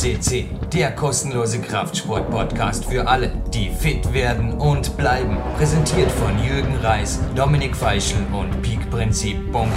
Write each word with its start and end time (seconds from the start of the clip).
CC, 0.00 0.46
der 0.72 0.92
kostenlose 0.92 1.60
Kraftsport-Podcast 1.60 2.86
für 2.86 3.06
alle, 3.06 3.30
die 3.52 3.68
fit 3.68 4.14
werden 4.14 4.54
und 4.54 4.96
bleiben. 4.96 5.36
Präsentiert 5.58 6.10
von 6.10 6.30
Jürgen 6.42 6.74
Reis, 6.82 7.20
Dominik 7.36 7.76
Feischl 7.76 8.16
und 8.32 8.62
peakprinzip.com. 8.62 9.68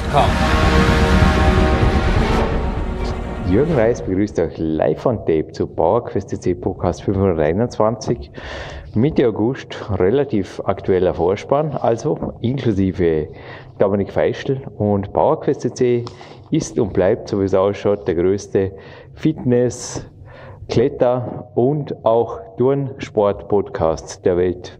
Jürgen 3.51 3.75
Reis 3.75 4.01
begrüßt 4.01 4.39
euch 4.39 4.57
live 4.57 5.05
on 5.05 5.17
tape 5.17 5.51
zu 5.51 5.67
PowerQuest 5.67 6.29
CC 6.29 6.55
Podcast 6.55 7.03
521. 7.03 8.31
Mitte 8.93 9.27
August 9.27 9.75
relativ 9.99 10.61
aktueller 10.63 11.13
Vorspann, 11.13 11.71
also 11.71 12.33
inklusive 12.39 13.27
Dominik 13.77 14.13
Feischl 14.13 14.61
und 14.77 15.11
PowerQuest 15.11 15.59
CC 15.59 16.05
ist 16.49 16.79
und 16.79 16.93
bleibt, 16.93 17.27
so 17.27 17.41
wie 17.41 17.45
es 17.45 17.53
ausschaut, 17.53 18.07
der 18.07 18.15
größte 18.15 18.71
Fitness, 19.15 20.05
Kletter 20.69 21.49
und 21.55 22.05
auch 22.05 22.39
Turnsport-Podcast 22.57 24.25
der 24.25 24.37
Welt. 24.37 24.79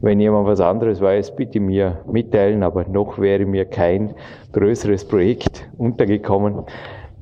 Wenn 0.00 0.20
jemand 0.20 0.46
was 0.46 0.60
anderes 0.60 1.00
weiß, 1.00 1.36
bitte 1.36 1.60
mir 1.60 2.00
mitteilen, 2.10 2.62
aber 2.62 2.84
noch 2.84 3.18
wäre 3.18 3.44
mir 3.44 3.64
kein 3.64 4.14
größeres 4.52 5.06
Projekt 5.06 5.68
untergekommen. 5.78 6.64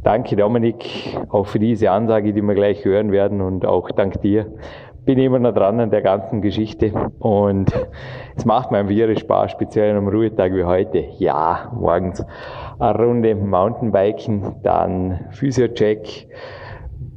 Danke 0.02 0.36
Dominik, 0.36 1.18
auch 1.28 1.46
für 1.46 1.58
diese 1.58 1.90
Ansage, 1.90 2.32
die 2.32 2.42
wir 2.42 2.54
gleich 2.54 2.84
hören 2.84 3.12
werden 3.12 3.40
und 3.40 3.66
auch 3.66 3.90
dank 3.90 4.20
dir 4.22 4.46
bin 5.09 5.18
immer 5.20 5.38
noch 5.38 5.54
dran 5.54 5.80
an 5.80 5.90
der 5.90 6.02
ganzen 6.02 6.42
Geschichte 6.42 6.92
und 7.18 7.72
es 8.36 8.45
macht 8.45 8.70
mir 8.70 8.76
einfach 8.76 9.18
Spaß, 9.18 9.52
speziell 9.52 9.96
am 9.96 10.06
Ruhetag 10.06 10.52
wie 10.52 10.64
heute. 10.64 11.02
Ja, 11.16 11.72
morgens 11.74 12.22
eine 12.78 12.98
Runde 12.98 13.34
Mountainbiken, 13.34 14.56
dann 14.62 15.20
Physiocheck. 15.30 16.28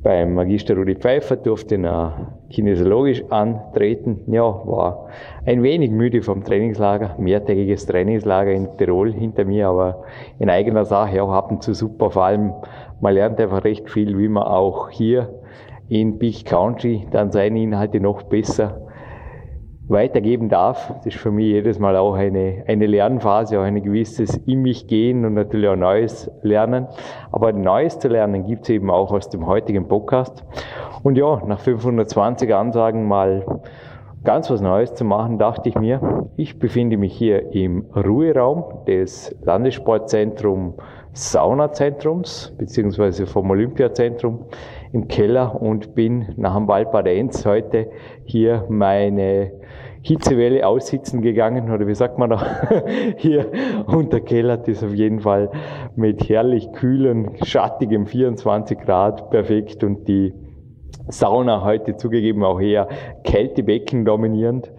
Beim 0.04 0.34
Magister 0.34 0.76
Rudi 0.76 0.96
Pfeiffer 0.96 1.36
durfte 1.36 1.76
ich 1.76 2.56
kinesiologisch 2.56 3.24
antreten. 3.30 4.22
Ja, 4.32 4.42
war 4.44 5.10
ein 5.46 5.62
wenig 5.62 5.92
müde 5.92 6.24
vom 6.24 6.44
Trainingslager, 6.44 7.16
mehrtägiges 7.20 7.86
Trainingslager 7.86 8.52
in 8.52 8.68
Tirol 8.78 9.14
hinter 9.14 9.46
mir, 9.46 9.68
aber 9.68 10.04
in 10.40 10.50
eigener 10.50 10.86
Sache 10.86 11.22
auch 11.22 11.32
ab 11.32 11.52
und 11.52 11.62
zu 11.62 11.76
super. 11.76 12.10
Vor 12.10 12.24
allem, 12.24 12.52
man 13.00 13.14
lernt 13.14 13.40
einfach 13.40 13.64
recht 13.64 13.92
viel, 13.92 14.18
wie 14.18 14.28
man 14.28 14.44
auch 14.44 14.90
hier 14.90 15.30
in 15.88 16.18
Big 16.18 16.46
Country 16.46 17.06
dann 17.12 17.32
seine 17.32 17.62
Inhalte 17.62 18.00
noch 18.00 18.24
besser 18.24 18.82
weitergeben 19.92 20.50
darf. 20.50 20.94
Das 20.98 21.08
ist 21.08 21.18
für 21.18 21.32
mich 21.32 21.48
jedes 21.48 21.80
Mal 21.80 21.96
auch 21.98 22.16
eine, 22.16 22.64
eine 22.68 22.88
Lernphase, 22.88 23.60
auch 23.60 23.64
ein 23.64 23.82
gewisses 23.82 24.38
in 24.46 24.62
mich 24.62 24.88
gehen 24.88 25.26
und 25.26 25.34
natürlich 25.34 25.70
auch 25.70 25.76
Neues 25.76 26.32
lernen. 26.42 26.88
Aber 27.32 27.54
Neues 27.54 28.00
zu 28.00 28.08
lernen 28.08 28.46
gibt 28.46 28.64
es 28.64 28.70
eben 28.70 28.90
auch 28.90 29.12
aus 29.12 29.30
dem 29.30 29.46
heutigen 29.46 29.88
Podcast. 29.88 30.44
Und 31.04 31.18
ja, 31.18 31.42
nach 31.46 31.60
520 31.60 32.54
Ansagen 32.54 33.08
mal 33.08 33.46
ganz 34.24 34.50
was 34.50 34.62
Neues 34.62 34.94
zu 34.94 35.04
machen, 35.04 35.40
dachte 35.40 35.70
ich 35.70 35.76
mir, 35.76 36.28
ich 36.38 36.60
befinde 36.60 36.98
mich 36.98 37.14
hier 37.14 37.54
im 37.54 37.86
Ruheraum 37.96 38.86
des 38.86 39.36
Landessportzentrum 39.44 40.76
Saunazentrums, 41.14 42.54
beziehungsweise 42.58 43.26
vom 43.26 43.50
Olympiazentrum 43.50 44.46
im 44.94 45.08
Keller 45.10 45.62
und 45.62 45.94
bin 45.94 46.34
nach 46.38 46.56
dem 46.56 46.68
Valparenz 46.68 47.46
heute 47.46 47.90
hier 48.24 48.66
meine 48.70 49.52
Hitzewelle 50.04 50.66
aussitzen 50.66 51.22
gegangen, 51.22 51.72
oder 51.72 51.88
wie 51.88 51.96
sagt 51.96 52.18
man 52.18 52.32
da, 52.32 52.44
hier 53.18 53.52
unter 53.88 54.20
Keller 54.20 54.68
ist 54.68 54.84
auf 54.84 54.94
jeden 54.94 55.20
Fall 55.20 55.52
mit 55.96 56.28
herrlich 56.28 56.72
kühlen, 56.74 57.32
schattigem 57.44 58.06
24 58.06 58.80
Grad 58.80 59.30
perfekt 59.30 59.84
und 59.84 60.08
die 60.08 60.34
Sauna 61.08 61.64
heute 61.64 61.98
zugegeben 61.98 62.44
auch 62.44 62.60
eher 62.60 62.88
Kältebecken 63.24 64.06
dominierend. 64.06 64.72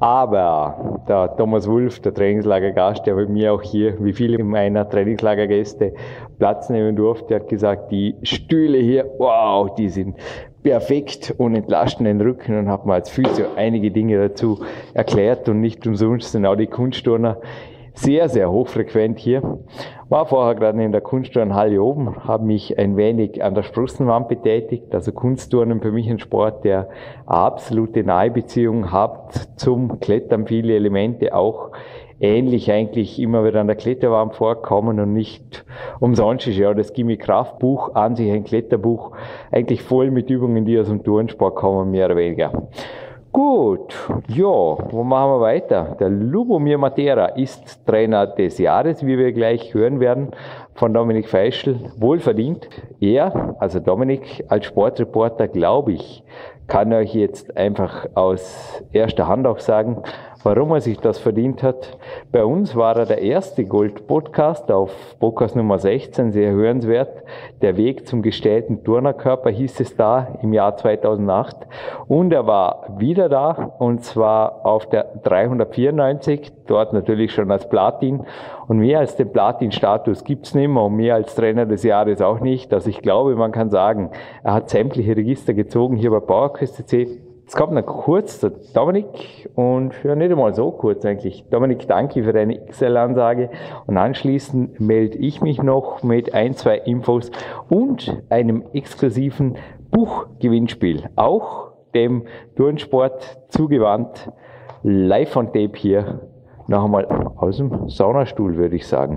Aber 0.00 1.02
der 1.08 1.36
Thomas 1.36 1.68
Wulff, 1.68 2.00
der 2.00 2.14
Trainingslagergast, 2.14 3.06
der 3.06 3.14
bei 3.14 3.26
mir 3.26 3.52
auch 3.52 3.62
hier, 3.62 4.02
wie 4.02 4.12
viele 4.12 4.42
meiner 4.44 4.88
Trainingslagergäste, 4.88 5.94
Platz 6.38 6.68
nehmen 6.68 6.96
durfte, 6.96 7.36
hat 7.36 7.48
gesagt, 7.48 7.90
die 7.90 8.16
Stühle 8.22 8.78
hier, 8.78 9.10
wow, 9.18 9.74
die 9.74 9.88
sind 9.88 10.16
perfekt 10.62 11.34
und 11.38 11.54
entlasten 11.54 12.04
den 12.04 12.20
Rücken 12.20 12.58
und 12.58 12.68
hat 12.68 12.86
mir 12.86 12.94
als 12.94 13.10
Physio 13.10 13.46
einige 13.56 13.90
Dinge 13.90 14.18
dazu 14.18 14.60
erklärt 14.94 15.48
und 15.48 15.60
nicht 15.60 15.86
umsonst 15.86 16.32
sind 16.32 16.46
auch 16.46 16.56
die 16.56 16.66
Kunstturner 16.66 17.38
sehr, 17.98 18.28
sehr 18.28 18.50
hochfrequent 18.50 19.18
hier. 19.18 19.58
War 20.08 20.26
vorher 20.26 20.54
gerade 20.54 20.82
in 20.82 20.92
der 20.92 21.00
Kunstturnhalle 21.00 21.82
oben, 21.82 22.24
habe 22.24 22.44
mich 22.44 22.78
ein 22.78 22.96
wenig 22.96 23.42
an 23.42 23.54
der 23.54 23.62
Sprossenwand 23.62 24.28
betätigt. 24.28 24.94
Also 24.94 25.12
Kunstturnen 25.12 25.80
für 25.80 25.92
mich 25.92 26.08
ein 26.08 26.18
Sport, 26.18 26.64
der 26.64 26.88
absolute 27.26 28.04
Nahebeziehung 28.04 28.92
hat 28.92 29.48
zum 29.56 30.00
Klettern, 30.00 30.46
viele 30.46 30.74
Elemente 30.74 31.34
auch 31.34 31.72
ähnlich 32.20 32.70
eigentlich 32.70 33.20
immer 33.20 33.44
wieder 33.44 33.60
an 33.60 33.66
der 33.66 33.76
Kletterwand 33.76 34.34
vorkommen 34.34 35.00
und 35.00 35.12
nicht 35.12 35.64
umsonst 36.00 36.46
ist 36.46 36.56
ja 36.56 36.74
das 36.74 36.92
Gimme 36.92 37.16
Kraftbuch 37.16 37.94
an 37.94 38.16
sich 38.16 38.30
ein 38.30 38.44
Kletterbuch 38.44 39.12
eigentlich 39.52 39.82
voll 39.82 40.10
mit 40.10 40.30
Übungen, 40.30 40.64
die 40.64 40.78
aus 40.78 40.88
dem 40.88 41.04
Turnsport 41.04 41.56
kommen, 41.56 41.90
mehr 41.90 42.06
oder 42.06 42.16
weniger. 42.16 42.68
Gut, 43.30 43.94
ja, 44.26 44.46
wo 44.46 45.04
machen 45.04 45.32
wir 45.32 45.40
weiter? 45.40 45.96
Der 46.00 46.08
Lubomir 46.08 46.78
Matera 46.78 47.26
ist 47.26 47.86
Trainer 47.86 48.26
des 48.26 48.58
Jahres, 48.58 49.04
wie 49.04 49.18
wir 49.18 49.32
gleich 49.32 49.74
hören 49.74 50.00
werden, 50.00 50.30
von 50.74 50.94
Dominik 50.94 51.28
Feischl. 51.28 51.76
Wohlverdient. 51.98 52.68
Er, 53.00 53.54
also 53.60 53.80
Dominik, 53.80 54.44
als 54.48 54.64
Sportreporter, 54.64 55.46
glaube 55.46 55.92
ich, 55.92 56.24
kann 56.68 56.92
euch 56.92 57.14
jetzt 57.14 57.54
einfach 57.56 58.06
aus 58.14 58.82
erster 58.92 59.28
Hand 59.28 59.46
auch 59.46 59.58
sagen, 59.58 60.02
warum 60.42 60.72
er 60.72 60.80
sich 60.80 60.98
das 60.98 61.18
verdient 61.18 61.62
hat. 61.62 61.98
Bei 62.30 62.44
uns 62.44 62.76
war 62.76 62.96
er 62.96 63.06
der 63.06 63.22
erste 63.22 63.64
Gold-Podcast 63.64 64.70
auf 64.70 64.90
Podcast 65.18 65.56
Nummer 65.56 65.78
16, 65.78 66.32
sehr 66.32 66.52
hörenswert. 66.52 67.24
Der 67.60 67.76
Weg 67.76 68.06
zum 68.06 68.22
gestellten 68.22 68.84
Turnerkörper 68.84 69.50
hieß 69.50 69.80
es 69.80 69.96
da 69.96 70.38
im 70.42 70.52
Jahr 70.52 70.76
2008. 70.76 71.56
Und 72.06 72.32
er 72.32 72.46
war 72.46 72.94
wieder 72.98 73.28
da 73.28 73.74
und 73.78 74.04
zwar 74.04 74.64
auf 74.64 74.88
der 74.88 75.04
394, 75.24 76.52
dort 76.66 76.92
natürlich 76.92 77.32
schon 77.32 77.50
als 77.50 77.68
Platin. 77.68 78.24
Und 78.68 78.78
mehr 78.78 79.00
als 79.00 79.16
den 79.16 79.32
Platin-Status 79.32 80.24
gibt's 80.24 80.54
nicht 80.54 80.68
mehr 80.68 80.82
und 80.82 80.96
mehr 80.96 81.14
als 81.14 81.34
Trainer 81.34 81.66
des 81.66 81.82
Jahres 81.82 82.20
auch 82.20 82.40
nicht. 82.40 82.72
Also 82.72 82.90
ich 82.90 83.00
glaube, 83.00 83.34
man 83.34 83.52
kann 83.52 83.70
sagen, 83.70 84.10
er 84.44 84.54
hat 84.54 84.68
sämtliche 84.68 85.16
Register 85.16 85.54
gezogen 85.54 85.96
hier 85.96 86.10
bei 86.10 86.20
PowerQuest 86.20 86.76
Jetzt 87.48 87.56
kommt 87.56 87.72
noch 87.72 87.86
kurz 87.86 88.40
der 88.40 88.50
Dominik 88.74 89.48
und 89.54 89.94
ja, 90.04 90.14
nicht 90.14 90.30
einmal 90.30 90.52
so 90.52 90.70
kurz 90.70 91.02
eigentlich. 91.06 91.48
Dominik, 91.48 91.88
danke 91.88 92.22
für 92.22 92.34
deine 92.34 92.62
XL-Ansage 92.66 93.48
und 93.86 93.96
anschließend 93.96 94.78
melde 94.80 95.16
ich 95.16 95.40
mich 95.40 95.62
noch 95.62 96.02
mit 96.02 96.34
ein, 96.34 96.52
zwei 96.52 96.76
Infos 96.76 97.30
und 97.70 98.22
einem 98.28 98.66
exklusiven 98.74 99.56
Buchgewinnspiel. 99.90 101.08
Auch 101.16 101.72
dem 101.94 102.26
Turnsport 102.54 103.38
zugewandt. 103.48 104.30
Live 104.82 105.34
on 105.34 105.46
Tape 105.46 105.72
hier. 105.74 106.28
Noch 106.66 106.84
einmal 106.84 107.06
aus 107.06 107.56
dem 107.56 107.88
Saunastuhl, 107.88 108.58
würde 108.58 108.76
ich 108.76 108.86
sagen. 108.86 109.16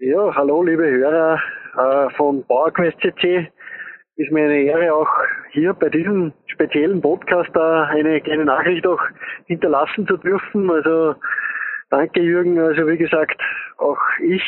Ja, 0.00 0.34
hallo 0.34 0.62
liebe 0.62 0.84
Hörer 0.84 1.38
äh, 1.78 2.10
von 2.10 2.44
PowerQuest 2.44 2.98
CC 3.00 3.50
ist 4.20 4.30
mir 4.30 4.44
eine 4.44 4.62
Ehre, 4.62 4.92
auch 4.92 5.08
hier 5.50 5.72
bei 5.72 5.88
diesem 5.88 6.32
speziellen 6.46 7.00
Podcast 7.00 7.48
da 7.54 7.84
eine 7.84 8.20
kleine 8.20 8.44
Nachricht 8.44 8.86
auch 8.86 9.00
hinterlassen 9.46 10.06
zu 10.06 10.18
dürfen. 10.18 10.70
Also 10.70 11.14
danke 11.88 12.20
Jürgen. 12.20 12.58
Also 12.60 12.86
wie 12.86 12.98
gesagt, 12.98 13.40
auch 13.78 13.98
ich 14.22 14.42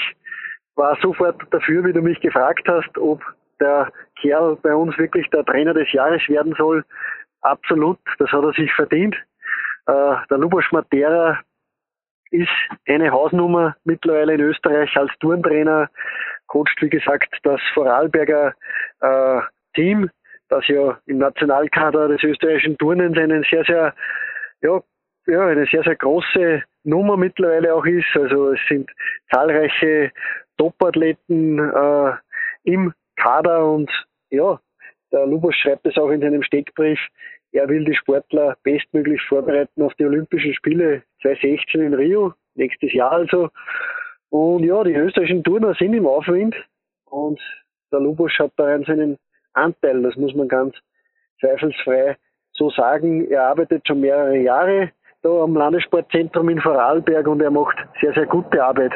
war 0.76 0.98
sofort 1.00 1.40
dafür, 1.50 1.84
wie 1.84 1.92
du 1.92 2.02
mich 2.02 2.20
gefragt 2.20 2.68
hast, 2.68 2.98
ob 2.98 3.22
der 3.60 3.90
Kerl 4.20 4.58
bei 4.62 4.74
uns 4.74 4.96
wirklich 4.98 5.28
der 5.30 5.44
Trainer 5.44 5.72
des 5.72 5.90
Jahres 5.92 6.20
werden 6.28 6.54
soll. 6.58 6.84
Absolut, 7.40 7.98
das 8.18 8.30
hat 8.30 8.44
er 8.44 8.52
sich 8.52 8.72
verdient. 8.74 9.16
Äh, 9.86 10.14
der 10.30 10.38
Lubos 10.38 10.64
Matera 10.70 11.40
ist 12.30 12.48
eine 12.86 13.10
Hausnummer 13.10 13.76
mittlerweile 13.84 14.34
in 14.34 14.40
Österreich 14.40 14.94
als 14.96 15.12
Turntrainer, 15.20 15.88
coacht 16.46 16.76
wie 16.80 16.90
gesagt 16.90 17.34
das 17.42 17.60
Vorarlberger 17.74 18.54
äh, 19.00 19.40
Team, 19.74 20.10
das 20.48 20.66
ja 20.68 20.98
im 21.06 21.18
Nationalkader 21.18 22.08
des 22.08 22.22
österreichischen 22.22 22.76
Turnens 22.78 23.16
einen 23.16 23.44
sehr, 23.50 23.64
sehr, 23.64 23.94
ja, 24.60 24.82
ja, 25.26 25.46
eine 25.46 25.66
sehr, 25.66 25.82
sehr 25.82 25.96
große 25.96 26.62
Nummer 26.84 27.16
mittlerweile 27.16 27.74
auch 27.74 27.86
ist. 27.86 28.08
Also 28.14 28.52
es 28.52 28.60
sind 28.68 28.90
zahlreiche 29.32 30.10
Topathleten 30.58 31.58
äh, 31.58 32.12
im 32.64 32.92
Kader 33.16 33.66
und 33.66 33.90
ja, 34.30 34.60
der 35.12 35.26
Lubos 35.26 35.54
schreibt 35.56 35.86
es 35.86 35.96
auch 35.96 36.10
in 36.10 36.20
seinem 36.20 36.42
Steckbrief, 36.42 36.98
er 37.52 37.68
will 37.68 37.84
die 37.84 37.94
Sportler 37.94 38.56
bestmöglich 38.62 39.20
vorbereiten 39.28 39.82
auf 39.82 39.92
die 39.94 40.06
Olympischen 40.06 40.54
Spiele 40.54 41.02
2016 41.20 41.82
in 41.82 41.94
Rio, 41.94 42.32
nächstes 42.54 42.92
Jahr 42.94 43.12
also. 43.12 43.50
Und 44.30 44.64
ja, 44.64 44.82
die 44.82 44.94
österreichischen 44.94 45.44
Turner 45.44 45.74
sind 45.74 45.92
im 45.92 46.06
Aufwind 46.06 46.56
und 47.04 47.38
der 47.92 48.00
Lubos 48.00 48.32
hat 48.38 48.52
da 48.56 48.78
seinen 48.84 49.18
Anteil, 49.54 50.02
das 50.02 50.16
muss 50.16 50.34
man 50.34 50.48
ganz 50.48 50.74
zweifelsfrei 51.40 52.16
so 52.52 52.70
sagen. 52.70 53.26
Er 53.30 53.44
arbeitet 53.44 53.86
schon 53.86 54.00
mehrere 54.00 54.38
Jahre 54.38 54.90
da 55.22 55.30
am 55.42 55.54
Landessportzentrum 55.54 56.48
in 56.48 56.60
Vorarlberg 56.60 57.26
und 57.28 57.40
er 57.40 57.50
macht 57.50 57.76
sehr, 58.00 58.12
sehr 58.12 58.26
gute 58.26 58.62
Arbeit. 58.62 58.92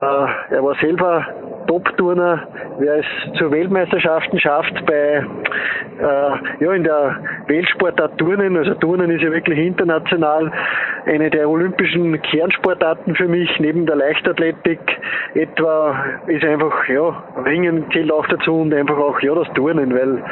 Äh, 0.00 0.54
er 0.54 0.64
war 0.64 0.74
selber 0.80 1.26
Top-Turner, 1.66 2.46
wer 2.78 2.96
es 2.96 3.38
zu 3.38 3.50
Weltmeisterschaften 3.50 4.38
schafft 4.40 4.74
bei 4.86 5.26
äh, 6.00 6.64
ja 6.64 6.72
in 6.72 6.84
der 6.84 7.16
Weltsportart 7.48 8.16
Turnen, 8.18 8.56
also 8.56 8.74
Turnen 8.74 9.10
ist 9.10 9.22
ja 9.22 9.30
wirklich 9.30 9.58
international 9.58 10.50
eine 11.06 11.28
der 11.28 11.48
olympischen 11.48 12.20
Kernsportarten 12.22 13.14
für 13.14 13.28
mich, 13.28 13.50
neben 13.60 13.84
der 13.84 13.96
Leichtathletik 13.96 14.80
etwa 15.34 16.02
ist 16.26 16.44
einfach, 16.44 16.88
ja, 16.88 17.22
Ringen 17.44 17.84
zählt 17.92 18.10
auch 18.10 18.26
dazu 18.26 18.62
und 18.62 18.72
einfach 18.72 18.96
auch, 18.96 19.20
ja, 19.20 19.34
das 19.34 19.52
Turnen, 19.54 19.94
weil 19.94 20.22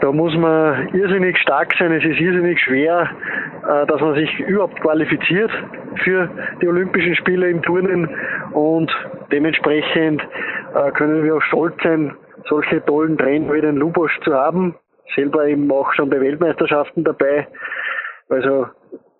da 0.00 0.12
muss 0.12 0.34
man 0.36 0.88
irrsinnig 0.94 1.38
stark 1.38 1.74
sein. 1.78 1.92
Es 1.92 2.04
ist 2.04 2.20
irrsinnig 2.20 2.60
schwer, 2.60 3.10
äh, 3.62 3.86
dass 3.86 4.00
man 4.00 4.14
sich 4.14 4.38
überhaupt 4.40 4.80
qualifiziert 4.80 5.50
für 6.02 6.28
die 6.60 6.68
Olympischen 6.68 7.14
Spiele 7.16 7.48
im 7.50 7.62
Turnen 7.62 8.08
und 8.52 8.90
dementsprechend 9.32 10.22
äh, 10.74 10.90
können 10.92 11.24
wir 11.24 11.36
auch 11.36 11.42
stolz 11.42 11.74
sein, 11.82 12.14
solche 12.48 12.84
tollen 12.84 13.16
Trainer 13.16 13.52
wie 13.52 13.60
den 13.60 13.76
Lubosch 13.76 14.18
zu 14.20 14.34
haben. 14.34 14.74
Selber 15.14 15.46
eben 15.46 15.70
auch 15.70 15.92
schon 15.94 16.10
bei 16.10 16.20
Weltmeisterschaften 16.20 17.04
dabei. 17.04 17.46
Also 18.28 18.66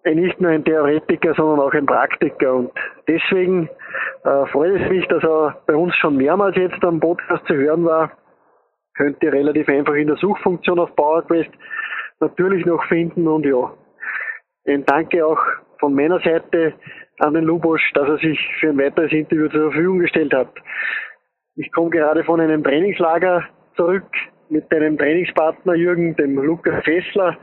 nicht 0.05 0.41
nur 0.41 0.51
ein 0.51 0.65
Theoretiker, 0.65 1.35
sondern 1.35 1.61
auch 1.61 1.73
ein 1.73 1.87
Praktiker. 1.87 2.55
Und 2.55 2.71
deswegen 3.09 3.69
äh, 4.25 4.47
freut 4.47 4.81
es 4.81 4.91
mich, 4.91 5.07
dass 5.09 5.23
er 5.23 5.57
bei 5.67 5.75
uns 5.75 5.95
schon 5.97 6.17
mehrmals 6.17 6.57
jetzt 6.57 6.83
am 6.85 7.01
Podcast 7.01 7.47
zu 7.47 7.55
hören 7.55 7.85
war 7.85 8.11
könnt 8.97 9.23
ihr 9.23 9.33
relativ 9.33 9.69
einfach 9.69 9.95
in 9.95 10.07
der 10.07 10.17
Suchfunktion 10.17 10.79
auf 10.79 10.95
PowerQuest 10.97 11.51
natürlich 12.21 12.65
noch 12.65 12.83
finden 12.85 13.27
und 13.27 13.45
ja, 13.45 13.73
ein 14.67 14.85
Danke 14.87 15.25
auch 15.27 15.41
von 15.79 15.95
meiner 15.95 16.21
Seite 16.21 16.75
an 17.19 17.35
den 17.35 17.45
Lubosch, 17.45 17.93
dass 17.95 18.09
er 18.09 18.19
sich 18.19 18.39
für 18.61 18.71
ein 18.71 18.79
weiteres 18.79 19.13
Interview 19.13 19.49
zur 19.49 19.71
Verfügung 19.71 19.99
gestellt 19.99 20.33
hat. 20.33 20.49
Ich 21.57 21.71
komme 21.73 21.91
gerade 21.91 22.25
von 22.25 22.41
einem 22.41 22.65
Trainingslager 22.65 23.45
zurück 23.77 24.07
mit 24.49 24.73
einem 24.73 24.99
Trainingspartner 24.99 25.75
Jürgen, 25.75 26.17
dem 26.17 26.37
Lukas 26.37 26.83
Fessler. 26.85 27.37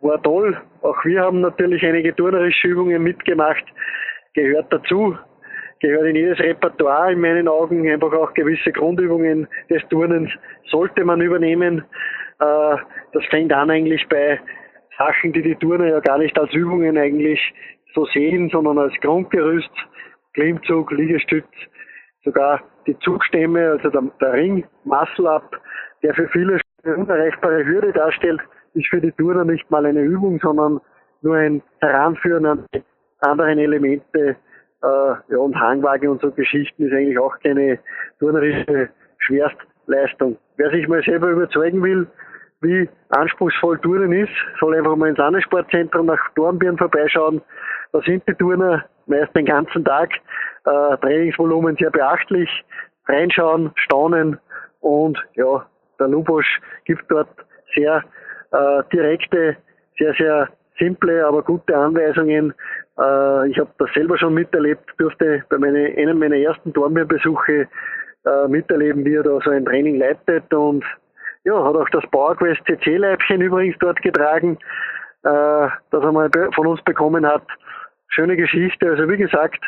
War 0.00 0.22
toll. 0.22 0.60
Auch 0.82 1.04
wir 1.04 1.22
haben 1.22 1.40
natürlich 1.40 1.84
einige 1.84 2.14
turnerische 2.14 2.68
Übungen 2.68 3.02
mitgemacht. 3.02 3.64
Gehört 4.34 4.72
dazu 4.72 5.16
gehört 5.80 6.06
in 6.06 6.16
jedes 6.16 6.38
Repertoire 6.38 7.12
in 7.12 7.20
meinen 7.20 7.48
Augen 7.48 7.88
einfach 7.90 8.12
auch 8.12 8.32
gewisse 8.34 8.72
Grundübungen 8.72 9.46
des 9.70 9.82
Turnens 9.88 10.30
sollte 10.70 11.04
man 11.04 11.20
übernehmen. 11.20 11.84
Äh, 12.40 12.76
das 13.12 13.24
fängt 13.30 13.52
an 13.52 13.70
eigentlich 13.70 14.06
bei 14.08 14.40
Sachen, 14.98 15.32
die 15.32 15.42
die 15.42 15.56
Turner 15.56 15.88
ja 15.88 16.00
gar 16.00 16.18
nicht 16.18 16.38
als 16.38 16.52
Übungen 16.54 16.96
eigentlich 16.96 17.40
so 17.94 18.06
sehen, 18.06 18.48
sondern 18.50 18.78
als 18.78 18.94
Grundgerüst, 19.00 19.70
Klimmzug, 20.34 20.90
Liegestütz, 20.92 21.48
sogar 22.24 22.62
die 22.86 22.98
Zugstämme, 23.00 23.70
also 23.70 23.90
der, 23.90 24.02
der 24.20 24.32
Ring, 24.34 24.64
Muscle 24.84 25.28
Up, 25.28 25.60
der 26.02 26.14
für 26.14 26.28
viele 26.28 26.60
eine 26.84 26.96
unerreichbare 26.96 27.64
Hürde 27.64 27.92
darstellt, 27.92 28.40
ist 28.74 28.88
für 28.88 29.00
die 29.00 29.12
Turner 29.12 29.44
nicht 29.44 29.70
mal 29.70 29.84
eine 29.86 30.02
Übung, 30.02 30.38
sondern 30.40 30.80
nur 31.22 31.36
ein 31.36 31.62
Heranführen 31.80 32.46
an 32.46 32.66
die 32.74 32.82
anderen 33.20 33.58
Elemente 33.58 34.36
äh, 34.82 34.86
ja, 34.86 35.38
und 35.38 35.58
Hangwaage 35.58 36.10
und 36.10 36.20
so 36.20 36.30
Geschichten 36.30 36.86
ist 36.86 36.92
eigentlich 36.92 37.18
auch 37.18 37.38
keine 37.40 37.78
turnerische 38.18 38.88
Schwerstleistung. 39.18 40.36
Wer 40.56 40.70
sich 40.70 40.86
mal 40.88 41.02
selber 41.02 41.30
überzeugen 41.30 41.82
will, 41.82 42.06
wie 42.60 42.88
anspruchsvoll 43.10 43.78
Turnen 43.80 44.12
ist, 44.12 44.32
soll 44.58 44.74
einfach 44.74 44.96
mal 44.96 45.08
ins 45.08 45.18
Landessportzentrum 45.18 46.06
nach 46.06 46.20
Dornbirn 46.34 46.78
vorbeischauen. 46.78 47.42
Da 47.92 48.00
sind 48.00 48.26
die 48.26 48.34
Turner 48.34 48.84
meist 49.06 49.34
den 49.36 49.46
ganzen 49.46 49.84
Tag, 49.84 50.10
äh, 50.64 50.96
Trainingsvolumen 50.98 51.76
sehr 51.76 51.90
beachtlich, 51.90 52.50
reinschauen, 53.06 53.70
staunen 53.76 54.38
und 54.80 55.18
ja, 55.34 55.64
der 55.98 56.08
Lubosch 56.08 56.60
gibt 56.84 57.10
dort 57.10 57.28
sehr 57.74 58.02
äh, 58.52 58.82
direkte, 58.92 59.56
sehr, 59.98 60.14
sehr 60.14 60.48
simple, 60.78 61.24
aber 61.26 61.42
gute 61.42 61.76
Anweisungen, 61.76 62.52
äh, 62.98 63.48
ich 63.48 63.58
habe 63.58 63.70
das 63.78 63.90
selber 63.94 64.18
schon 64.18 64.34
miterlebt, 64.34 64.90
durfte 64.98 65.44
bei 65.48 65.58
meine, 65.58 65.92
einem 65.96 66.18
meiner 66.18 66.36
ersten 66.36 66.72
Dornbirnbesuche 66.72 67.68
äh, 68.24 68.48
miterleben, 68.48 69.04
wie 69.04 69.14
er 69.14 69.22
da 69.22 69.38
so 69.44 69.50
ein 69.50 69.64
Training 69.64 69.98
leitet 69.98 70.52
und 70.52 70.84
ja, 71.44 71.62
hat 71.62 71.76
auch 71.76 71.88
das 71.90 72.04
PowerQuest 72.10 72.60
CC-Leibchen 72.66 73.40
übrigens 73.40 73.76
dort 73.78 74.00
getragen, 74.02 74.58
äh, 75.22 75.68
das 75.90 76.02
er 76.02 76.12
mal 76.12 76.30
von 76.54 76.66
uns 76.66 76.82
bekommen 76.82 77.26
hat. 77.26 77.44
Schöne 78.08 78.36
Geschichte, 78.36 78.90
also 78.90 79.08
wie 79.08 79.16
gesagt, 79.16 79.60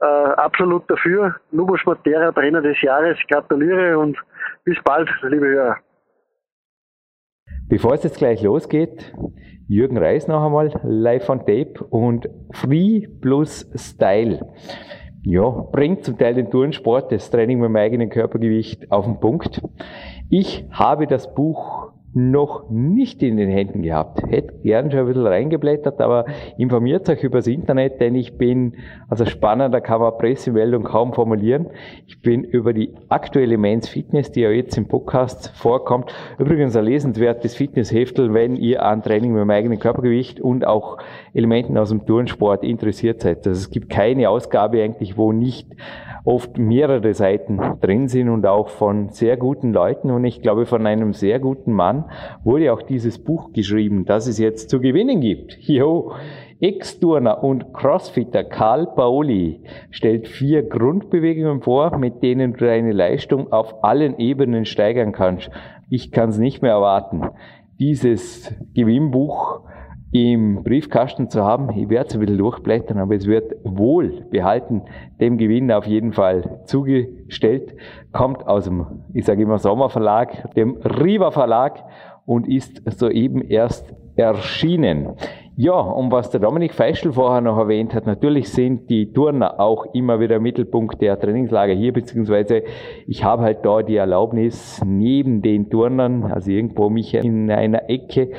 äh, 0.00 0.04
absolut 0.04 0.88
dafür. 0.88 1.34
Lubos 1.50 1.84
Matera, 1.84 2.32
Trainer 2.32 2.62
des 2.62 2.80
Jahres, 2.80 3.18
gratuliere 3.28 3.98
und 3.98 4.16
bis 4.64 4.78
bald, 4.84 5.10
liebe 5.22 5.46
Hörer. 5.46 5.76
Bevor 7.68 7.94
es 7.94 8.02
jetzt 8.02 8.18
gleich 8.18 8.42
losgeht, 8.42 9.12
Jürgen 9.68 9.98
Reis 9.98 10.26
noch 10.26 10.44
einmal 10.44 10.72
live 10.82 11.28
on 11.28 11.40
tape 11.40 11.84
und 11.90 12.28
Free 12.52 13.06
plus 13.20 13.70
Style. 13.74 14.40
Ja, 15.22 15.50
bringt 15.50 16.04
zum 16.04 16.16
Teil 16.16 16.34
den 16.34 16.50
Turnsport, 16.50 17.12
das 17.12 17.30
Training 17.30 17.58
mit 17.58 17.68
dem 17.68 17.76
eigenen 17.76 18.08
Körpergewicht 18.08 18.90
auf 18.90 19.04
den 19.04 19.20
Punkt. 19.20 19.60
Ich 20.30 20.64
habe 20.70 21.06
das 21.06 21.34
Buch 21.34 21.92
noch 22.14 22.70
nicht 22.70 23.22
in 23.22 23.36
den 23.36 23.50
Händen 23.50 23.82
gehabt. 23.82 24.22
Hätte 24.28 24.54
gern 24.62 24.90
schon 24.90 25.00
ein 25.00 25.06
bisschen 25.06 25.26
reingeblättert, 25.26 26.00
aber 26.00 26.24
informiert 26.56 27.08
euch 27.08 27.22
übers 27.22 27.46
Internet, 27.46 28.00
denn 28.00 28.14
ich 28.14 28.38
bin, 28.38 28.74
also 29.08 29.26
spannender 29.26 29.80
kann 29.80 30.00
man 30.00 30.16
Pressemeldung 30.16 30.84
kaum 30.84 31.12
formulieren. 31.12 31.66
Ich 32.06 32.22
bin 32.22 32.44
über 32.44 32.72
die 32.72 32.94
aktuelle 33.08 33.58
Men's 33.58 33.88
Fitness, 33.88 34.32
die 34.32 34.40
ja 34.40 34.50
jetzt 34.50 34.76
im 34.78 34.88
Podcast 34.88 35.50
vorkommt, 35.54 36.12
übrigens 36.38 36.76
ein 36.76 36.84
lesenswertes 36.84 37.54
Fitnessheftel, 37.54 38.32
wenn 38.32 38.56
ihr 38.56 38.82
an 38.82 39.02
Training 39.02 39.32
mit 39.32 39.42
dem 39.42 39.50
eigenen 39.50 39.78
Körpergewicht 39.78 40.40
und 40.40 40.66
auch 40.66 40.98
Elementen 41.38 41.78
aus 41.78 41.88
dem 41.88 42.04
Turnsport 42.04 42.64
interessiert 42.64 43.20
seid. 43.20 43.46
Also 43.46 43.52
es 43.52 43.70
gibt 43.70 43.88
keine 43.88 44.28
Ausgabe 44.28 44.82
eigentlich, 44.82 45.16
wo 45.16 45.32
nicht 45.32 45.68
oft 46.24 46.58
mehrere 46.58 47.14
Seiten 47.14 47.58
drin 47.80 48.08
sind 48.08 48.28
und 48.28 48.44
auch 48.44 48.68
von 48.68 49.08
sehr 49.10 49.36
guten 49.36 49.72
Leuten 49.72 50.10
und 50.10 50.24
ich 50.24 50.42
glaube 50.42 50.66
von 50.66 50.86
einem 50.86 51.14
sehr 51.14 51.38
guten 51.38 51.72
Mann 51.72 52.04
wurde 52.44 52.72
auch 52.72 52.82
dieses 52.82 53.18
Buch 53.18 53.52
geschrieben, 53.52 54.04
das 54.04 54.26
es 54.26 54.38
jetzt 54.38 54.68
zu 54.68 54.80
gewinnen 54.80 55.20
gibt. 55.20 55.56
Jo. 55.60 56.12
Ex-Turner 56.60 57.44
und 57.44 57.72
Crossfitter 57.72 58.42
Karl 58.42 58.88
Paoli 58.96 59.60
stellt 59.90 60.26
vier 60.26 60.64
Grundbewegungen 60.64 61.62
vor, 61.62 61.96
mit 61.98 62.20
denen 62.24 62.54
du 62.54 62.66
deine 62.66 62.90
Leistung 62.90 63.52
auf 63.52 63.84
allen 63.84 64.18
Ebenen 64.18 64.64
steigern 64.64 65.12
kannst. 65.12 65.50
Ich 65.88 66.10
kann 66.10 66.30
es 66.30 66.38
nicht 66.38 66.60
mehr 66.60 66.72
erwarten. 66.72 67.22
Dieses 67.78 68.54
Gewinnbuch 68.74 69.60
im 70.10 70.62
Briefkasten 70.64 71.28
zu 71.28 71.44
haben. 71.44 71.70
Ich 71.76 71.88
werde 71.88 72.08
es 72.08 72.14
ein 72.14 72.20
bisschen 72.20 72.38
durchblättern, 72.38 72.98
aber 72.98 73.14
es 73.14 73.26
wird 73.26 73.54
wohl 73.62 74.26
behalten 74.30 74.82
dem 75.20 75.36
Gewinn 75.36 75.70
auf 75.70 75.86
jeden 75.86 76.12
Fall 76.12 76.60
zugestellt. 76.64 77.76
Kommt 78.12 78.46
aus 78.46 78.64
dem, 78.64 79.04
ich 79.12 79.26
sage 79.26 79.42
immer 79.42 79.58
Sommerverlag, 79.58 80.54
dem 80.54 80.76
Riva 80.76 81.30
Verlag 81.30 81.84
und 82.24 82.48
ist 82.48 82.82
soeben 82.98 83.42
erst 83.42 83.94
erschienen. 84.16 85.14
Ja, 85.60 85.72
und 85.72 86.12
was 86.12 86.30
der 86.30 86.38
Dominik 86.38 86.72
Feischl 86.72 87.12
vorher 87.12 87.40
noch 87.40 87.58
erwähnt 87.58 87.92
hat, 87.92 88.06
natürlich 88.06 88.48
sind 88.50 88.88
die 88.90 89.12
Turner 89.12 89.58
auch 89.58 89.92
immer 89.92 90.20
wieder 90.20 90.38
Mittelpunkt 90.38 91.02
der 91.02 91.18
Trainingslager 91.18 91.72
hier, 91.72 91.92
beziehungsweise 91.92 92.62
ich 93.08 93.24
habe 93.24 93.42
halt 93.42 93.64
da 93.64 93.82
die 93.82 93.96
Erlaubnis, 93.96 94.80
neben 94.86 95.42
den 95.42 95.68
Turnern, 95.68 96.22
also 96.22 96.52
irgendwo 96.52 96.90
mich 96.90 97.12
in 97.12 97.50
einer 97.50 97.90
Ecke 97.90 98.30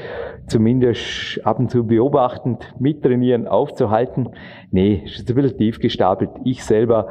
zumindest 0.47 1.41
ab 1.43 1.59
und 1.59 1.69
zu 1.69 1.85
beobachtend 1.85 2.73
mittrainieren 2.79 3.49
aufzuhalten. 3.49 4.29
Nee, 4.71 5.03
ist 5.03 5.29
ein 5.29 5.35
bisschen 5.35 5.57
tief 5.57 5.79
gestapelt. 5.81 6.29
Ich 6.45 6.63
selber 6.63 7.09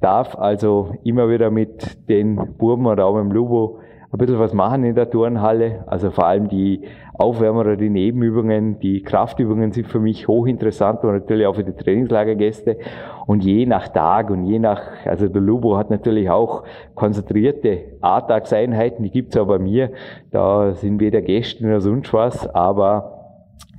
darf 0.00 0.38
also 0.38 0.94
immer 1.04 1.28
wieder 1.28 1.50
mit 1.50 2.08
den 2.08 2.56
Burben 2.56 2.86
oder 2.86 3.04
auch 3.04 3.14
mit 3.14 3.24
dem 3.24 3.32
Lubo 3.32 3.80
ein 4.12 4.18
bisschen 4.18 4.38
was 4.38 4.54
machen 4.54 4.84
in 4.84 4.94
der 4.94 5.10
Turnhalle. 5.10 5.84
Also 5.86 6.10
vor 6.10 6.26
allem 6.26 6.48
die 6.48 6.82
Aufwärmer 7.20 7.60
oder 7.60 7.76
die 7.76 7.90
Nebenübungen, 7.90 8.78
die 8.80 9.02
Kraftübungen 9.02 9.72
sind 9.72 9.86
für 9.86 10.00
mich 10.00 10.26
hochinteressant 10.26 11.04
und 11.04 11.12
natürlich 11.12 11.46
auch 11.46 11.54
für 11.54 11.64
die 11.64 11.74
Trainingslagergäste. 11.74 12.78
Und 13.26 13.44
je 13.44 13.66
nach 13.66 13.88
Tag 13.88 14.30
und 14.30 14.46
je 14.46 14.58
nach, 14.58 14.80
also 15.04 15.28
der 15.28 15.42
Lubo 15.42 15.76
hat 15.76 15.90
natürlich 15.90 16.30
auch 16.30 16.64
konzentrierte 16.94 17.98
A-Tagseinheiten, 18.00 19.04
die 19.04 19.10
gibt's 19.10 19.36
auch 19.36 19.46
bei 19.46 19.58
mir. 19.58 19.90
Da 20.30 20.72
sind 20.72 20.98
weder 20.98 21.20
Gäste 21.20 21.66
noch 21.66 21.80
sonst 21.80 22.12
was, 22.14 22.46
aber 22.54 23.20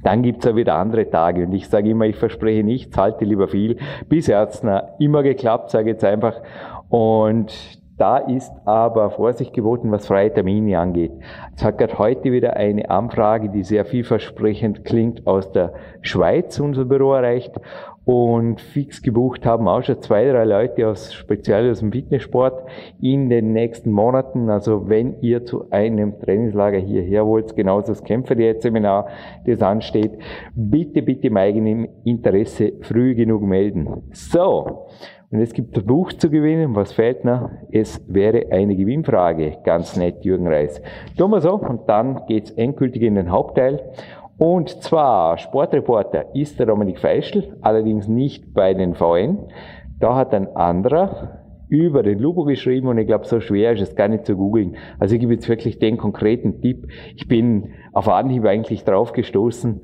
dann 0.04 0.22
gibt's 0.22 0.46
auch 0.46 0.56
wieder 0.56 0.76
andere 0.76 1.10
Tage 1.10 1.44
und 1.46 1.54
ich 1.54 1.68
sage 1.68 1.90
immer, 1.90 2.06
ich 2.06 2.16
verspreche 2.16 2.64
nichts, 2.64 2.96
halte 2.98 3.26
lieber 3.26 3.48
viel. 3.48 3.78
Bisher 4.08 4.40
hat's 4.40 4.64
immer 5.00 5.24
geklappt, 5.24 5.72
sage 5.72 5.90
jetzt 5.90 6.04
einfach. 6.04 6.42
Und 6.90 7.81
Da 8.02 8.18
ist 8.18 8.52
aber 8.66 9.12
Vorsicht 9.12 9.54
geboten, 9.54 9.92
was 9.92 10.08
freie 10.08 10.34
Termine 10.34 10.80
angeht. 10.80 11.12
Es 11.56 11.64
hat 11.64 11.78
gerade 11.78 12.00
heute 12.00 12.32
wieder 12.32 12.56
eine 12.58 12.90
Anfrage, 12.90 13.50
die 13.50 13.62
sehr 13.62 13.86
vielversprechend 13.86 14.86
klingt, 14.86 15.28
aus 15.28 15.52
der 15.52 15.74
Schweiz 16.02 16.60
unser 16.60 16.86
Büro 16.86 17.14
erreicht 17.14 17.52
und 18.04 18.60
fix 18.60 19.04
gebucht 19.04 19.46
haben 19.46 19.68
auch 19.68 19.84
schon 19.84 20.02
zwei, 20.02 20.26
drei 20.32 20.46
Leute 20.46 20.88
aus, 20.88 21.14
speziell 21.14 21.70
aus 21.70 21.82
dem 21.82 21.92
Fitnesssport 21.92 22.68
in 23.00 23.30
den 23.30 23.54
nächsten 23.54 23.92
Monaten. 23.92 24.50
Also 24.50 24.90
wenn 24.90 25.22
ihr 25.22 25.46
zu 25.46 25.70
einem 25.70 26.20
Trainingslager 26.20 26.80
hierher 26.80 27.28
wollt, 27.28 27.56
genauso 27.56 27.90
das 27.90 28.04
Kämpferdiät-Seminar, 28.04 29.10
das 29.46 29.62
ansteht, 29.62 30.14
bitte, 30.56 31.04
bitte 31.04 31.28
im 31.28 31.38
eigenen 31.38 31.88
Interesse 32.04 32.74
früh 32.82 33.14
genug 33.14 33.44
melden. 33.44 34.10
So. 34.12 34.88
Und 35.32 35.40
es 35.40 35.54
gibt 35.54 35.78
ein 35.78 35.86
Buch 35.86 36.12
zu 36.12 36.30
gewinnen. 36.30 36.76
Was 36.76 36.92
fehlt 36.92 37.24
noch? 37.24 37.50
Es 37.72 38.04
wäre 38.08 38.52
eine 38.52 38.76
Gewinnfrage. 38.76 39.60
Ganz 39.64 39.96
nett, 39.96 40.26
Jürgen 40.26 40.48
Reis. 40.48 40.82
Tun 41.18 41.32
wir 41.32 41.40
so 41.40 41.54
und 41.54 41.88
dann 41.88 42.26
geht's 42.28 42.52
endgültig 42.52 43.02
in 43.02 43.16
den 43.16 43.32
Hauptteil. 43.32 43.92
Und 44.38 44.70
zwar 44.84 45.38
Sportreporter 45.38 46.36
ist 46.36 46.60
der 46.60 46.66
Dominik 46.66 47.00
Feischl, 47.00 47.56
allerdings 47.62 48.10
nicht 48.10 48.54
bei 48.54 48.74
den 48.74 48.94
VN. 48.94 49.38
Da 50.00 50.16
hat 50.16 50.34
ein 50.34 50.54
anderer 50.56 51.40
über 51.70 52.04
den 52.04 52.20
Lupo 52.20 52.44
geschrieben 52.44 52.90
und 52.90 52.98
ich 52.98 53.08
glaube, 53.08 53.24
so 53.24 53.40
schwer 53.40 53.72
ist 53.72 53.82
es 53.82 53.96
gar 53.96 54.10
nicht 54.10 54.26
zu 54.26 54.36
googeln. 54.36 54.76
Also 55.00 55.16
ich 55.16 55.22
gebe 55.22 55.34
jetzt 55.34 55.48
wirklich 55.48 55.80
den 55.80 55.96
konkreten 55.96 56.60
Tipp. 56.60 56.88
Ich 57.16 57.30
bin 57.30 57.70
auf 57.94 58.10
Anhieb 58.10 58.44
eigentlich 58.44 58.84
drauf 58.84 59.14
gestoßen 59.14 59.82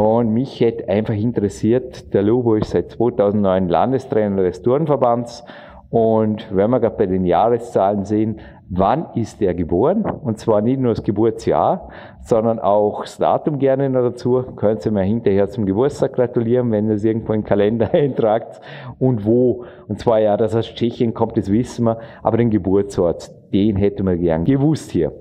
und 0.00 0.32
mich 0.32 0.60
hätte 0.60 0.88
einfach 0.88 1.12
interessiert, 1.12 2.14
der 2.14 2.22
Lupo 2.22 2.54
ist 2.54 2.70
seit 2.70 2.90
2009 2.92 3.68
Landestrainer 3.68 4.42
des 4.44 4.62
Turnverbands 4.62 5.44
und 5.90 6.46
wenn 6.56 6.70
wir 6.70 6.80
gerade 6.80 6.96
bei 6.96 7.04
den 7.04 7.26
Jahreszahlen 7.26 8.06
sehen, 8.06 8.40
wann 8.70 9.08
ist 9.14 9.42
er 9.42 9.52
geboren? 9.52 10.04
Und 10.04 10.38
zwar 10.38 10.62
nicht 10.62 10.80
nur 10.80 10.94
das 10.94 11.02
Geburtsjahr, 11.02 11.90
sondern 12.22 12.58
auch 12.60 13.02
das 13.02 13.18
Datum 13.18 13.58
gerne 13.58 13.90
noch 13.90 14.00
dazu. 14.00 14.42
Können 14.56 14.80
Sie 14.80 14.90
mir 14.90 15.02
hinterher 15.02 15.50
zum 15.50 15.66
Geburtstag 15.66 16.14
gratulieren, 16.14 16.70
wenn 16.70 16.88
ihr 16.88 16.94
es 16.94 17.04
irgendwo 17.04 17.34
im 17.34 17.44
Kalender 17.44 17.90
eintragt. 17.92 18.62
Und 18.98 19.26
wo? 19.26 19.66
Und 19.86 19.98
zwar 19.98 20.20
ja, 20.20 20.38
dass 20.38 20.54
aus 20.54 20.74
Tschechien 20.74 21.12
kommt, 21.12 21.36
das 21.36 21.52
wissen 21.52 21.84
wir, 21.84 21.98
aber 22.22 22.38
den 22.38 22.48
Geburtsort, 22.48 23.30
den 23.52 23.76
hätten 23.76 24.06
wir 24.06 24.16
gern 24.16 24.46
gewusst 24.46 24.92
hier. 24.92 25.12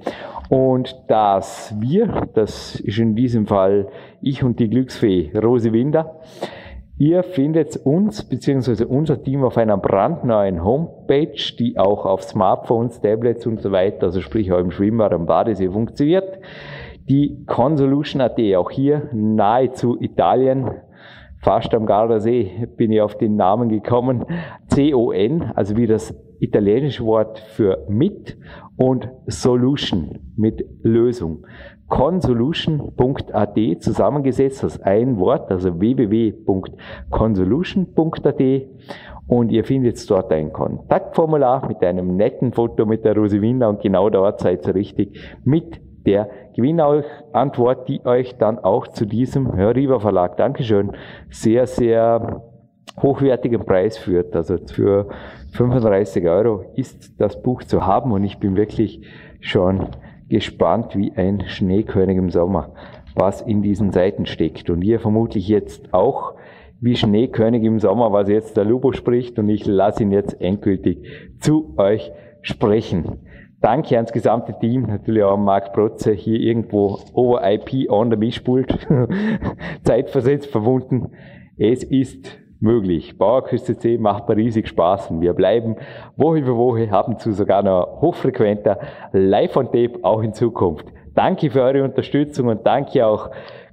Und 0.50 0.96
dass 1.08 1.74
wir, 1.80 2.28
das 2.34 2.80
ist 2.80 2.98
in 2.98 3.16
diesem 3.16 3.46
Fall 3.46 3.88
ich 4.22 4.44
und 4.44 4.60
die 4.60 4.70
Glücksfee 4.70 5.32
Rose 5.38 5.72
Winder, 5.72 6.20
Ihr 7.02 7.24
findet 7.24 7.78
uns 7.78 8.26
bzw. 8.28 8.84
unser 8.84 9.24
Team 9.24 9.46
auf 9.46 9.56
einer 9.58 9.78
brandneuen 9.78 10.66
Homepage, 10.66 11.32
die 11.58 11.78
auch 11.78 12.06
auf 12.06 12.24
Smartphones, 12.24 13.00
Tablets 13.00 13.48
und 13.48 13.62
so 13.62 13.72
weiter, 13.72 14.08
also 14.08 14.20
sprich 14.20 14.52
auch 14.52 14.60
im 14.60 14.70
Schwimmbad, 14.70 15.14
am 15.14 15.26
Badesee 15.26 15.70
funktioniert. 15.70 16.40
Die 17.08 17.46
Consolution.at, 17.46 18.38
auch 18.58 18.70
hier 18.70 19.08
nahezu 19.14 19.96
Italien, 20.02 20.72
fast 21.42 21.74
am 21.74 21.86
Gardasee 21.86 22.68
bin 22.76 22.92
ich 22.92 23.00
auf 23.00 23.18
den 23.18 23.38
Namen 23.38 23.70
gekommen. 23.70 24.26
C-O-N, 24.68 25.54
also 25.56 25.78
wie 25.78 25.88
das 25.88 26.14
italienische 26.40 27.06
Wort 27.06 27.40
für 27.40 27.86
mit 27.88 28.38
und 28.78 29.10
Solution 29.28 30.20
mit 30.36 30.66
Lösung 30.82 31.46
consolution.at 31.90 33.58
zusammengesetzt 33.80 34.64
aus 34.64 34.80
ein 34.82 35.20
Wort, 35.20 35.52
also 35.52 35.78
www.consolution.at 35.80 38.42
und 39.28 39.52
ihr 39.52 39.64
findet 39.64 40.10
dort 40.10 40.32
ein 40.32 40.52
Kontaktformular 40.54 41.68
mit 41.68 41.84
einem 41.84 42.16
netten 42.16 42.54
Foto 42.54 42.86
mit 42.86 43.04
der 43.06 43.16
Rosewina 43.16 43.68
und 43.68 43.82
genau 43.82 44.10
dort 44.10 44.40
seid 44.40 44.68
ihr 44.68 44.76
richtig 44.76 45.20
mit 45.44 45.82
der 46.06 46.30
Gewinnantwort, 46.56 47.90
die 47.90 48.06
euch 48.06 48.38
dann 48.38 48.60
auch 48.60 48.88
zu 48.88 49.06
diesem 49.06 49.56
Hörriver 49.56 50.00
Verlag, 50.00 50.38
Dankeschön, 50.38 50.92
sehr, 51.30 51.68
sehr 51.68 52.42
hochwertigen 53.02 53.66
Preis 53.66 53.98
führt. 53.98 54.34
Also 54.36 54.58
für 54.72 55.10
35 55.52 56.28
Euro 56.28 56.66
ist 56.76 57.20
das 57.20 57.42
Buch 57.42 57.64
zu 57.64 57.86
haben 57.86 58.12
und 58.12 58.24
ich 58.24 58.38
bin 58.40 58.56
wirklich 58.56 59.02
schon 59.40 59.88
gespannt 60.30 60.96
wie 60.96 61.12
ein 61.16 61.44
Schneekönig 61.48 62.18
im 62.18 62.30
Sommer, 62.30 62.74
was 63.16 63.42
in 63.42 63.62
diesen 63.62 63.92
Seiten 63.92 64.26
steckt. 64.26 64.70
Und 64.70 64.84
ihr 64.84 65.00
vermutlich 65.00 65.48
jetzt 65.48 65.94
auch 65.94 66.36
wie 66.82 66.96
Schneekönig 66.96 67.64
im 67.64 67.80
Sommer, 67.80 68.12
was 68.12 68.30
jetzt 68.30 68.56
der 68.56 68.64
Lubo 68.64 68.94
spricht 68.94 69.38
und 69.40 69.50
ich 69.50 69.66
lasse 69.66 70.04
ihn 70.04 70.12
jetzt 70.12 70.40
endgültig 70.40 71.00
zu 71.40 71.74
euch 71.78 72.12
sprechen. 72.42 73.20
Danke 73.62 73.96
ans 73.98 74.14
gesamte 74.14 74.58
Team, 74.58 74.84
natürlich 74.84 75.24
auch 75.24 75.34
an 75.34 75.44
Marc 75.44 75.74
Protze, 75.74 76.14
hier 76.14 76.40
irgendwo 76.40 77.00
over 77.14 77.42
IP 77.44 77.90
on 77.90 78.10
the 78.10 78.16
Mischpult, 78.16 78.88
zeitversetzt 79.84 80.50
verwunden. 80.50 81.12
Es 81.58 81.84
ist 81.84 82.40
möglich. 82.60 83.18
Bauerküste 83.18 83.78
C 83.78 83.98
macht 83.98 84.28
mir 84.28 84.38
riesig 84.38 84.68
Spaß 84.68 85.12
und 85.12 85.22
wir 85.22 85.34
bleiben 85.34 85.76
Woche 86.16 86.44
für 86.44 86.56
Woche, 86.56 86.92
haben 86.92 87.18
zu 87.18 87.32
sogar 87.32 87.64
noch 87.64 88.02
hochfrequenter 88.02 88.80
live 89.12 89.56
on 89.56 89.66
tape 89.68 90.00
auch 90.04 90.22
in 90.22 90.34
Zukunft. 90.34 90.86
Danke 91.16 91.50
für 91.50 91.62
eure 91.62 91.84
Unterstützung 91.84 92.48
und 92.48 92.66
danke 92.66 93.06
auch 93.06 93.30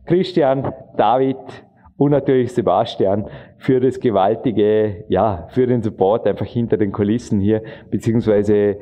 Christian, 0.06 0.72
David 0.96 1.36
und 1.96 2.10
natürlich 2.10 2.52
Sebastian 2.52 3.28
für 3.58 3.80
das 3.80 3.98
gewaltige, 3.98 5.04
ja, 5.08 5.46
für 5.50 5.66
den 5.66 5.82
Support 5.82 6.26
einfach 6.26 6.46
hinter 6.46 6.76
den 6.76 6.92
Kulissen 6.92 7.40
hier, 7.40 7.62
beziehungsweise, 7.90 8.78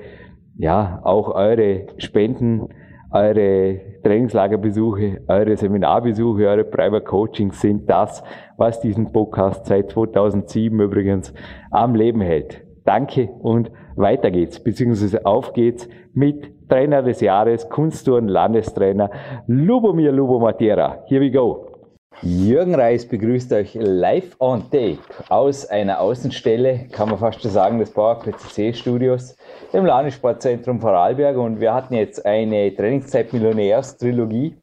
ja, 0.57 1.01
auch 1.03 1.35
eure 1.35 1.87
Spenden 1.99 2.69
eure 3.15 3.81
Trainingslagerbesuche, 4.03 5.23
eure 5.29 5.57
Seminarbesuche, 5.57 6.49
eure 6.49 6.65
Private 6.65 7.05
Coachings 7.05 7.61
sind 7.61 7.89
das, 7.89 8.25
was 8.57 8.81
diesen 8.81 9.13
Podcast 9.13 9.67
seit 9.67 9.91
2007 9.91 10.81
übrigens 10.81 11.33
am 11.71 11.95
Leben 11.95 12.21
hält. 12.21 12.63
Danke 12.85 13.29
und 13.41 13.71
weiter 13.97 14.31
geht's, 14.31 14.63
beziehungsweise 14.63 15.25
auf 15.25 15.53
geht's 15.53 15.89
mit 16.13 16.53
Trainer 16.69 17.03
des 17.03 17.21
Jahres, 17.21 17.69
Kunsttouren 17.69 18.29
Landestrainer 18.29 19.11
Lubomir 19.47 20.13
Lubomatera. 20.13 21.05
Here 21.07 21.21
we 21.21 21.31
go. 21.31 21.75
Jürgen 22.23 22.75
Reis 22.75 23.07
begrüßt 23.07 23.53
euch 23.53 23.75
live 23.75 24.37
on 24.39 24.63
tape 24.71 24.99
aus 25.29 25.67
einer 25.67 26.01
Außenstelle, 26.01 26.87
kann 26.93 27.09
man 27.11 27.19
fast 27.19 27.43
schon 27.43 27.51
sagen, 27.51 27.79
des 27.79 27.91
Bauer 27.91 28.21
PCC 28.21 28.73
Studios 28.73 29.37
im 29.73 29.85
Landessportzentrum 29.85 30.81
Vorarlberg 30.81 31.37
und 31.37 31.61
wir 31.61 31.75
hatten 31.75 31.95
jetzt 31.95 32.25
eine 32.25 32.75
Trainingszeit 32.75 33.33
Millionärs 33.33 33.99
Trilogie 33.99 34.55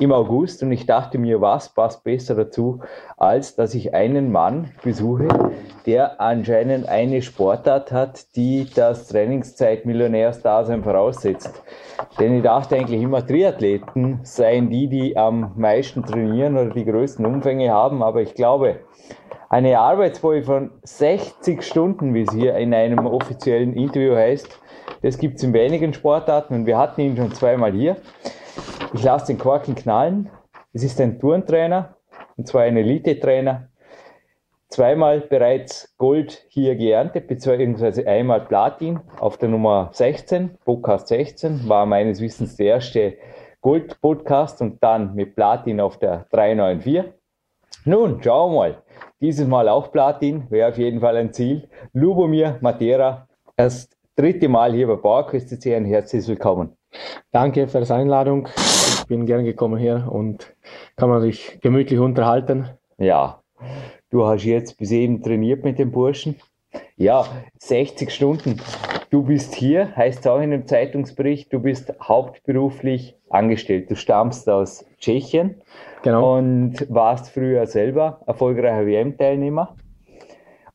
im 0.00 0.12
August 0.12 0.62
und 0.62 0.72
ich 0.72 0.86
dachte 0.86 1.18
mir, 1.18 1.40
was 1.40 1.68
passt 1.68 2.02
besser 2.02 2.34
dazu, 2.34 2.80
als 3.18 3.54
dass 3.54 3.74
ich 3.74 3.94
einen 3.94 4.32
Mann 4.32 4.70
besuche, 4.82 5.28
der 5.84 6.20
anscheinend 6.20 6.88
eine 6.88 7.20
Sportart 7.20 7.92
hat, 7.92 8.34
die 8.34 8.66
das 8.74 9.08
Trainingszeit 9.08 9.84
Millionärs-Dasein 9.84 10.82
voraussetzt. 10.82 11.62
Denn 12.18 12.34
ich 12.34 12.42
dachte 12.42 12.76
eigentlich 12.76 13.02
immer, 13.02 13.26
Triathleten 13.26 14.20
seien 14.22 14.70
die, 14.70 14.88
die 14.88 15.16
am 15.18 15.52
meisten 15.56 16.02
trainieren 16.02 16.56
oder 16.56 16.70
die 16.70 16.86
größten 16.86 17.26
Umfänge 17.26 17.70
haben, 17.70 18.02
aber 18.02 18.22
ich 18.22 18.34
glaube, 18.34 18.80
eine 19.50 19.78
Arbeitswoche 19.78 20.44
von 20.44 20.70
60 20.82 21.62
Stunden, 21.62 22.14
wie 22.14 22.22
es 22.22 22.32
hier 22.32 22.54
in 22.56 22.72
einem 22.72 23.04
offiziellen 23.06 23.74
Interview 23.74 24.14
heißt, 24.14 24.48
das 25.02 25.18
gibt 25.18 25.36
es 25.36 25.42
in 25.42 25.52
wenigen 25.52 25.92
Sportarten 25.92 26.54
und 26.54 26.66
wir 26.66 26.78
hatten 26.78 27.02
ihn 27.02 27.16
schon 27.16 27.32
zweimal 27.32 27.72
hier. 27.72 27.96
Ich 28.92 29.04
lasse 29.04 29.26
den 29.28 29.38
Korken 29.38 29.76
knallen. 29.76 30.30
Es 30.72 30.82
ist 30.82 31.00
ein 31.00 31.20
Turntrainer, 31.20 31.94
und 32.36 32.48
zwar 32.48 32.62
ein 32.62 32.76
Elite-Trainer. 32.76 33.68
Zweimal 34.68 35.20
bereits 35.20 35.94
Gold 35.96 36.44
hier 36.48 36.74
geerntet, 36.74 37.28
beziehungsweise 37.28 38.04
einmal 38.08 38.40
Platin 38.40 38.98
auf 39.20 39.36
der 39.36 39.48
Nummer 39.48 39.90
16, 39.92 40.58
Podcast 40.64 41.06
16, 41.06 41.68
war 41.68 41.86
meines 41.86 42.20
Wissens 42.20 42.56
der 42.56 42.66
erste 42.66 43.16
Gold-Podcast 43.60 44.60
und 44.60 44.82
dann 44.82 45.14
mit 45.14 45.36
Platin 45.36 45.80
auf 45.80 45.98
der 45.98 46.26
394. 46.30 47.12
Nun, 47.84 48.20
schauen 48.20 48.52
wir 48.52 48.58
mal. 48.58 48.82
Dieses 49.20 49.46
Mal 49.46 49.68
auch 49.68 49.92
Platin, 49.92 50.50
wäre 50.50 50.70
auf 50.70 50.78
jeden 50.78 50.98
Fall 50.98 51.16
ein 51.16 51.32
Ziel. 51.32 51.68
Lubomir 51.92 52.58
Matera, 52.60 53.28
das 53.56 53.88
dritte 54.16 54.48
Mal 54.48 54.72
hier 54.72 54.88
bei 54.88 54.96
PowerQuest 54.96 55.64
ein 55.68 55.84
herzlich 55.84 56.26
willkommen. 56.26 56.79
Danke 57.32 57.68
für 57.68 57.80
die 57.80 57.92
Einladung. 57.92 58.48
Ich 58.56 59.06
bin 59.06 59.26
gern 59.26 59.44
gekommen 59.44 59.78
hier 59.78 60.08
und 60.10 60.54
kann 60.96 61.08
man 61.08 61.20
sich 61.20 61.58
gemütlich 61.60 61.98
unterhalten. 61.98 62.68
Ja, 62.98 63.40
du 64.10 64.26
hast 64.26 64.44
jetzt 64.44 64.78
bis 64.78 64.90
eben 64.90 65.22
trainiert 65.22 65.64
mit 65.64 65.78
den 65.78 65.90
Burschen. 65.90 66.36
Ja, 66.96 67.26
60 67.58 68.10
Stunden. 68.10 68.60
Du 69.10 69.24
bist 69.24 69.54
hier, 69.54 69.96
heißt 69.96 70.20
es 70.20 70.26
auch 70.26 70.40
in 70.40 70.52
dem 70.52 70.66
Zeitungsbericht, 70.66 71.52
du 71.52 71.58
bist 71.58 71.92
hauptberuflich 72.00 73.16
angestellt. 73.28 73.90
Du 73.90 73.96
stammst 73.96 74.48
aus 74.48 74.84
Tschechien 74.98 75.60
Genau. 76.02 76.38
Und 76.38 76.86
warst 76.88 77.30
früher 77.30 77.66
selber 77.66 78.20
erfolgreicher 78.26 78.86
WM-Teilnehmer. 78.86 79.76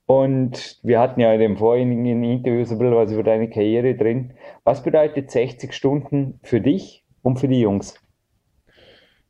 Und 0.07 0.79
wir 0.83 0.99
hatten 0.99 1.19
ja 1.19 1.33
in 1.33 1.39
dem 1.39 1.57
vorigen 1.57 2.05
Interview 2.05 2.63
so 2.63 2.75
ein 2.75 2.79
bisschen 2.79 2.95
was 2.95 3.11
über 3.11 3.23
deine 3.23 3.49
Karriere 3.49 3.95
drin. 3.95 4.33
Was 4.63 4.83
bedeutet 4.83 5.31
60 5.31 5.73
Stunden 5.73 6.39
für 6.43 6.61
dich 6.61 7.03
und 7.23 7.39
für 7.39 7.47
die 7.47 7.61
Jungs? 7.61 7.95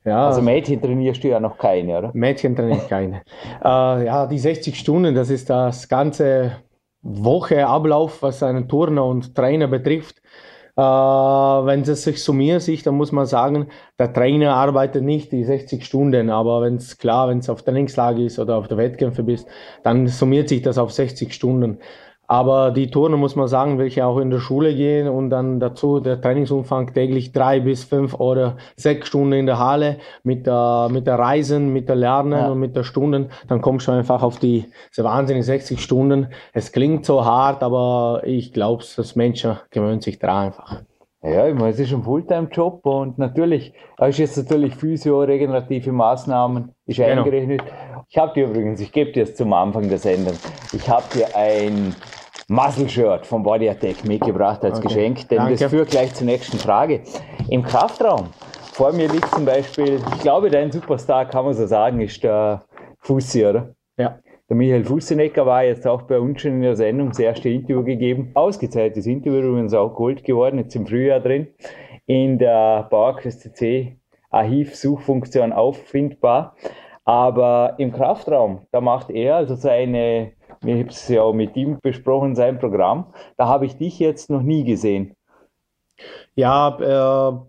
Ja, 0.04 0.28
also 0.28 0.42
Mädchen 0.42 0.82
trainierst 0.82 1.24
du 1.24 1.30
ja 1.30 1.40
noch 1.40 1.58
keine, 1.58 1.98
oder? 1.98 2.12
Mädchen 2.14 2.56
trainiere 2.56 2.78
ich 2.78 2.88
keine. 2.88 3.24
äh, 3.64 4.06
ja, 4.06 4.28
die 4.28 4.38
60 4.38 4.78
Stunden, 4.78 5.16
das 5.16 5.30
ist 5.30 5.50
das 5.50 5.88
ganze 5.88 6.58
Woche 7.02 7.66
Ablauf, 7.66 8.22
was 8.22 8.44
einen 8.44 8.68
Turner 8.68 9.06
und 9.06 9.34
Trainer 9.34 9.68
betrifft. 9.68 10.22
Äh, 10.78 10.82
wenn 10.82 11.82
es 11.82 12.04
sich 12.04 12.22
summiert 12.22 12.62
sich, 12.62 12.84
dann 12.84 12.96
muss 12.96 13.14
man 13.14 13.26
sagen, 13.26 13.68
der 13.98 14.12
Trainer 14.12 14.56
arbeitet 14.56 15.04
nicht 15.04 15.32
die 15.32 15.46
60 15.46 15.86
Stunden, 15.86 16.30
aber 16.30 16.62
wenn 16.62 16.76
es 16.76 16.98
klar, 16.98 17.30
wenn 17.30 17.40
es 17.40 17.50
auf 17.50 17.64
Trainingslage 17.64 18.26
ist 18.26 18.40
oder 18.40 18.58
auf 18.58 18.68
der 18.68 18.78
Wettkämpfe 18.78 19.24
bist, 19.24 19.48
dann 19.84 20.08
summiert 20.08 20.50
sich 20.50 20.62
das 20.62 20.78
auf 20.78 20.92
60 20.92 21.34
Stunden. 21.34 21.80
Aber 22.28 22.72
die 22.72 22.90
Turner 22.90 23.18
muss 23.18 23.36
man 23.36 23.48
sagen, 23.48 23.78
welche 23.78 24.06
auch 24.06 24.18
in 24.20 24.30
der 24.30 24.40
Schule 24.40 24.74
gehen 24.74 25.08
und 25.08 25.30
dann 25.30 25.60
dazu 25.60 26.00
der 26.00 26.20
Trainingsumfang 26.20 26.94
täglich 26.94 27.32
drei 27.32 27.60
bis 27.60 27.84
fünf 27.84 28.16
oder 28.16 28.58
sechs 28.76 29.08
Stunden 29.08 29.34
in 29.34 29.46
der 29.46 29.60
Halle 29.60 29.98
mit 30.24 30.48
der, 30.48 30.90
mit 30.92 31.06
der 31.08 31.20
Reisen, 31.20 31.72
mit 31.72 31.88
der 31.88 31.96
Lernen 31.96 32.32
ja. 32.32 32.48
und 32.50 32.60
mit 32.60 32.76
der 32.76 32.84
Stunden, 32.84 33.30
dann 33.48 33.62
kommst 33.62 33.88
du 33.88 33.92
einfach 33.92 34.24
auf 34.24 34.40
die 34.40 34.66
so 34.92 35.04
wahnsinnig 35.04 35.46
60 35.46 35.82
Stunden. 35.82 36.28
Es 36.54 36.72
klingt 36.72 37.06
so 37.06 37.26
hart, 37.26 37.62
aber 37.64 38.22
ich 38.24 38.54
glaube, 38.54 38.84
das 38.96 39.16
Menschen 39.16 39.58
gewöhnt 39.70 40.04
sich 40.04 40.20
daran 40.20 40.48
einfach. 40.48 40.82
Ja, 41.26 41.48
ich 41.48 41.56
meine, 41.56 41.70
es 41.70 41.80
ist 41.80 41.92
ein 41.92 42.04
Fulltime-Job 42.04 42.86
und 42.86 43.18
natürlich, 43.18 43.74
da 43.98 44.06
ist 44.06 44.20
jetzt 44.20 44.38
natürlich 44.38 44.76
Physio, 44.76 45.22
regenerative 45.22 45.92
Maßnahmen, 45.92 46.72
ist 46.86 46.98
genau. 46.98 47.24
eingerechnet. 47.24 47.64
Ich 48.08 48.18
habe 48.18 48.34
dir 48.34 48.46
übrigens, 48.46 48.80
ich 48.80 48.92
gebe 48.92 49.12
dir 49.12 49.22
jetzt 49.22 49.38
zum 49.38 49.52
Anfang 49.52 49.90
der 49.90 49.98
Sendung, 49.98 50.36
ich 50.72 50.88
habe 50.88 51.04
dir 51.16 51.36
ein 51.36 51.96
Muscle-Shirt 52.48 53.26
vom 53.26 53.42
Body 53.42 53.68
Attack 53.68 54.06
mitgebracht 54.06 54.64
als 54.64 54.78
okay. 54.78 54.88
Geschenk, 54.88 55.28
denn 55.30 55.40
Danke. 55.40 55.56
das 55.56 55.72
führt 55.72 55.90
gleich 55.90 56.14
zur 56.14 56.28
nächsten 56.28 56.60
Frage. 56.60 57.02
Im 57.50 57.64
Kraftraum, 57.64 58.28
vor 58.74 58.94
mir 58.94 59.08
liegt 59.12 59.30
zum 59.34 59.46
Beispiel, 59.46 60.00
ich 60.16 60.22
glaube, 60.22 60.52
dein 60.52 60.72
Superstar, 60.72 61.26
kann 61.26 61.46
man 61.46 61.56
so 61.56 61.66
sagen, 61.66 62.02
ist 62.02 62.24
der 62.24 62.62
Fussi, 63.00 63.44
oder? 63.44 63.74
Ja. 63.98 64.20
Der 64.50 64.56
Michael 64.56 64.86
Fussenecker 64.86 65.46
war 65.46 65.64
jetzt 65.64 65.88
auch 65.88 66.04
bei 66.04 66.20
uns 66.20 66.42
schon 66.42 66.54
in 66.54 66.62
der 66.62 66.76
Sendung 66.76 67.10
das 67.10 67.20
erste 67.20 67.50
Interview 67.50 67.84
gegeben. 67.84 68.32
Ausgezeichnetes 68.36 69.08
Interview, 69.08 69.40
übrigens 69.40 69.74
auch 69.74 69.96
Gold 69.96 70.24
geworden, 70.24 70.60
jetzt 70.60 70.76
im 70.76 70.86
Frühjahr 70.86 71.20
drin. 71.20 71.48
In 72.06 72.38
der 72.38 72.88
PowerQuest 72.90 73.42
CC 73.42 73.98
Archiv-Suchfunktion 74.30 75.54
auffindbar. 75.54 76.56
Aber 77.06 77.76
im 77.78 77.92
Kraftraum, 77.92 78.62
da 78.72 78.82
macht 78.82 79.10
er 79.10 79.36
also 79.36 79.56
seine 79.56 80.34
ich 80.64 80.80
habe 80.80 80.90
es 80.90 81.08
ja 81.08 81.22
auch 81.22 81.34
mit 81.34 81.56
ihm 81.56 81.80
besprochen, 81.82 82.36
sein 82.36 82.60
Programm. 82.60 83.14
Da 83.38 83.48
habe 83.48 83.66
ich 83.66 83.78
dich 83.78 84.00
jetzt 84.00 84.30
noch 84.30 84.42
nie 84.42 84.64
gesehen. 84.64 85.16
Ja, 86.36 86.78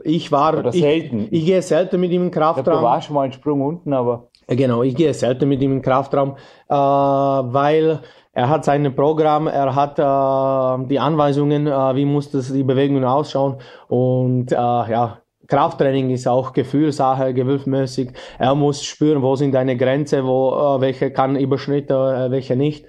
äh, 0.04 0.08
ich 0.08 0.30
war. 0.30 0.56
Oder 0.58 0.72
selten. 0.72 1.24
Ich, 1.30 1.40
ich, 1.40 1.46
gehe 1.46 1.62
selten 1.62 2.00
mit 2.00 2.12
ihm 2.12 2.24
in 2.24 2.30
Kraftraum. 2.30 2.78
du 2.78 2.82
warst 2.82 3.06
schon 3.06 3.14
mal 3.14 3.22
einen 3.22 3.32
Sprung 3.32 3.62
unten, 3.62 3.92
aber. 3.92 4.28
Genau, 4.48 4.82
ich 4.82 4.94
gehe 4.94 5.12
selten 5.12 5.48
mit 5.48 5.60
ihm 5.60 5.72
in 5.72 5.82
Kraftraum, 5.82 6.36
äh, 6.68 6.74
weil 6.74 8.00
er 8.32 8.48
hat 8.48 8.64
sein 8.64 8.94
Programm, 8.94 9.48
er 9.48 9.74
hat 9.74 9.98
äh, 9.98 10.86
die 10.88 11.00
Anweisungen, 11.00 11.66
äh, 11.66 11.96
wie 11.96 12.04
muss 12.04 12.30
das 12.30 12.52
die 12.52 12.62
Bewegungen 12.62 13.04
ausschauen 13.04 13.56
und 13.88 14.52
äh, 14.52 14.54
ja, 14.54 15.18
Krafttraining 15.48 16.10
ist 16.10 16.26
auch 16.26 16.52
Gefühlssache, 16.52 17.32
gewölfmäßig. 17.32 18.10
Er 18.38 18.54
muss 18.54 18.84
spüren, 18.84 19.22
wo 19.22 19.36
sind 19.36 19.52
deine 19.52 19.76
Grenzen, 19.76 20.24
wo 20.24 20.50
äh, 20.50 20.80
welche 20.80 21.10
kann 21.10 21.36
überschritten, 21.36 21.94
äh, 21.94 22.30
welche 22.30 22.56
nicht. 22.56 22.86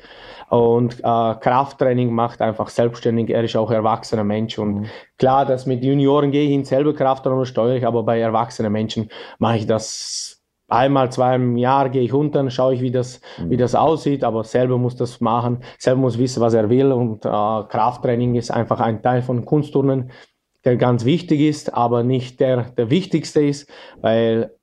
Und 0.49 0.99
äh, 0.99 1.03
Krafttraining 1.03 2.11
macht 2.11 2.41
einfach 2.41 2.69
selbstständig. 2.69 3.29
Er 3.29 3.43
ist 3.43 3.55
auch 3.55 3.69
erwachsener 3.69 4.23
Mensch. 4.23 4.57
Und 4.57 4.75
mhm. 4.75 4.85
klar, 5.17 5.45
dass 5.45 5.65
mit 5.65 5.83
Junioren 5.83 6.31
gehe 6.31 6.47
ich 6.47 6.51
in 6.51 6.63
selber 6.63 6.93
Kraftraum 6.93 7.43
steuere 7.45 7.75
ich, 7.75 7.85
aber 7.85 8.03
bei 8.03 8.19
erwachsenen 8.19 8.71
Menschen 8.71 9.09
mache 9.39 9.57
ich 9.57 9.67
das 9.67 10.36
einmal, 10.67 11.11
zwei 11.11 11.35
im 11.35 11.57
Jahr 11.57 11.89
gehe 11.89 12.03
ich 12.03 12.13
unter, 12.13 12.49
schaue 12.49 12.73
ich, 12.73 12.81
wie 12.81 12.91
das, 12.91 13.21
mhm. 13.37 13.49
wie 13.49 13.57
das 13.57 13.75
aussieht, 13.75 14.23
aber 14.23 14.43
selber 14.43 14.77
muss 14.77 14.95
das 14.95 15.21
machen, 15.21 15.59
selber 15.79 16.01
muss 16.01 16.17
wissen, 16.17 16.41
was 16.41 16.53
er 16.53 16.69
will 16.69 16.91
und 16.91 17.25
äh, 17.25 17.29
Krafttraining 17.29 18.35
ist 18.35 18.51
einfach 18.51 18.79
ein 18.79 19.01
Teil 19.01 19.21
von 19.21 19.45
Kunstturnen 19.45 20.11
der 20.67 20.75
ganz 20.75 21.05
wichtig 21.05 21.39
ist, 21.39 21.73
aber 21.73 22.03
nicht 22.03 22.41
der, 22.41 22.71
der 22.71 22.89
wichtigste 22.89 23.41
ist, 23.41 23.69
weil 24.01 24.53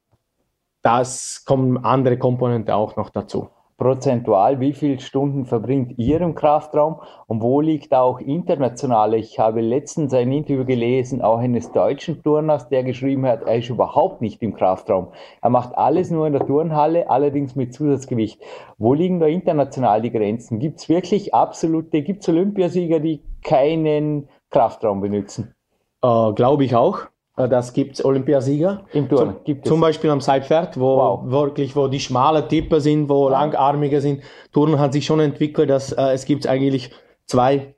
das 0.82 1.44
kommen 1.46 1.78
andere 1.82 2.18
Komponenten 2.18 2.74
auch 2.74 2.96
noch 2.96 3.08
dazu. 3.08 3.48
Prozentual, 3.76 4.60
wie 4.60 4.72
viele 4.72 5.00
Stunden 5.00 5.46
verbringt 5.46 5.98
ihr 5.98 6.20
im 6.20 6.36
Kraftraum 6.36 7.00
und 7.26 7.42
wo 7.42 7.60
liegt 7.60 7.92
auch 7.92 8.20
international? 8.20 9.14
Ich 9.14 9.40
habe 9.40 9.60
letztens 9.60 10.14
ein 10.14 10.30
Interview 10.30 10.64
gelesen, 10.64 11.22
auch 11.22 11.38
eines 11.38 11.72
deutschen 11.72 12.22
Turners, 12.22 12.68
der 12.68 12.84
geschrieben 12.84 13.26
hat, 13.26 13.42
er 13.42 13.56
ist 13.58 13.70
überhaupt 13.70 14.20
nicht 14.20 14.40
im 14.42 14.54
Kraftraum. 14.54 15.08
Er 15.42 15.50
macht 15.50 15.76
alles 15.76 16.12
nur 16.12 16.26
in 16.28 16.34
der 16.34 16.46
Turnhalle, 16.46 17.10
allerdings 17.10 17.56
mit 17.56 17.74
Zusatzgewicht. 17.74 18.40
Wo 18.78 18.94
liegen 18.94 19.18
da 19.18 19.26
international 19.26 20.02
die 20.02 20.12
Grenzen? 20.12 20.60
Gibt 20.60 20.78
es 20.78 20.88
wirklich 20.88 21.34
absolute, 21.34 22.02
gibt 22.02 22.22
es 22.22 22.28
Olympiasieger, 22.28 23.00
die 23.00 23.22
keinen 23.42 24.28
Kraftraum 24.50 25.00
benutzen? 25.00 25.54
Äh, 26.00 26.32
Glaube 26.32 26.64
ich 26.64 26.76
auch. 26.76 27.08
Äh, 27.36 27.48
das 27.48 27.72
gibt's 27.72 28.04
Olympiasieger. 28.04 28.84
Im 28.92 29.08
Turn 29.08 29.30
zum, 29.30 29.44
gibt 29.44 29.64
es. 29.64 29.68
Zum 29.68 29.80
Beispiel 29.80 30.10
am 30.10 30.20
Seitpferd, 30.20 30.78
wo 30.78 30.96
wow. 30.96 31.20
wirklich, 31.24 31.74
wo 31.76 31.88
die 31.88 32.00
schmale 32.00 32.46
Tipper 32.46 32.80
sind, 32.80 33.08
wo 33.08 33.28
ja. 33.28 33.40
langarmige 33.40 34.00
sind. 34.00 34.22
Turnen 34.52 34.78
hat 34.78 34.92
sich 34.92 35.06
schon 35.06 35.20
entwickelt, 35.20 35.70
dass 35.70 35.92
äh, 35.92 36.12
es 36.12 36.24
gibt 36.24 36.46
eigentlich 36.46 36.90
zwei 37.26 37.74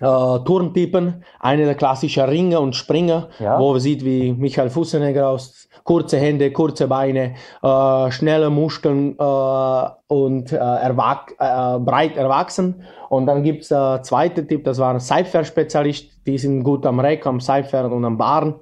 äh, 0.00 0.38
Turntypen. 0.44 1.24
Eine 1.40 1.64
der 1.64 1.74
klassischen 1.74 2.24
Ringer 2.24 2.60
und 2.60 2.76
Springer, 2.76 3.28
ja. 3.38 3.58
wo 3.58 3.72
man 3.72 3.80
sieht, 3.80 4.04
wie 4.04 4.32
Michael 4.32 4.70
Fussenegger 4.70 5.28
aus 5.28 5.68
kurze 5.84 6.18
Hände, 6.18 6.50
kurze 6.52 6.88
Beine, 6.88 7.34
äh, 7.62 8.10
schnelle 8.10 8.50
Muskeln 8.50 9.16
äh, 9.18 9.88
und 10.08 10.52
äh, 10.52 10.56
erwach 10.56 11.28
äh, 11.38 11.78
breit 11.78 12.16
erwachsen. 12.16 12.82
Und 13.08 13.26
dann 13.26 13.44
gibt's 13.44 13.68
der 13.68 14.00
zweite 14.02 14.46
Typ, 14.46 14.64
das 14.64 14.78
war 14.78 14.92
ein 14.92 15.00
Seitpferd-Spezialist, 15.00 16.26
die 16.26 16.38
sind 16.38 16.64
gut 16.64 16.84
am 16.86 16.98
Reck, 16.98 17.24
am 17.26 17.40
Seitpferd 17.40 17.92
und 17.92 18.04
am 18.04 18.18
Barn. 18.18 18.56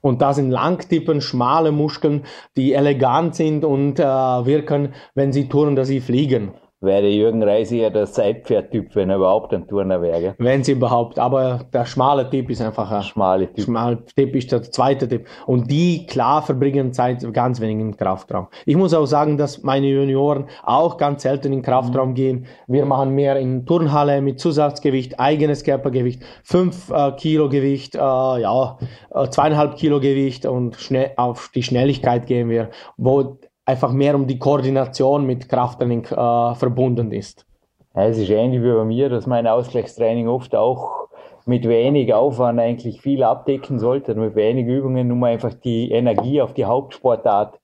Und 0.00 0.22
da 0.22 0.32
sind 0.32 0.50
Langtippen, 0.50 1.20
schmale 1.20 1.72
Muskeln, 1.72 2.24
die 2.56 2.72
elegant 2.72 3.34
sind 3.34 3.64
und 3.64 3.98
äh, 3.98 4.04
wirken, 4.04 4.94
wenn 5.14 5.32
sie 5.32 5.48
turnen, 5.48 5.76
dass 5.76 5.88
sie 5.88 6.00
fliegen 6.00 6.52
wäre 6.82 7.08
Jürgen 7.08 7.42
Reis 7.42 7.70
eher 7.70 7.90
der 7.90 8.06
Seitpferd-Typ, 8.06 8.94
wenn 8.94 9.10
er 9.10 9.16
überhaupt 9.16 9.54
ein 9.54 9.66
Turner 9.66 10.02
wäre. 10.02 10.34
Wenn 10.38 10.64
sie 10.64 10.72
überhaupt, 10.72 11.18
aber 11.18 11.60
der 11.72 11.84
schmale 11.86 12.28
Typ 12.28 12.50
ist 12.50 12.60
einfach 12.60 12.90
ein 12.90 13.02
schmale 13.02 13.52
Typ. 13.52 13.64
Schmale 13.64 14.04
Typ 14.04 14.34
ist 14.34 14.52
der 14.52 14.62
zweite 14.62 15.08
Typ. 15.08 15.26
Und 15.46 15.70
die, 15.70 16.06
klar, 16.06 16.42
verbringen 16.42 16.92
Zeit 16.92 17.24
ganz 17.32 17.60
wenig 17.60 17.80
im 17.80 17.96
Kraftraum. 17.96 18.48
Ich 18.66 18.76
muss 18.76 18.94
auch 18.94 19.06
sagen, 19.06 19.38
dass 19.38 19.62
meine 19.62 19.86
Junioren 19.86 20.46
auch 20.62 20.96
ganz 20.96 21.22
selten 21.22 21.52
in 21.52 21.62
Kraftraum 21.62 22.10
mhm. 22.10 22.14
gehen. 22.14 22.46
Wir 22.66 22.84
machen 22.84 23.14
mehr 23.14 23.36
in 23.36 23.64
Turnhalle 23.64 24.20
mit 24.20 24.40
Zusatzgewicht, 24.40 25.20
eigenes 25.20 25.64
Körpergewicht, 25.64 26.22
fünf 26.42 26.90
äh, 26.90 27.12
Kilo 27.12 27.48
Gewicht, 27.48 27.94
äh, 27.94 27.98
ja, 27.98 28.78
äh, 29.14 29.28
zweieinhalb 29.28 29.76
Kilo 29.76 30.00
Gewicht 30.00 30.46
und 30.46 30.76
schnell, 30.76 31.12
auf 31.16 31.50
die 31.54 31.62
Schnelligkeit 31.62 32.26
gehen 32.26 32.48
wir, 32.48 32.70
wo 32.96 33.38
einfach 33.64 33.92
mehr 33.92 34.14
um 34.14 34.26
die 34.26 34.38
Koordination 34.38 35.26
mit 35.26 35.48
Krafttraining 35.48 36.04
äh, 36.04 36.54
verbunden 36.54 37.12
ist. 37.12 37.46
Ja, 37.94 38.06
es 38.06 38.18
ist 38.18 38.30
ähnlich 38.30 38.62
wie 38.62 38.72
bei 38.72 38.84
mir, 38.84 39.08
dass 39.08 39.26
mein 39.26 39.46
Ausgleichstraining 39.46 40.28
oft 40.28 40.54
auch 40.54 41.08
mit 41.44 41.68
wenig 41.68 42.14
Aufwand 42.14 42.60
eigentlich 42.60 43.00
viel 43.00 43.22
abdecken 43.22 43.78
sollte, 43.78 44.14
mit 44.14 44.34
wenig 44.34 44.66
Übungen, 44.66 45.10
um 45.10 45.22
einfach 45.24 45.54
die 45.54 45.90
Energie 45.90 46.40
auf 46.40 46.54
die 46.54 46.64
Hauptsportart 46.64 47.60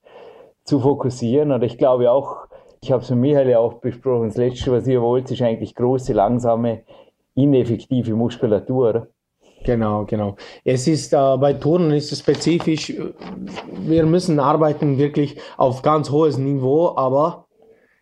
zu 0.65 0.79
fokussieren. 0.79 1.51
Und 1.51 1.63
ich 1.63 1.77
glaube 1.77 2.11
auch, 2.11 2.47
ich 2.81 2.91
habe 2.91 3.01
es 3.01 3.09
mit 3.09 3.19
Michael 3.19 3.49
ja 3.49 3.59
auch 3.59 3.75
besprochen, 3.75 4.27
das 4.27 4.37
Letzte, 4.37 4.71
was 4.71 4.87
ihr 4.87 5.01
wollt, 5.01 5.31
ist 5.31 5.41
eigentlich 5.41 5.75
große, 5.75 6.13
langsame, 6.13 6.83
ineffektive 7.35 8.13
Muskulatur. 8.13 9.07
Genau, 9.63 10.05
genau. 10.05 10.35
Es 10.63 10.87
ist 10.87 11.13
äh, 11.13 11.37
bei 11.37 11.53
Turnen 11.53 11.91
ist 11.91 12.11
es 12.11 12.19
spezifisch. 12.19 12.93
Wir 13.71 14.05
müssen 14.05 14.39
arbeiten 14.39 14.97
wirklich 14.97 15.39
auf 15.57 15.81
ganz 15.81 16.09
hohes 16.09 16.37
Niveau, 16.37 16.95
aber 16.95 17.47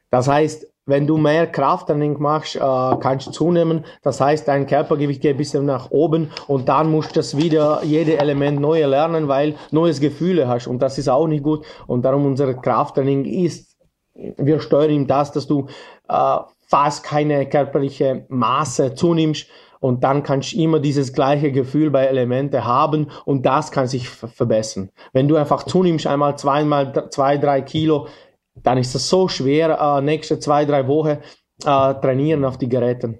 das 0.10 0.28
heißt, 0.28 0.68
wenn 0.86 1.06
du 1.06 1.18
mehr 1.18 1.48
Krafttraining 1.48 2.20
machst, 2.20 2.56
äh, 2.56 2.60
kannst 2.60 3.28
du 3.28 3.32
zunehmen. 3.32 3.86
Das 4.04 4.22
heißt, 4.22 4.48
dein 4.48 4.66
Körpergewicht 4.68 5.22
geht 5.22 5.36
ein 5.36 5.38
bisschen 5.38 5.66
nach 5.66 5.92
oben 5.92 6.32
und 6.48 6.70
dann 6.70 6.90
musst 6.90 7.12
du 7.12 7.16
das 7.16 7.36
wieder 7.36 7.84
jede 7.84 8.18
Element 8.18 8.62
neu 8.62 8.86
lernen, 8.86 9.28
weil 9.28 9.56
neues 9.72 10.00
Gefühle 10.00 10.48
hast 10.48 10.68
und 10.68 10.80
das 10.82 10.98
ist 10.98 11.10
auch 11.10 11.28
nicht 11.28 11.44
gut. 11.44 11.66
Und 11.88 12.04
darum 12.04 12.26
unser 12.26 12.54
Krafttraining 12.54 13.26
ist, 13.26 13.76
wir 14.14 14.60
steuern 14.62 14.92
ihm 14.92 15.08
das, 15.08 15.32
dass 15.34 15.46
du 15.46 15.68
äh, 16.08 16.38
fast 16.68 17.04
keine 17.04 17.48
körperliche 17.48 18.26
Masse 18.30 18.94
zunimmst 18.94 19.48
und 19.80 20.04
dann 20.04 20.24
kannst 20.24 20.54
du 20.54 20.58
immer 20.58 20.80
dieses 20.80 21.14
gleiche 21.14 21.52
Gefühl 21.52 21.92
bei 21.92 22.06
Elemente 22.06 22.66
haben 22.66 23.08
und 23.26 23.46
das 23.46 23.72
kann 23.72 23.88
sich 23.88 24.10
verbessern. 24.10 24.90
Wenn 25.14 25.28
du 25.28 25.36
einfach 25.36 25.64
zunimmst, 25.64 26.08
einmal 26.08 26.38
zweimal 26.38 27.10
zwei, 27.10 27.38
drei 27.38 27.62
Kilo, 27.62 28.08
dann 28.64 28.78
ist 28.78 28.96
das 28.96 29.10
so 29.10 29.28
schwer, 29.28 29.80
äh, 29.80 30.02
nächste 30.02 30.40
zwei, 30.40 30.66
drei 30.66 30.88
Wochen 30.88 31.18
äh, 31.66 31.94
trainieren 32.02 32.46
auf 32.46 32.58
die 32.58 32.70
Geräten. 32.70 33.20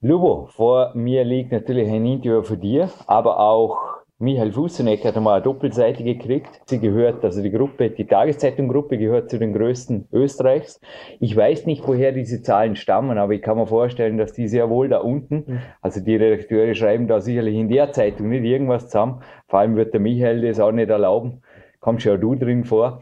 Lubo, 0.00 0.46
vor 0.52 0.92
mir 0.94 1.24
liegt 1.24 1.50
natürlich 1.50 1.88
ein 1.88 2.06
Interview 2.06 2.42
für 2.42 2.56
dir, 2.56 2.88
aber 3.08 3.40
auch 3.40 3.87
Michael 4.20 4.50
Fuseneck 4.50 5.04
hat 5.04 5.16
einmal 5.16 5.34
eine 5.34 5.44
doppelseitige 5.44 6.16
gekriegt. 6.16 6.60
Sie 6.64 6.80
gehört, 6.80 7.24
also 7.24 7.40
die 7.40 7.52
Gruppe, 7.52 7.90
die 7.90 8.04
Tageszeitung-Gruppe 8.04 8.98
gehört 8.98 9.30
zu 9.30 9.38
den 9.38 9.52
größten 9.52 10.08
Österreichs. 10.12 10.80
Ich 11.20 11.36
weiß 11.36 11.66
nicht, 11.66 11.86
woher 11.86 12.10
diese 12.10 12.42
Zahlen 12.42 12.74
stammen, 12.74 13.16
aber 13.16 13.34
ich 13.34 13.42
kann 13.42 13.56
mir 13.56 13.68
vorstellen, 13.68 14.18
dass 14.18 14.32
die 14.32 14.48
sehr 14.48 14.70
wohl 14.70 14.88
da 14.88 14.98
unten, 14.98 15.44
mhm. 15.46 15.60
also 15.82 16.00
die 16.00 16.16
Redakteure 16.16 16.74
schreiben 16.74 17.06
da 17.06 17.20
sicherlich 17.20 17.54
in 17.54 17.68
der 17.68 17.92
Zeitung 17.92 18.30
nicht 18.30 18.42
irgendwas 18.42 18.86
zusammen. 18.86 19.22
Vor 19.46 19.60
allem 19.60 19.76
wird 19.76 19.94
der 19.94 20.00
Michael 20.00 20.40
das 20.40 20.58
auch 20.58 20.72
nicht 20.72 20.90
erlauben. 20.90 21.42
Kommt 21.78 22.02
schon 22.02 22.20
du 22.20 22.34
drin 22.34 22.64
vor 22.64 23.00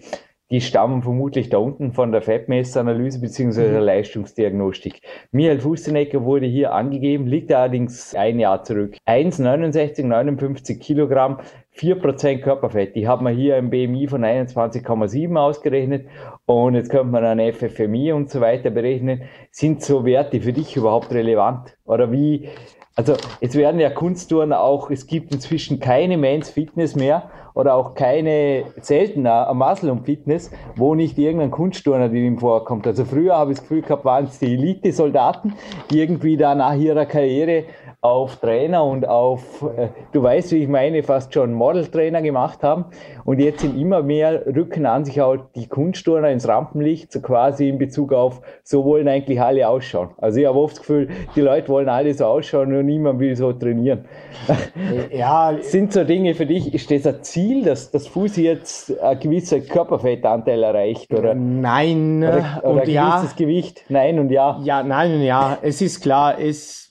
die 0.50 0.60
stammen 0.60 1.02
vermutlich 1.02 1.48
da 1.48 1.58
unten 1.58 1.92
von 1.92 2.12
der 2.12 2.22
Fettmessanalyse 2.22 3.20
bzw. 3.20 3.68
der 3.70 3.80
mhm. 3.80 3.86
Leistungsdiagnostik. 3.86 5.00
Michael 5.32 5.60
Fustenecker 5.60 6.24
wurde 6.24 6.46
hier 6.46 6.72
angegeben, 6.72 7.26
liegt 7.26 7.52
allerdings 7.52 8.14
ein 8.14 8.38
Jahr 8.38 8.62
zurück. 8.62 8.96
1,69, 9.06 10.04
59 10.04 10.80
Kilogramm, 10.80 11.38
4% 11.76 12.38
Körperfett. 12.40 12.96
Die 12.96 13.06
hat 13.06 13.20
man 13.20 13.34
hier 13.34 13.56
im 13.56 13.70
BMI 13.70 14.08
von 14.08 14.24
21,7 14.24 15.36
ausgerechnet 15.36 16.06
und 16.46 16.74
jetzt 16.74 16.90
könnte 16.90 17.06
man 17.08 17.24
ein 17.24 17.52
FFMI 17.52 18.12
und 18.12 18.30
so 18.30 18.40
weiter 18.40 18.70
berechnen. 18.70 19.22
Sind 19.50 19.82
so 19.82 20.04
Werte 20.04 20.40
für 20.40 20.52
dich 20.52 20.76
überhaupt 20.76 21.12
relevant? 21.12 21.76
Oder 21.84 22.10
wie, 22.10 22.48
also 22.94 23.14
es 23.40 23.54
werden 23.54 23.78
ja 23.78 23.90
Kunsttouren 23.90 24.52
auch, 24.52 24.90
es 24.90 25.06
gibt 25.06 25.34
inzwischen 25.34 25.78
keine 25.78 26.16
Men's 26.16 26.50
Fitness 26.50 26.96
mehr 26.96 27.30
oder 27.56 27.74
auch 27.74 27.94
keine 27.94 28.64
seltener 28.82 29.52
Muscle 29.54 29.90
und 29.90 30.04
Fitness, 30.04 30.50
wo 30.76 30.94
nicht 30.94 31.18
irgendein 31.18 31.50
Kunstturner 31.50 32.10
drin 32.10 32.38
vorkommt. 32.38 32.86
Also 32.86 33.06
früher 33.06 33.34
habe 33.34 33.52
ich 33.52 33.58
das 33.58 33.66
Gefühl 33.66 33.82
gehabt, 33.82 34.04
waren 34.04 34.26
es 34.26 34.38
die 34.38 34.52
Elite-Soldaten, 34.52 35.54
die 35.90 36.00
irgendwie 36.00 36.36
da 36.36 36.54
nach 36.54 36.74
ihrer 36.74 37.06
Karriere 37.06 37.64
auf 38.00 38.36
Trainer 38.36 38.84
und 38.84 39.06
auf, 39.08 39.62
äh, 39.76 39.88
du 40.12 40.22
weißt, 40.22 40.52
wie 40.52 40.62
ich 40.62 40.68
meine, 40.68 41.02
fast 41.02 41.34
schon 41.34 41.52
Modeltrainer 41.52 42.22
gemacht 42.22 42.62
haben. 42.62 42.86
Und 43.24 43.40
jetzt 43.40 43.60
sind 43.60 43.78
immer 43.78 44.02
mehr, 44.02 44.46
rücken 44.46 44.86
an 44.86 45.04
sich 45.04 45.20
auch 45.20 45.36
die 45.54 45.66
Kunstturner 45.66 46.30
ins 46.30 46.46
Rampenlicht, 46.46 47.10
so 47.10 47.20
quasi 47.20 47.68
in 47.68 47.78
Bezug 47.78 48.12
auf, 48.12 48.40
so 48.62 48.84
wollen 48.84 49.08
eigentlich 49.08 49.40
alle 49.40 49.68
ausschauen. 49.68 50.10
Also 50.18 50.40
ich 50.40 50.46
habe 50.46 50.58
oft 50.58 50.74
das 50.74 50.80
Gefühl, 50.80 51.08
die 51.34 51.40
Leute 51.40 51.68
wollen 51.68 51.88
alle 51.88 52.14
so 52.14 52.26
ausschauen 52.26 52.74
und 52.76 52.86
niemand 52.86 53.18
will 53.18 53.34
so 53.34 53.52
trainieren. 53.52 54.04
Ja. 55.12 55.56
sind 55.60 55.92
so 55.92 56.04
Dinge 56.04 56.34
für 56.34 56.46
dich, 56.46 56.74
ist 56.74 56.90
das 56.90 57.06
ein 57.06 57.22
Ziel, 57.22 57.64
dass 57.64 57.90
das 57.90 58.06
Fuß 58.06 58.36
jetzt 58.36 59.00
ein 59.00 59.18
gewisser 59.18 59.60
Körperfettanteil 59.60 60.62
erreicht? 60.62 61.12
Oder? 61.12 61.34
Nein. 61.34 62.22
Oder, 62.22 62.60
oder 62.62 62.82
und 62.82 62.88
ja. 62.88 63.24
Gewicht? 63.36 63.84
Nein 63.88 64.18
und 64.18 64.30
ja. 64.30 64.60
Ja, 64.62 64.82
nein 64.82 65.14
und 65.14 65.22
ja. 65.22 65.58
Es 65.62 65.82
ist 65.82 66.00
klar, 66.00 66.38
es 66.38 66.85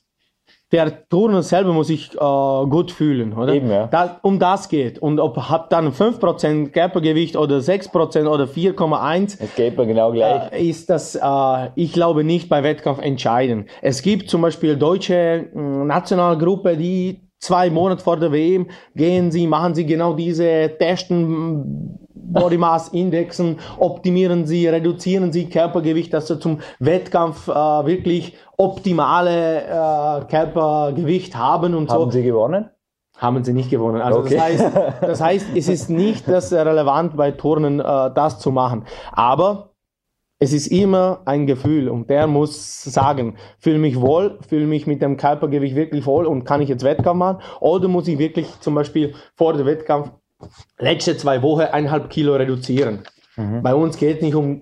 der 0.71 1.07
Turner 1.09 1.43
selber 1.43 1.73
muss 1.73 1.87
sich 1.87 2.13
äh, 2.13 2.17
gut 2.17 2.91
fühlen, 2.91 3.33
oder? 3.33 3.53
Eben, 3.53 3.69
ja. 3.69 3.87
Das, 3.87 4.11
um 4.23 4.39
das 4.39 4.67
geht. 4.67 4.99
Und 4.99 5.19
ob 5.19 5.37
hat 5.37 5.71
dann 5.71 5.91
5% 5.91 6.71
Körpergewicht 6.71 7.37
oder 7.37 7.57
6% 7.57 8.27
oder 8.27 8.45
4,1. 8.45 9.37
Es 9.39 9.55
geht 9.55 9.77
mir 9.77 9.85
genau 9.85 10.11
gleich. 10.11 10.51
Äh, 10.51 10.67
ist 10.67 10.89
das, 10.89 11.15
äh, 11.15 11.69
ich 11.75 11.93
glaube, 11.93 12.23
nicht 12.23 12.49
bei 12.49 12.63
Wettkampf 12.63 12.99
entscheidend. 13.01 13.69
Es 13.81 14.01
gibt 14.01 14.29
zum 14.29 14.41
Beispiel 14.41 14.75
deutsche 14.75 15.13
äh, 15.13 15.57
Nationalgruppe, 15.57 16.77
die 16.77 17.24
zwei 17.39 17.69
Monate 17.69 18.03
vor 18.03 18.17
der 18.17 18.31
WM 18.31 18.67
gehen 18.95 19.31
sie, 19.31 19.47
machen 19.47 19.75
sie 19.75 19.85
genau 19.85 20.13
diese 20.13 20.71
Testen, 20.79 21.99
Body 22.13 22.57
Mass 22.57 22.89
Indexen, 22.89 23.59
optimieren 23.77 24.45
sie, 24.45 24.67
reduzieren 24.67 25.31
sie 25.31 25.49
Körpergewicht, 25.49 26.13
dass 26.13 26.27
sie 26.27 26.39
zum 26.39 26.59
Wettkampf 26.79 27.47
äh, 27.47 27.51
wirklich 27.53 28.35
optimale 28.57 29.61
äh, 29.61 30.25
Körpergewicht 30.25 31.35
haben 31.35 31.75
und 31.75 31.89
haben 31.89 31.97
so. 31.97 32.01
Haben 32.01 32.11
sie 32.11 32.23
gewonnen? 32.23 32.69
Haben 33.17 33.43
sie 33.43 33.53
nicht 33.53 33.69
gewonnen. 33.69 34.01
Also 34.01 34.19
okay. 34.19 34.35
das, 34.35 34.43
heißt, 34.43 34.71
das 35.01 35.21
heißt, 35.21 35.45
es 35.55 35.69
ist 35.69 35.89
nicht 35.89 36.27
das 36.27 36.51
relevant 36.51 37.15
bei 37.15 37.31
Turnen, 37.31 37.79
äh, 37.79 37.83
das 38.13 38.39
zu 38.39 38.51
machen. 38.51 38.85
Aber 39.11 39.74
es 40.45 40.53
ist 40.53 40.67
immer 40.67 41.21
ein 41.25 41.47
Gefühl 41.47 41.89
und 41.89 42.07
der 42.07 42.27
muss 42.27 42.83
sagen, 42.83 43.35
fühle 43.57 43.79
mich 43.79 43.99
wohl, 43.99 44.37
fühle 44.47 44.67
mich 44.67 44.85
mit 44.85 45.01
dem 45.01 45.17
Körpergewicht 45.17 45.75
wirklich 45.75 46.05
wohl 46.05 46.27
und 46.27 46.43
kann 46.43 46.61
ich 46.61 46.69
jetzt 46.69 46.83
Wettkampf 46.83 47.17
machen 47.17 47.41
oder 47.61 47.87
muss 47.87 48.07
ich 48.07 48.19
wirklich 48.19 48.47
zum 48.59 48.75
Beispiel 48.75 49.15
vor 49.35 49.53
dem 49.53 49.65
Wettkampf 49.65 50.11
letzte 50.77 51.17
zwei 51.17 51.41
Wochen 51.41 51.61
eineinhalb 51.61 52.11
Kilo 52.11 52.35
reduzieren. 52.35 52.99
Mhm. 53.35 53.63
Bei 53.63 53.73
uns 53.73 53.97
geht 53.97 54.17
es 54.17 54.21
nicht 54.21 54.35
um 54.35 54.61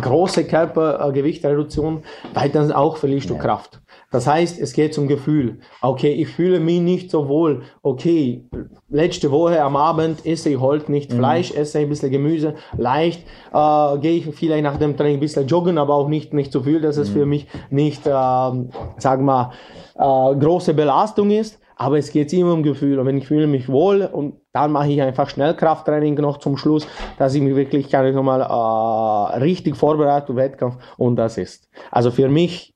große 0.00 0.44
Körpergewichtreduktion, 0.44 2.04
weil 2.32 2.48
dann 2.48 2.72
auch 2.72 2.96
verlierst 2.96 3.28
du 3.28 3.34
ja. 3.34 3.40
Kraft. 3.40 3.80
Das 4.10 4.26
heißt, 4.26 4.58
es 4.58 4.72
geht 4.72 4.94
zum 4.94 5.06
Gefühl. 5.06 5.58
Okay, 5.82 6.12
ich 6.12 6.28
fühle 6.28 6.60
mich 6.60 6.80
nicht 6.80 7.10
so 7.10 7.28
wohl. 7.28 7.62
Okay, 7.82 8.44
letzte 8.88 9.30
Woche 9.30 9.62
am 9.62 9.76
Abend 9.76 10.24
esse 10.24 10.48
ich 10.48 10.60
heute 10.60 10.90
nicht 10.90 11.12
mhm. 11.12 11.16
Fleisch, 11.16 11.52
esse 11.52 11.80
ein 11.80 11.90
bisschen 11.90 12.10
Gemüse, 12.10 12.54
leicht. 12.76 13.26
Äh, 13.52 13.98
Gehe 13.98 14.16
ich 14.16 14.34
vielleicht 14.34 14.62
nach 14.62 14.78
dem 14.78 14.96
Training 14.96 15.18
ein 15.18 15.20
bisschen 15.20 15.46
joggen, 15.46 15.76
aber 15.76 15.94
auch 15.94 16.08
nicht, 16.08 16.32
nicht 16.32 16.52
so 16.52 16.62
viel, 16.62 16.80
dass 16.80 16.96
es 16.96 17.10
mhm. 17.10 17.12
für 17.12 17.26
mich 17.26 17.46
nicht, 17.70 18.06
äh, 18.06 18.10
sag 18.10 19.20
mal, 19.20 19.52
äh, 19.94 20.36
große 20.36 20.72
Belastung 20.72 21.30
ist. 21.30 21.60
Aber 21.76 21.96
es 21.96 22.10
geht 22.10 22.32
immer 22.32 22.54
um 22.54 22.64
Gefühl. 22.64 22.98
Und 22.98 23.06
wenn 23.06 23.18
ich 23.18 23.26
fühle 23.28 23.46
mich 23.46 23.68
wohl 23.68 24.02
und 24.02 24.34
dann 24.52 24.72
mache 24.72 24.90
ich 24.90 25.00
einfach 25.00 25.28
Schnellkrafttraining 25.30 26.14
noch 26.14 26.38
zum 26.38 26.56
Schluss, 26.56 26.88
dass 27.18 27.34
ich 27.34 27.42
mich 27.42 27.54
wirklich 27.54 27.88
kann 27.88 28.04
ich 28.06 28.14
nochmal 28.14 28.40
äh, 28.40 29.38
richtig 29.38 29.76
vorbereite 29.76 30.34
Wettkampf 30.34 30.76
und 30.96 31.16
das 31.16 31.38
ist. 31.38 31.68
Also 31.92 32.10
für 32.10 32.28
mich, 32.28 32.74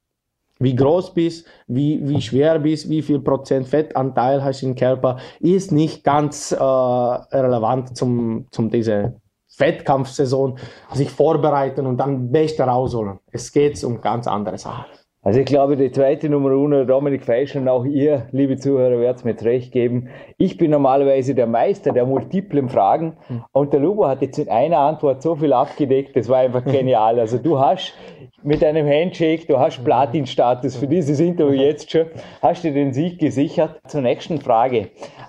wie 0.62 0.76
groß 0.76 1.14
bist, 1.14 1.46
wie, 1.66 2.00
wie 2.08 2.20
schwer 2.20 2.58
bist, 2.58 2.88
wie 2.88 3.02
viel 3.02 3.20
Prozent 3.20 3.68
Fettanteil 3.68 4.42
hast 4.42 4.62
du 4.62 4.66
im 4.66 4.74
Körper, 4.74 5.18
ist 5.40 5.72
nicht 5.72 6.04
ganz 6.04 6.52
äh, 6.52 6.62
relevant 6.62 7.96
zum, 7.96 8.46
zum 8.50 8.70
diese 8.70 9.20
Wettkampfsaison, 9.58 10.58
sich 10.92 11.10
vorbereiten 11.10 11.86
und 11.86 11.98
dann 11.98 12.30
Beste 12.30 12.62
rausholen. 12.62 13.18
Es 13.30 13.52
geht 13.52 13.82
um 13.84 14.00
ganz 14.00 14.26
andere 14.26 14.58
Sachen. 14.58 15.01
Also 15.24 15.38
ich 15.38 15.46
glaube, 15.46 15.76
die 15.76 15.92
zweite 15.92 16.28
Nummer 16.28 16.50
uno, 16.50 16.84
Dominik 16.84 17.24
Feisch 17.24 17.54
und 17.54 17.68
auch 17.68 17.84
ihr, 17.84 18.26
liebe 18.32 18.56
Zuhörer, 18.56 18.98
werdet 18.98 19.24
mir 19.24 19.40
recht 19.40 19.70
geben. 19.70 20.08
Ich 20.36 20.56
bin 20.56 20.72
normalerweise 20.72 21.36
der 21.36 21.46
Meister 21.46 21.92
der 21.92 22.06
multiplen 22.06 22.68
Fragen 22.68 23.16
hm. 23.28 23.44
und 23.52 23.72
der 23.72 23.78
Lubo 23.78 24.08
hat 24.08 24.20
jetzt 24.20 24.40
in 24.40 24.48
einer 24.48 24.78
Antwort 24.78 25.22
so 25.22 25.36
viel 25.36 25.52
abgedeckt, 25.52 26.16
das 26.16 26.28
war 26.28 26.38
einfach 26.38 26.64
genial. 26.66 27.20
Also 27.20 27.38
du 27.38 27.60
hast 27.60 27.94
mit 28.42 28.64
einem 28.64 28.84
Handshake, 28.84 29.46
du 29.46 29.60
hast 29.60 29.84
Platin-Status 29.84 30.74
für 30.74 30.88
dieses 30.88 31.20
Interview 31.20 31.52
jetzt 31.52 31.92
schon, 31.92 32.06
hast 32.42 32.64
du 32.64 32.72
den 32.72 32.92
Sieg 32.92 33.20
gesichert. 33.20 33.80
Zur 33.86 34.00
nächsten 34.00 34.40
Frage. 34.40 34.88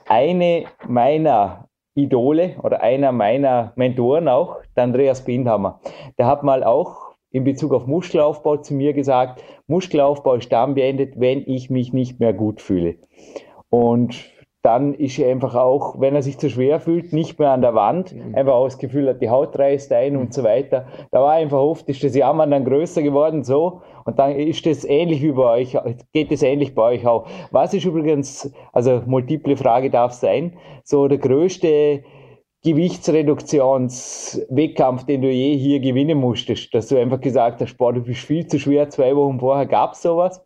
Eine 0.09 0.63
meiner 0.87 1.67
Idole 1.93 2.55
oder 2.63 2.81
einer 2.81 3.11
meiner 3.11 3.73
Mentoren 3.75 4.27
auch, 4.27 4.57
der 4.75 4.85
Andreas 4.85 5.23
Bindhammer, 5.23 5.79
der 6.17 6.25
hat 6.25 6.41
mal 6.41 6.63
auch 6.63 7.02
in 7.33 7.43
Bezug 7.43 7.73
auf 7.73 7.87
Muskelaufbau 7.87 8.57
zu 8.57 8.73
mir 8.73 8.93
gesagt, 8.93 9.43
Muskelaufbau 9.67 10.35
ist 10.35 10.51
dann 10.53 10.75
beendet, 10.75 11.19
wenn 11.19 11.43
ich 11.45 11.69
mich 11.69 11.91
nicht 11.91 12.19
mehr 12.19 12.31
gut 12.31 12.61
fühle. 12.61 12.95
Und 13.69 14.31
dann 14.61 14.93
ist 14.93 15.19
er 15.19 15.29
einfach 15.29 15.55
auch, 15.55 15.99
wenn 15.99 16.15
er 16.15 16.21
sich 16.21 16.37
zu 16.37 16.49
schwer 16.49 16.79
fühlt, 16.79 17.11
nicht 17.11 17.37
mehr 17.37 17.49
an 17.49 17.61
der 17.61 17.73
Wand, 17.75 18.13
mhm. 18.13 18.33
einfach 18.33 18.53
auch 18.53 18.65
das 18.65 18.77
Gefühl 18.77 19.09
hat, 19.09 19.21
die 19.21 19.29
Haut 19.29 19.59
reißt 19.59 19.91
ein 19.91 20.15
und 20.15 20.33
so 20.33 20.43
weiter. 20.43 20.85
Da 21.11 21.21
war 21.21 21.33
einfach 21.33 21.57
oft, 21.57 21.89
ist 21.89 22.01
das 22.01 22.15
Jammern 22.15 22.51
dann 22.51 22.63
größer 22.63 23.01
geworden 23.01 23.43
so 23.43 23.81
und 24.05 24.19
dann 24.19 24.31
ist 24.31 24.65
das 24.65 24.85
ähnlich 24.85 25.21
wie 25.21 25.33
bei 25.33 25.61
euch, 25.61 25.77
geht 26.13 26.31
das 26.31 26.43
ähnlich 26.43 26.75
bei 26.75 26.83
euch 26.83 27.05
auch. 27.05 27.25
Was 27.51 27.73
ist 27.73 27.83
übrigens, 27.83 28.53
also 28.71 29.01
multiple 29.05 29.57
Frage 29.57 29.89
darf 29.89 30.13
sein, 30.13 30.53
so 30.85 31.09
der 31.09 31.17
größte 31.17 32.03
Gewichtsreduktionswettkampf, 32.63 35.05
den 35.05 35.21
du 35.21 35.29
je 35.29 35.57
hier 35.57 35.79
gewinnen 35.79 36.17
musstest, 36.17 36.73
dass 36.73 36.87
du 36.87 36.97
einfach 36.97 37.19
gesagt 37.19 37.61
hast, 37.61 37.77
boah, 37.77 37.91
du 37.91 38.01
bist 38.01 38.21
viel 38.21 38.47
zu 38.47 38.57
schwer, 38.57 38.89
zwei 38.89 39.15
Wochen 39.15 39.39
vorher 39.39 39.65
gab's 39.65 40.01
sowas? 40.01 40.41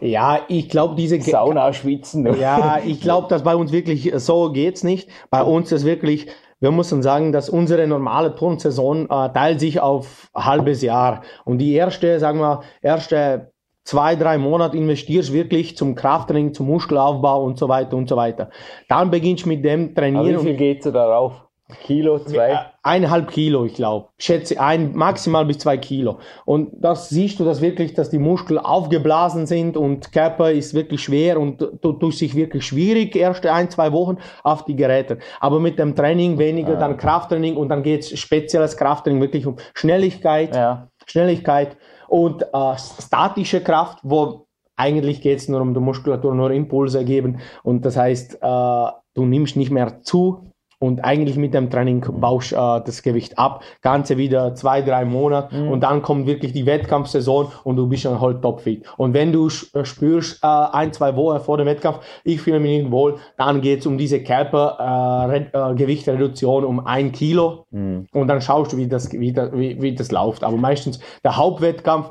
Ja, 0.00 0.40
ich 0.48 0.68
glaube, 0.68 0.96
diese 0.96 1.20
Sauna 1.20 1.72
schwitzen. 1.72 2.26
Ja, 2.40 2.80
ich 2.84 3.00
glaube, 3.00 3.28
dass 3.28 3.44
bei 3.44 3.54
uns 3.54 3.72
wirklich 3.72 4.12
so 4.16 4.50
geht's 4.50 4.82
nicht. 4.82 5.08
Bei 5.30 5.42
uns 5.42 5.70
ist 5.72 5.84
wirklich 5.84 6.26
wir 6.62 6.70
müssen 6.70 7.02
sagen, 7.02 7.32
dass 7.32 7.50
unsere 7.50 7.88
normale 7.88 8.36
Turnsaison 8.36 9.10
äh, 9.10 9.32
teilt 9.32 9.58
sich 9.58 9.80
auf 9.80 10.30
ein 10.32 10.44
halbes 10.44 10.80
Jahr. 10.80 11.22
Und 11.44 11.58
die 11.58 11.72
erste, 11.72 12.20
sagen 12.20 12.38
wir, 12.38 12.62
erste 12.82 13.50
zwei, 13.82 14.14
drei 14.14 14.38
Monate 14.38 14.76
investierst 14.76 15.32
wirklich 15.32 15.76
zum 15.76 15.96
Krafttraining, 15.96 16.54
zum 16.54 16.68
Muskelaufbau 16.68 17.42
und 17.42 17.58
so 17.58 17.68
weiter 17.68 17.96
und 17.96 18.08
so 18.08 18.16
weiter. 18.16 18.50
Dann 18.88 19.10
beginnst 19.10 19.44
du 19.44 19.48
mit 19.48 19.64
dem 19.64 19.94
Trainieren. 19.94 20.36
Aber 20.36 20.44
wie 20.44 20.50
viel 20.50 20.56
geht 20.56 20.84
du 20.84 20.92
darauf? 20.92 21.48
Kilo, 21.80 22.18
zwei? 22.18 22.58
Eineinhalb 22.82 23.30
Kilo, 23.30 23.64
ich 23.64 23.74
glaube. 23.74 24.08
Schätze 24.18 24.60
ein, 24.60 24.94
maximal 24.94 25.44
bis 25.44 25.58
zwei 25.58 25.76
Kilo. 25.76 26.18
Und 26.44 26.70
das 26.72 27.08
siehst 27.08 27.38
du, 27.38 27.44
dass 27.44 27.60
wirklich, 27.60 27.94
dass 27.94 28.10
die 28.10 28.18
Muskeln 28.18 28.58
aufgeblasen 28.58 29.46
sind 29.46 29.76
und 29.76 30.12
Körper 30.12 30.50
ist 30.50 30.74
wirklich 30.74 31.02
schwer 31.02 31.38
und 31.38 31.60
du 31.60 31.92
tust 31.92 32.18
sich 32.18 32.34
wirklich 32.34 32.66
schwierig 32.66 33.14
erste 33.14 33.52
ein, 33.52 33.70
zwei 33.70 33.92
Wochen 33.92 34.18
auf 34.42 34.64
die 34.64 34.76
Geräte. 34.76 35.18
Aber 35.40 35.60
mit 35.60 35.78
dem 35.78 35.94
Training 35.94 36.38
weniger, 36.38 36.76
ah. 36.76 36.80
dann 36.80 36.96
Krafttraining 36.96 37.56
und 37.56 37.68
dann 37.68 37.82
geht's 37.82 38.18
spezielles 38.18 38.76
Krafttraining 38.76 39.20
wirklich 39.20 39.46
um 39.46 39.56
Schnelligkeit, 39.74 40.54
ja. 40.54 40.88
Schnelligkeit 41.06 41.76
und 42.08 42.42
äh, 42.42 42.76
statische 42.76 43.62
Kraft, 43.62 43.98
wo 44.02 44.46
eigentlich 44.76 45.20
geht 45.20 45.38
es 45.38 45.48
nur 45.48 45.60
um 45.60 45.74
die 45.74 45.80
Muskulatur, 45.80 46.34
nur 46.34 46.50
Impulse 46.50 47.04
geben 47.04 47.40
und 47.62 47.84
das 47.84 47.96
heißt, 47.96 48.38
äh, 48.42 48.86
du 49.14 49.24
nimmst 49.24 49.56
nicht 49.56 49.70
mehr 49.70 50.02
zu, 50.02 50.51
und 50.82 51.04
eigentlich 51.04 51.36
mit 51.36 51.54
dem 51.54 51.70
Training 51.70 52.04
baust 52.20 52.52
äh, 52.52 52.56
das 52.56 53.02
Gewicht 53.02 53.38
ab, 53.38 53.62
Ganze 53.82 54.16
wieder 54.16 54.56
zwei, 54.56 54.82
drei 54.82 55.04
Monate 55.04 55.54
mhm. 55.54 55.68
und 55.68 55.82
dann 55.82 56.02
kommt 56.02 56.26
wirklich 56.26 56.52
die 56.52 56.66
Wettkampfsaison 56.66 57.52
und 57.62 57.76
du 57.76 57.86
bist 57.86 58.04
dann 58.04 58.20
halt 58.20 58.42
topfit. 58.42 58.84
Und 58.96 59.14
wenn 59.14 59.32
du 59.32 59.46
äh, 59.46 59.84
spürst, 59.84 60.42
äh, 60.42 60.48
ein, 60.48 60.92
zwei 60.92 61.14
Wochen 61.14 61.38
vor 61.38 61.56
dem 61.56 61.66
Wettkampf, 61.66 62.00
ich 62.24 62.40
fühle 62.40 62.58
mich 62.58 62.82
nicht 62.82 62.90
wohl, 62.90 63.18
dann 63.38 63.60
geht's 63.60 63.86
um 63.86 63.96
diese 63.96 64.24
Körpergewichtreduktion 64.24 66.64
äh, 66.64 66.66
äh, 66.66 66.68
um 66.68 66.84
ein 66.84 67.12
Kilo 67.12 67.66
mhm. 67.70 68.08
und 68.12 68.26
dann 68.26 68.40
schaust 68.40 68.72
du, 68.72 68.76
wie 68.76 68.88
das, 68.88 69.12
wie, 69.12 69.32
das, 69.32 69.52
wie, 69.52 69.80
wie 69.80 69.94
das 69.94 70.10
läuft. 70.10 70.42
Aber 70.42 70.56
meistens 70.56 70.98
der 71.22 71.36
Hauptwettkampf 71.36 72.10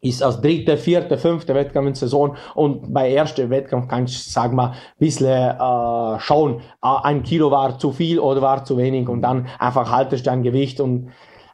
ist 0.00 0.22
als 0.22 0.40
dritte, 0.40 0.76
vierte, 0.76 1.18
fünfte 1.18 1.54
Wettkampf 1.54 1.88
in 1.88 1.94
Saison 1.94 2.36
und 2.54 2.92
bei 2.92 3.12
ersten 3.12 3.50
Wettkampf 3.50 3.88
kannst 3.88 4.26
du, 4.26 4.30
sag 4.30 4.52
mal, 4.52 4.70
ein 4.70 4.76
bisschen 4.98 5.28
äh, 5.28 6.20
schauen, 6.20 6.60
äh, 6.82 6.88
ein 7.02 7.22
Kilo 7.22 7.50
war 7.50 7.78
zu 7.78 7.92
viel 7.92 8.18
oder 8.18 8.40
war 8.40 8.64
zu 8.64 8.76
wenig 8.76 9.08
und 9.08 9.22
dann 9.22 9.46
einfach 9.58 9.90
haltest 9.90 10.26
du 10.26 10.30
dein 10.30 10.42
Gewicht 10.42 10.80
und 10.80 11.10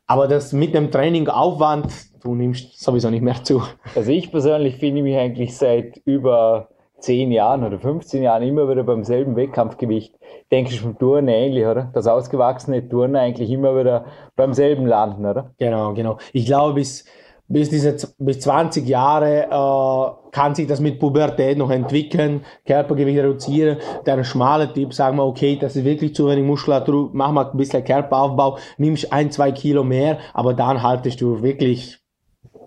aber 0.08 0.28
das 0.28 0.52
mit 0.52 0.72
dem 0.72 0.92
Training 0.92 1.26
Aufwand, 1.26 1.92
du 2.22 2.36
nimmst 2.36 2.80
sowieso 2.80 3.10
nicht 3.10 3.22
mehr 3.22 3.42
zu. 3.42 3.62
Also 3.96 4.12
ich 4.12 4.30
persönlich 4.30 4.76
finde 4.76 5.02
mich 5.02 5.16
eigentlich 5.16 5.56
seit 5.56 6.00
über 6.04 6.68
zehn 6.98 7.32
Jahren 7.32 7.64
oder 7.64 7.78
15 7.78 8.22
Jahren 8.22 8.42
immer 8.42 8.68
wieder 8.68 8.84
beim 8.84 9.04
selben 9.04 9.36
Wettkampfgewicht. 9.36 10.14
Denke 10.50 10.70
ich 10.72 10.80
vom 10.80 10.96
Turnen 10.96 11.28
ähnlich, 11.28 11.66
oder? 11.66 11.90
Das 11.92 12.06
ausgewachsene 12.06 12.88
Turnen 12.88 13.16
eigentlich 13.16 13.50
immer 13.50 13.78
wieder 13.78 14.06
beim 14.36 14.54
selben 14.54 14.86
landen, 14.86 15.26
oder? 15.26 15.50
Genau, 15.58 15.92
genau. 15.92 16.18
Ich 16.32 16.46
glaube, 16.46 16.74
bis 16.74 17.04
bis 17.48 17.70
diese 17.70 17.96
bis 18.18 18.40
20 18.40 18.86
Jahre 18.86 19.44
äh, 19.44 20.30
kann 20.32 20.54
sich 20.54 20.66
das 20.66 20.80
mit 20.80 20.98
Pubertät 20.98 21.56
noch 21.58 21.70
entwickeln, 21.70 22.44
Körpergewicht 22.66 23.18
reduzieren. 23.18 23.78
Der 24.04 24.22
schmale 24.24 24.72
Tipp, 24.72 24.92
sagen 24.92 25.16
wir, 25.16 25.24
okay, 25.24 25.56
das 25.60 25.76
ist 25.76 25.84
wirklich 25.84 26.14
zu 26.14 26.26
wenig 26.26 26.44
Muskulatur, 26.44 27.10
mach 27.12 27.30
mal 27.30 27.50
ein 27.50 27.56
bisschen 27.56 27.84
Körperaufbau, 27.84 28.58
nimmst 28.78 29.12
ein, 29.12 29.30
zwei 29.30 29.52
Kilo 29.52 29.84
mehr, 29.84 30.18
aber 30.34 30.54
dann 30.54 30.82
haltest 30.82 31.20
du 31.20 31.42
wirklich 31.42 31.98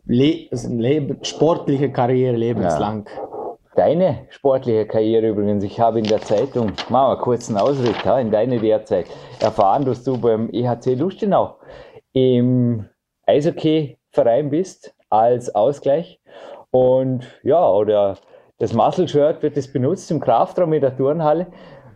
Le 0.06 0.48
Leben, 0.52 1.20
sportliche 1.22 1.92
Karriere 1.92 2.36
lebenslang. 2.36 3.06
Ja. 3.06 3.56
Deine 3.76 4.26
sportliche 4.30 4.88
Karriere 4.88 5.28
übrigens, 5.30 5.64
ich 5.64 5.80
habe 5.80 6.00
in 6.00 6.06
der 6.06 6.20
Zeitung, 6.22 6.72
machen 6.90 7.22
wir 7.24 7.48
einen 7.48 7.58
Ausritt, 7.58 7.96
in 8.20 8.32
deine 8.32 8.60
derzeit 8.60 9.06
erfahren, 9.40 9.86
dass 9.86 10.04
du 10.04 10.18
beim 10.18 10.50
EHC 10.50 10.96
Lustenau 10.96 11.58
im 12.14 12.90
Eishockey 13.28 13.99
Verein 14.12 14.50
bist 14.50 14.96
als 15.10 15.54
Ausgleich. 15.54 16.20
Und 16.72 17.28
ja, 17.44 17.70
oder 17.70 18.18
das 18.58 18.74
Muscle-Shirt 18.74 19.42
wird 19.42 19.58
es 19.58 19.72
benutzt 19.72 20.12
im 20.12 20.20
Kraftraum 20.20 20.74
in 20.74 20.82
der 20.82 20.96
Turnhalle. 20.96 21.48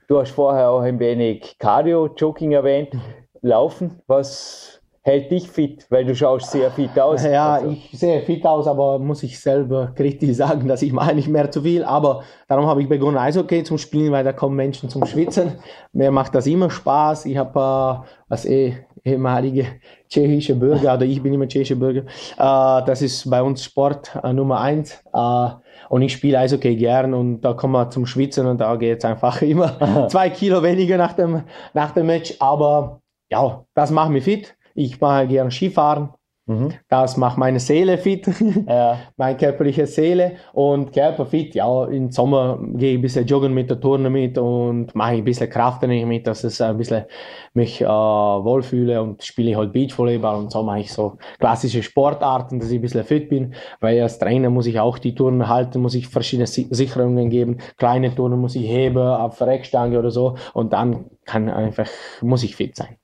Du 0.08 0.20
hast 0.20 0.32
vorher 0.32 0.70
auch 0.70 0.82
ein 0.82 1.00
wenig 1.00 1.58
Cardio-Jogging 1.60 2.52
erwähnt. 2.52 2.96
Laufen, 3.42 4.02
was 4.08 4.83
hält 5.04 5.30
dich 5.32 5.50
fit? 5.50 5.86
Weil 5.90 6.06
du 6.06 6.16
schaust 6.16 6.50
sehr 6.52 6.72
fit 6.72 6.98
aus. 6.98 7.24
Ja, 7.24 7.56
also. 7.56 7.70
ich 7.70 8.00
sehe 8.00 8.22
fit 8.22 8.46
aus, 8.46 8.68
aber 8.68 9.00
muss 9.00 9.22
ich 9.22 9.40
selber 9.40 9.92
kritisch 9.96 10.38
sagen, 10.38 10.68
dass 10.68 10.82
ich 10.82 10.94
mache 10.94 11.14
nicht 11.14 11.28
mehr 11.28 11.52
zu 11.52 11.62
viel. 11.62 11.84
Aber 11.84 12.24
darum 12.48 12.66
habe 12.66 12.82
ich 12.82 12.90
begonnen 12.90 13.18
Eishockey 13.18 13.64
zum 13.64 13.78
Spielen, 13.78 14.12
weil 14.12 14.24
da 14.24 14.34
kommen 14.34 14.56
Menschen 14.56 14.90
zum 14.90 15.06
Schwitzen. 15.06 15.60
Mir 15.92 16.10
macht 16.10 16.34
das 16.34 16.48
immer 16.48 16.70
Spaß. 16.70 17.26
Ich 17.26 17.38
habe, 17.38 18.04
äh, 18.04 18.08
was 18.30 18.46
eh 18.46 18.78
ehemalige 19.04 19.68
tschechische 20.10 20.56
Bürger, 20.56 20.94
oder 20.96 21.06
ich 21.06 21.22
bin 21.22 21.34
immer 21.34 21.48
tschechischer 21.48 21.76
Bürger. 21.76 22.02
Äh, 22.38 22.86
das 22.86 23.02
ist 23.02 23.30
bei 23.30 23.44
uns 23.44 23.64
Sport 23.64 24.18
äh, 24.24 24.32
Nummer 24.32 24.62
eins. 24.62 25.04
Äh, 25.14 25.50
und 25.90 26.02
ich 26.02 26.14
spiele 26.14 26.40
Eishockey 26.40 26.78
gern 26.78 27.14
und 27.14 27.42
da 27.42 27.54
kommen 27.54 27.74
wir 27.74 27.90
zum 27.90 28.06
Schwitzen 28.06 28.48
und 28.48 28.62
da 28.62 28.76
geht 28.78 29.00
es 29.00 29.06
einfach 29.06 29.42
immer 29.42 30.08
zwei 30.08 30.30
Kilo 30.30 30.64
weniger 30.64 30.98
nach 30.98 31.14
dem, 31.14 31.44
nach 31.74 31.92
dem 31.92 32.06
Match. 32.06 32.36
Aber 32.40 33.02
ja, 33.30 33.66
das 33.74 33.92
macht 33.92 34.12
mich 34.12 34.24
fit. 34.24 34.56
Ich 34.76 35.00
mache 35.00 35.28
gern 35.28 35.52
Skifahren. 35.52 36.10
Mhm. 36.46 36.74
Das 36.90 37.16
macht 37.16 37.38
meine 37.38 37.60
Seele 37.62 37.98
fit, 37.98 38.28
ja. 38.68 39.00
meine 39.18 39.38
körperliche 39.38 39.88
Seele 39.88 40.34
und 40.52 40.92
Körper 40.92 41.26
fit. 41.26 41.56
Ja, 41.56 41.86
im 41.86 42.12
Sommer 42.12 42.60
gehe 42.74 42.92
ich 42.92 43.00
ein 43.00 43.02
bisschen 43.02 43.26
joggen 43.26 43.54
mit 43.54 43.70
der 43.70 43.80
Turne 43.80 44.10
mit 44.10 44.38
und 44.38 44.94
mache 44.94 45.14
ein 45.14 45.24
bisschen 45.24 45.50
Krafttraining 45.50 46.06
mit, 46.06 46.28
dass 46.28 46.44
ich 46.44 46.62
ein 46.62 46.78
bisschen 46.78 47.06
mich 47.54 47.80
äh, 47.82 47.86
wohlfühle 47.86 49.02
und 49.02 49.24
spiele 49.24 49.56
halt 49.56 49.72
Beachvolleyball 49.72 50.36
und 50.36 50.52
so 50.52 50.64
mache 50.64 50.82
ich 50.82 50.92
so 50.92 51.18
klassische 51.40 51.82
Sportarten, 51.82 52.60
dass 52.60 52.72
ich 52.72 52.80
ein 52.80 52.82
bisschen 52.82 53.06
fit 53.06 53.30
bin, 53.30 53.54
weil 53.80 54.02
als 54.02 54.20
Trainer 54.20 54.50
muss 54.50 54.66
ich 54.66 54.82
auch 54.82 54.98
die 54.98 55.16
Turnen 55.16 55.48
halten, 55.48 55.82
muss 55.82 55.96
ich 55.96 56.10
verschiedene 56.10 56.48
Sicherungen 56.48 57.30
geben, 57.30 57.60
kleine 57.78 58.14
Turnen 58.14 58.42
muss 58.42 58.56
ich 58.56 58.68
heben, 58.68 58.98
auf 58.98 59.40
Reckstange 59.40 59.98
oder 59.98 60.12
so 60.12 60.36
und 60.54 60.74
dann 60.74 61.06
kann 61.24 61.50
einfach, 61.50 61.88
muss 62.22 62.44
ich 62.44 62.58
fit 62.58 62.76
sein 62.76 62.98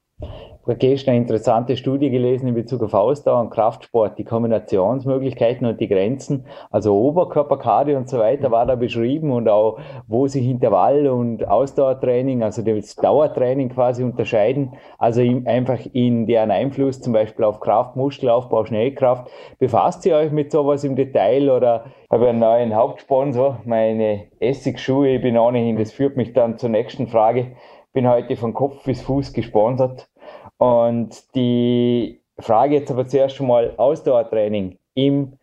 gestern 0.76 1.12
eine 1.12 1.22
interessante 1.22 1.78
Studie 1.78 2.10
gelesen 2.10 2.48
in 2.48 2.54
Bezug 2.54 2.84
auf 2.84 2.94
Ausdauer 2.94 3.40
und 3.42 3.50
Kraftsport, 3.50 4.18
die 4.18 4.24
Kombinationsmöglichkeiten 4.24 5.66
und 5.66 5.80
die 5.80 5.88
Grenzen, 5.88 6.46
also 6.70 6.96
Oberkörperkardio 7.00 7.98
und 7.98 8.10
so 8.10 8.20
weiter 8.20 8.52
war 8.52 8.66
da 8.66 8.76
beschrieben 8.76 9.32
und 9.32 9.48
auch, 9.48 9.80
wo 10.08 10.28
sich 10.28 10.46
Intervall- 10.46 11.08
und 11.08 11.48
Ausdauertraining, 11.48 12.44
also 12.44 12.62
das 12.62 12.96
Dauertraining 12.96 13.70
quasi 13.70 14.04
unterscheiden, 14.04 14.74
also 14.98 15.22
einfach 15.46 15.80
in 15.94 16.28
deren 16.28 16.52
Einfluss 16.52 17.02
zum 17.02 17.14
Beispiel 17.14 17.46
auf 17.46 17.60
Kraft, 17.60 17.96
Muskelaufbau, 17.96 18.66
Schnellkraft. 18.66 19.30
Befasst 19.60 20.06
ihr 20.06 20.16
euch 20.16 20.32
mit 20.32 20.52
sowas 20.52 20.84
im 20.84 20.96
Detail 20.96 21.50
oder? 21.50 21.86
Habe 22.12 22.30
einen 22.30 22.40
neuen 22.40 22.76
Hauptsponsor, 22.76 23.60
meine 23.66 24.26
Essigschuhe, 24.40 25.16
ich 25.16 25.22
bin 25.22 25.38
ohnehin, 25.38 25.78
das 25.78 25.92
führt 25.92 26.18
mich 26.18 26.34
dann 26.34 26.58
zur 26.58 26.70
nächsten 26.70 27.08
Frage, 27.08 27.52
bin 27.94 28.10
heute 28.10 28.36
von 28.36 28.54
Kopf 28.54 28.84
bis 28.84 29.02
Fuß 29.02 29.32
gesponsert 29.34 30.10
und 30.60 31.36
die 31.36 32.22
Frage 32.38 32.76
jetzt 32.76 32.92
aber 32.92 33.08
zuerst 33.08 33.36
schon 33.36 33.48
mal 33.48 33.74
Ausdauertraining 33.78 34.78
im 34.94 35.34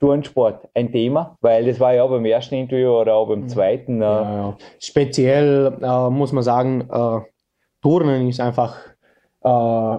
Turnsport 0.00 0.68
ein 0.74 0.90
Thema, 0.90 1.36
weil 1.40 1.66
das 1.66 1.78
war 1.80 1.94
ja 1.94 2.02
auch 2.02 2.10
beim 2.10 2.24
ersten 2.24 2.56
Interview 2.56 2.90
oder 2.90 3.14
auch 3.14 3.28
beim 3.28 3.42
mhm. 3.42 3.48
zweiten. 3.48 4.02
Äh 4.02 4.04
ja, 4.04 4.36
ja. 4.36 4.56
Speziell 4.78 5.78
äh, 5.80 6.10
muss 6.10 6.32
man 6.32 6.42
sagen, 6.42 6.88
äh, 6.90 7.20
Turnen 7.82 8.28
ist 8.28 8.40
einfach 8.40 8.76
äh, 9.42 9.98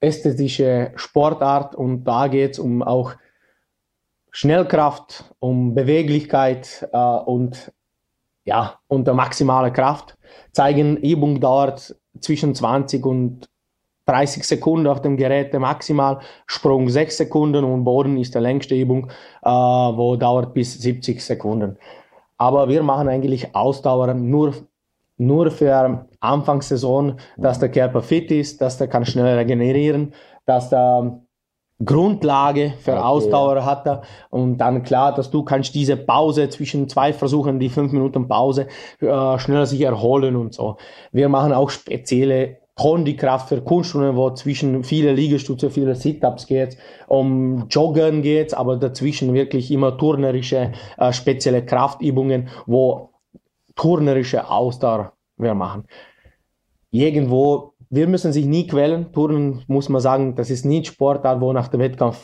ästhetische 0.00 0.92
Sportart 0.96 1.74
und 1.74 2.04
da 2.04 2.28
geht 2.28 2.52
es 2.52 2.58
um 2.58 2.82
auch 2.82 3.12
Schnellkraft, 4.30 5.24
um 5.40 5.74
Beweglichkeit 5.74 6.88
äh, 6.92 6.98
und 6.98 7.72
ja, 8.44 8.78
unter 8.88 9.12
maximale 9.12 9.72
Kraft. 9.72 10.16
Zeigen, 10.52 10.96
Übung 10.96 11.40
dauert 11.40 11.94
zwischen 12.20 12.54
20 12.54 13.04
und 13.04 13.50
30 14.10 14.44
Sekunden 14.44 14.86
auf 14.86 15.00
dem 15.02 15.16
Gerät 15.16 15.52
maximal, 15.58 16.18
Sprung 16.46 16.88
6 16.88 17.16
Sekunden 17.16 17.64
und 17.64 17.84
Boden 17.84 18.16
ist 18.18 18.34
die 18.34 18.38
längste 18.38 18.74
Übung, 18.74 19.08
äh, 19.42 19.48
wo 19.48 20.16
dauert 20.16 20.52
bis 20.52 20.74
70 20.80 21.24
Sekunden. 21.24 21.76
Aber 22.36 22.68
wir 22.68 22.82
machen 22.82 23.08
eigentlich 23.08 23.54
Ausdauer 23.54 24.14
nur, 24.14 24.54
nur 25.16 25.50
für 25.50 26.06
Anfangssaison, 26.20 27.18
dass 27.36 27.58
der 27.58 27.70
Körper 27.70 28.02
fit 28.02 28.30
ist, 28.30 28.60
dass 28.60 28.78
der 28.78 28.88
kann 28.88 29.04
schnell 29.04 29.36
regenerieren, 29.36 30.12
dass 30.44 30.70
der 30.70 31.20
Grundlage 31.84 32.74
für 32.80 32.92
okay. 32.92 33.00
Ausdauer 33.00 33.64
hat 33.64 33.86
er 33.86 34.02
und 34.30 34.58
dann 34.58 34.82
klar, 34.82 35.14
dass 35.14 35.30
du 35.30 35.42
kannst 35.44 35.74
diese 35.74 35.96
Pause 35.96 36.48
zwischen 36.48 36.88
zwei 36.88 37.12
Versuchen, 37.12 37.58
die 37.58 37.68
fünf 37.68 37.92
Minuten 37.92 38.28
Pause, 38.28 38.66
äh, 39.00 39.38
schneller 39.38 39.66
sich 39.66 39.80
erholen 39.80 40.36
und 40.36 40.52
so. 40.52 40.76
Wir 41.12 41.28
machen 41.28 41.52
auch 41.52 41.70
spezielle 41.70 42.58
Kondikraft 42.80 43.50
für 43.50 43.60
Kunststunden, 43.60 44.16
wo 44.16 44.30
zwischen 44.30 44.84
viele 44.84 45.12
Liegestütze, 45.12 45.68
viele 45.68 45.94
Sit-Ups 45.94 46.46
geht, 46.46 46.78
um 47.08 47.66
Joggen 47.68 48.22
geht, 48.22 48.54
aber 48.54 48.78
dazwischen 48.78 49.34
wirklich 49.34 49.70
immer 49.70 49.98
turnerische, 49.98 50.72
äh, 50.96 51.12
spezielle 51.12 51.62
Kraftübungen, 51.62 52.48
wo 52.64 53.10
turnerische 53.76 54.48
Ausdauer 54.48 55.12
wir 55.36 55.52
machen. 55.52 55.84
Irgendwo, 56.90 57.74
wir 57.90 58.08
müssen 58.08 58.32
sich 58.32 58.46
nie 58.46 58.66
quälen. 58.66 59.12
Turnen 59.12 59.62
muss 59.66 59.90
man 59.90 60.00
sagen, 60.00 60.34
das 60.34 60.48
ist 60.48 60.64
nicht 60.64 60.86
Sportart, 60.86 61.42
wo 61.42 61.52
nach 61.52 61.68
dem 61.68 61.80
Wettkampf 61.80 62.18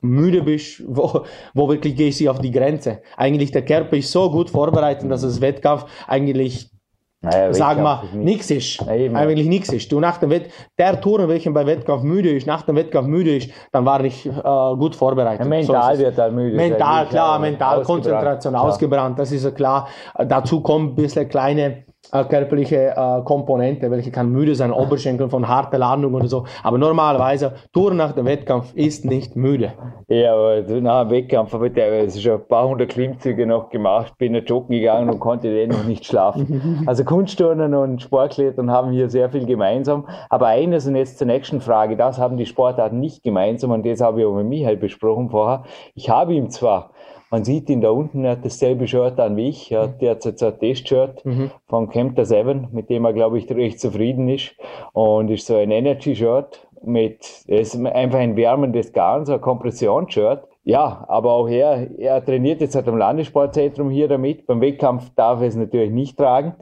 müde 0.00 0.42
bist, 0.42 0.82
wo, 0.88 1.24
wo 1.54 1.68
wirklich 1.68 1.94
gehst 1.94 2.20
du 2.20 2.28
auf 2.30 2.40
die 2.40 2.50
Grenze. 2.50 3.00
Eigentlich 3.16 3.52
der 3.52 3.64
Körper 3.64 3.96
ist 3.96 4.10
so 4.10 4.28
gut 4.28 4.50
vorbereitet, 4.50 5.08
dass 5.08 5.22
das 5.22 5.40
Wettkampf 5.40 5.84
eigentlich 6.08 6.72
naja, 7.20 7.52
Sag 7.52 7.80
mal, 7.80 8.04
nichts 8.14 8.48
ist. 8.50 8.80
Nein, 8.86 9.16
eigentlich 9.16 9.48
nichts 9.48 9.72
ist. 9.72 9.90
Du 9.90 9.98
nach 9.98 10.18
dem 10.18 10.30
Wett 10.30 10.52
der 10.78 11.00
Tourer, 11.00 11.28
welcher 11.28 11.50
bei 11.50 11.66
Wettkampf 11.66 12.04
müde 12.04 12.30
ist, 12.30 12.46
nach 12.46 12.62
dem 12.62 12.76
Wettkampf 12.76 13.08
müde 13.08 13.36
ist, 13.36 13.50
dann 13.72 13.84
war 13.84 14.04
ich 14.04 14.24
äh, 14.24 14.30
gut 14.30 14.94
vorbereitet. 14.94 15.40
Ja, 15.40 15.46
mental 15.46 15.96
so 15.96 16.02
wird 16.02 16.16
er 16.16 16.30
müde. 16.30 16.56
Mental, 16.56 17.06
klar, 17.06 17.40
mental, 17.40 17.80
ausgebrannt. 17.80 17.86
Konzentration, 17.86 18.52
klar. 18.52 18.64
ausgebrannt, 18.64 19.18
das 19.18 19.32
ist 19.32 19.44
ja 19.44 19.50
klar. 19.50 19.88
Dazu 20.16 20.60
kommen 20.60 20.90
ein 20.90 20.94
bisschen 20.94 21.28
kleine 21.28 21.87
körperliche 22.10 22.94
äh, 22.96 23.22
Komponente, 23.24 23.90
welche 23.90 24.10
kann 24.10 24.30
müde 24.30 24.54
sein, 24.54 24.72
Oberschenkel 24.72 25.28
von 25.28 25.46
harter 25.48 25.78
Landung 25.78 26.14
oder 26.14 26.28
so. 26.28 26.44
Aber 26.62 26.78
normalerweise, 26.78 27.54
Tour 27.72 27.94
nach 27.94 28.12
dem 28.12 28.26
Wettkampf 28.26 28.74
ist 28.74 29.04
nicht 29.04 29.36
müde. 29.36 29.72
Ja, 30.08 30.34
aber 30.34 30.62
nach 30.80 31.02
dem 31.02 31.10
Wettkampf 31.10 31.52
habe 31.52 31.68
ich 31.68 31.74
teilweise 31.74 32.20
schon 32.20 32.32
ein 32.32 32.48
paar 32.48 32.68
hundert 32.68 32.90
Klimmzüge 32.90 33.46
noch 33.46 33.70
gemacht, 33.70 34.16
bin 34.18 34.34
ja 34.34 34.40
joggen 34.40 34.76
gegangen 34.76 35.10
und 35.10 35.20
konnte 35.20 35.52
den 35.52 35.70
noch 35.70 35.84
nicht 35.84 36.04
schlafen. 36.04 36.84
Also 36.86 37.04
Kunstturnen 37.04 37.74
und 37.74 38.02
Sportklettern 38.02 38.70
haben 38.70 38.92
hier 38.92 39.10
sehr 39.10 39.28
viel 39.30 39.44
gemeinsam. 39.44 40.06
Aber 40.30 40.46
eines 40.46 40.86
und 40.86 40.96
jetzt 40.96 41.18
zur 41.18 41.26
nächsten 41.26 41.60
Frage, 41.60 41.96
das 41.96 42.18
haben 42.18 42.36
die 42.36 42.46
Sportarten 42.46 43.00
nicht 43.00 43.22
gemeinsam 43.22 43.72
und 43.72 43.84
das 43.84 44.00
habe 44.00 44.20
ich 44.20 44.26
auch 44.26 44.34
mit 44.34 44.46
Michael 44.46 44.76
besprochen 44.76 45.30
vorher. 45.30 45.64
Ich 45.94 46.08
habe 46.08 46.34
ihm 46.34 46.50
zwar 46.50 46.90
man 47.30 47.44
sieht 47.44 47.68
ihn 47.68 47.80
da 47.80 47.90
unten, 47.90 48.24
er 48.24 48.32
hat 48.32 48.44
dasselbe 48.44 48.86
Shirt 48.86 49.20
an 49.20 49.36
wie 49.36 49.48
ich. 49.48 49.70
Er 49.70 49.82
hat 49.82 50.00
derzeit 50.00 50.38
so 50.38 50.46
ein 50.46 50.58
Test-Shirt 50.58 51.24
mhm. 51.24 51.50
von 51.66 51.88
Camper 51.88 52.24
7, 52.24 52.68
mit 52.72 52.88
dem 52.88 53.04
er, 53.04 53.12
glaube 53.12 53.38
ich, 53.38 53.50
recht 53.50 53.80
zufrieden 53.80 54.28
ist. 54.28 54.54
Und 54.92 55.30
ist 55.30 55.46
so 55.46 55.56
ein 55.56 55.70
Energy-Shirt 55.70 56.66
mit, 56.82 57.44
ist 57.46 57.76
einfach 57.76 58.18
ein 58.18 58.36
wärmendes 58.36 58.92
Garn, 58.92 59.26
so 59.26 59.34
ein 59.34 59.40
Kompression-Shirt. 59.40 60.44
Ja, 60.64 61.04
aber 61.08 61.32
auch 61.32 61.48
er, 61.48 61.98
er 61.98 62.24
trainiert 62.24 62.60
jetzt 62.60 62.74
halt 62.74 62.88
am 62.88 62.98
Landessportzentrum 62.98 63.90
hier 63.90 64.08
damit. 64.08 64.46
Beim 64.46 64.60
Wettkampf 64.60 65.10
darf 65.14 65.40
er 65.40 65.48
es 65.48 65.56
natürlich 65.56 65.90
nicht 65.90 66.16
tragen. 66.16 66.54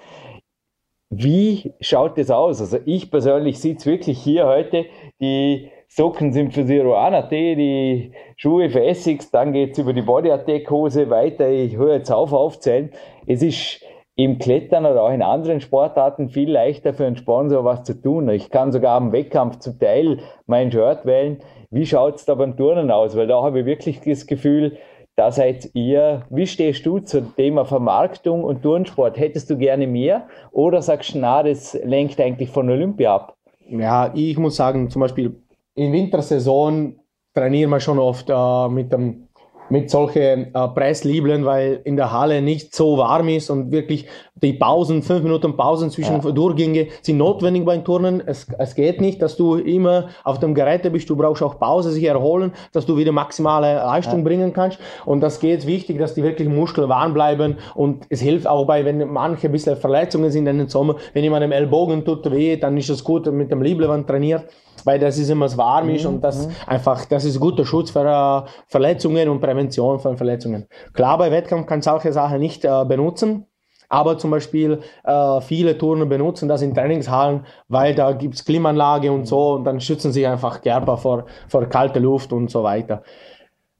Wie 1.10 1.72
schaut 1.80 2.18
das 2.18 2.30
aus? 2.30 2.60
Also 2.60 2.78
ich 2.84 3.10
persönlich 3.10 3.60
sitze 3.60 3.90
wirklich 3.90 4.18
hier 4.18 4.46
heute, 4.46 4.86
die 5.20 5.70
Socken 5.96 6.34
sind 6.34 6.52
für 6.52 6.66
Zero 6.66 6.94
AT, 6.94 7.30
die 7.30 8.12
Schuhe 8.36 8.68
für 8.68 8.84
Essex, 8.84 9.30
dann 9.30 9.54
geht's 9.54 9.78
über 9.78 9.94
die 9.94 10.02
Body 10.02 10.30
Attack 10.30 10.70
Hose 10.70 11.08
weiter. 11.08 11.48
Ich 11.48 11.74
höre 11.74 11.94
jetzt 11.94 12.10
auf 12.12 12.34
aufzählen. 12.34 12.90
Es 13.26 13.40
ist 13.40 13.80
im 14.14 14.38
Klettern 14.38 14.84
oder 14.84 15.04
auch 15.04 15.10
in 15.10 15.22
anderen 15.22 15.62
Sportarten 15.62 16.28
viel 16.28 16.50
leichter 16.50 16.92
für 16.92 17.06
einen 17.06 17.16
Sponsor 17.16 17.64
was 17.64 17.84
zu 17.84 17.98
tun. 17.98 18.28
Ich 18.28 18.50
kann 18.50 18.72
sogar 18.72 18.94
am 18.94 19.10
Wettkampf 19.10 19.60
zum 19.60 19.78
Teil 19.78 20.18
mein 20.46 20.70
Shirt 20.70 21.06
wählen. 21.06 21.38
Wie 21.70 21.86
schaut's 21.86 22.26
da 22.26 22.34
beim 22.34 22.58
Turnen 22.58 22.90
aus? 22.90 23.16
Weil 23.16 23.26
da 23.26 23.42
habe 23.42 23.60
ich 23.60 23.64
wirklich 23.64 24.00
das 24.00 24.26
Gefühl, 24.26 24.76
da 25.14 25.30
seid 25.30 25.70
ihr, 25.72 26.26
wie 26.28 26.46
stehst 26.46 26.84
du 26.84 26.98
zum 26.98 27.34
Thema 27.36 27.64
Vermarktung 27.64 28.44
und 28.44 28.60
Turnsport? 28.60 29.18
Hättest 29.18 29.48
du 29.48 29.56
gerne 29.56 29.86
mehr 29.86 30.26
oder 30.52 30.82
sagst 30.82 31.14
du, 31.14 31.20
na, 31.20 31.42
das 31.42 31.72
lenkt 31.84 32.20
eigentlich 32.20 32.50
von 32.50 32.68
Olympia 32.68 33.14
ab? 33.14 33.36
Ja, 33.70 34.12
ich 34.14 34.36
muss 34.36 34.56
sagen, 34.56 34.90
zum 34.90 35.00
Beispiel 35.00 35.36
in 35.76 35.92
Wintersaison 35.92 36.98
trainieren 37.34 37.70
wir 37.70 37.80
schon 37.80 37.98
oft 37.98 38.28
äh, 38.28 38.68
mit 38.68 38.92
dem 38.92 39.26
mit 39.68 39.90
solchen 39.90 40.54
äh, 40.54 40.68
Presslibeln, 40.68 41.44
weil 41.44 41.80
in 41.82 41.96
der 41.96 42.12
Halle 42.12 42.40
nicht 42.40 42.72
so 42.72 42.98
warm 42.98 43.28
ist 43.28 43.50
und 43.50 43.72
wirklich 43.72 44.06
die 44.36 44.52
Pausen, 44.52 45.02
fünf 45.02 45.24
Minuten 45.24 45.56
Pausen 45.56 45.90
zwischen 45.90 46.22
ja. 46.22 46.30
Durchgänge 46.30 46.86
sind 47.02 47.16
notwendig 47.16 47.64
beim 47.64 47.84
Turnen. 47.84 48.22
Es, 48.24 48.46
es 48.58 48.76
geht 48.76 49.00
nicht, 49.00 49.20
dass 49.20 49.36
du 49.36 49.56
immer 49.56 50.10
auf 50.22 50.38
dem 50.38 50.54
Gerät 50.54 50.90
bist. 50.92 51.10
Du 51.10 51.16
brauchst 51.16 51.42
auch 51.42 51.58
Pause, 51.58 51.90
sich 51.90 52.04
erholen, 52.04 52.52
dass 52.72 52.86
du 52.86 52.96
wieder 52.96 53.10
maximale 53.10 53.74
Leistung 53.74 54.20
ja. 54.20 54.24
bringen 54.24 54.52
kannst. 54.52 54.78
Und 55.04 55.20
das 55.20 55.40
geht 55.40 55.66
wichtig, 55.66 55.98
dass 55.98 56.14
die 56.14 56.22
wirklich 56.22 56.48
Muskeln 56.48 56.88
warm 56.88 57.12
bleiben. 57.12 57.56
Und 57.74 58.06
es 58.08 58.20
hilft 58.20 58.46
auch 58.46 58.66
bei, 58.66 58.84
wenn 58.84 59.08
manche 59.08 59.48
ein 59.48 59.52
bisschen 59.52 59.76
Verletzungen 59.76 60.30
sind 60.30 60.46
in 60.46 60.58
den 60.58 60.68
Sommer, 60.68 60.94
wenn 61.12 61.24
jemand 61.24 61.44
im 61.44 61.50
Ellbogen 61.50 62.04
tut 62.04 62.30
weh, 62.30 62.56
dann 62.56 62.76
ist 62.76 62.90
es 62.90 63.02
gut 63.02 63.26
mit 63.32 63.50
dem 63.50 63.62
Libelwand 63.62 64.06
trainiert 64.06 64.44
weil 64.84 64.98
das 64.98 65.18
ist 65.18 65.30
immer 65.30 65.54
warm 65.56 65.88
ist 65.90 66.04
mhm. 66.04 66.14
und 66.14 66.20
das 66.22 66.46
mhm. 66.46 66.52
einfach, 66.66 67.04
das 67.06 67.24
ist 67.24 67.40
guter 67.40 67.64
Schutz 67.64 67.90
für 67.90 68.04
uh, 68.04 68.48
Verletzungen 68.66 69.28
und 69.28 69.40
Prävention 69.40 69.98
von 70.00 70.16
Verletzungen. 70.16 70.66
Klar, 70.92 71.18
bei 71.18 71.30
Wettkampf 71.30 71.66
kann 71.66 71.82
solche 71.82 72.12
Sachen 72.12 72.40
nicht 72.40 72.64
uh, 72.64 72.84
benutzen, 72.84 73.46
aber 73.88 74.18
zum 74.18 74.30
Beispiel 74.30 74.80
äh, 75.04 75.40
viele 75.40 75.78
Turner 75.78 76.06
benutzen 76.06 76.48
das 76.48 76.62
in 76.62 76.74
Trainingshallen, 76.74 77.46
weil 77.68 77.94
da 77.94 78.12
gibt's 78.12 78.44
Klimaanlage 78.44 79.12
und 79.12 79.26
so 79.26 79.52
und 79.52 79.64
dann 79.64 79.80
schützen 79.80 80.12
sie 80.12 80.26
einfach 80.26 80.60
Körper 80.60 80.96
vor, 80.96 81.26
vor 81.48 81.66
kalte 81.66 82.00
Luft 82.00 82.32
und 82.32 82.50
so 82.50 82.62
weiter. 82.62 83.02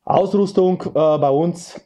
Ausrüstung 0.05 0.81
äh, 0.95 1.19
bei 1.19 1.31
uns 1.31 1.86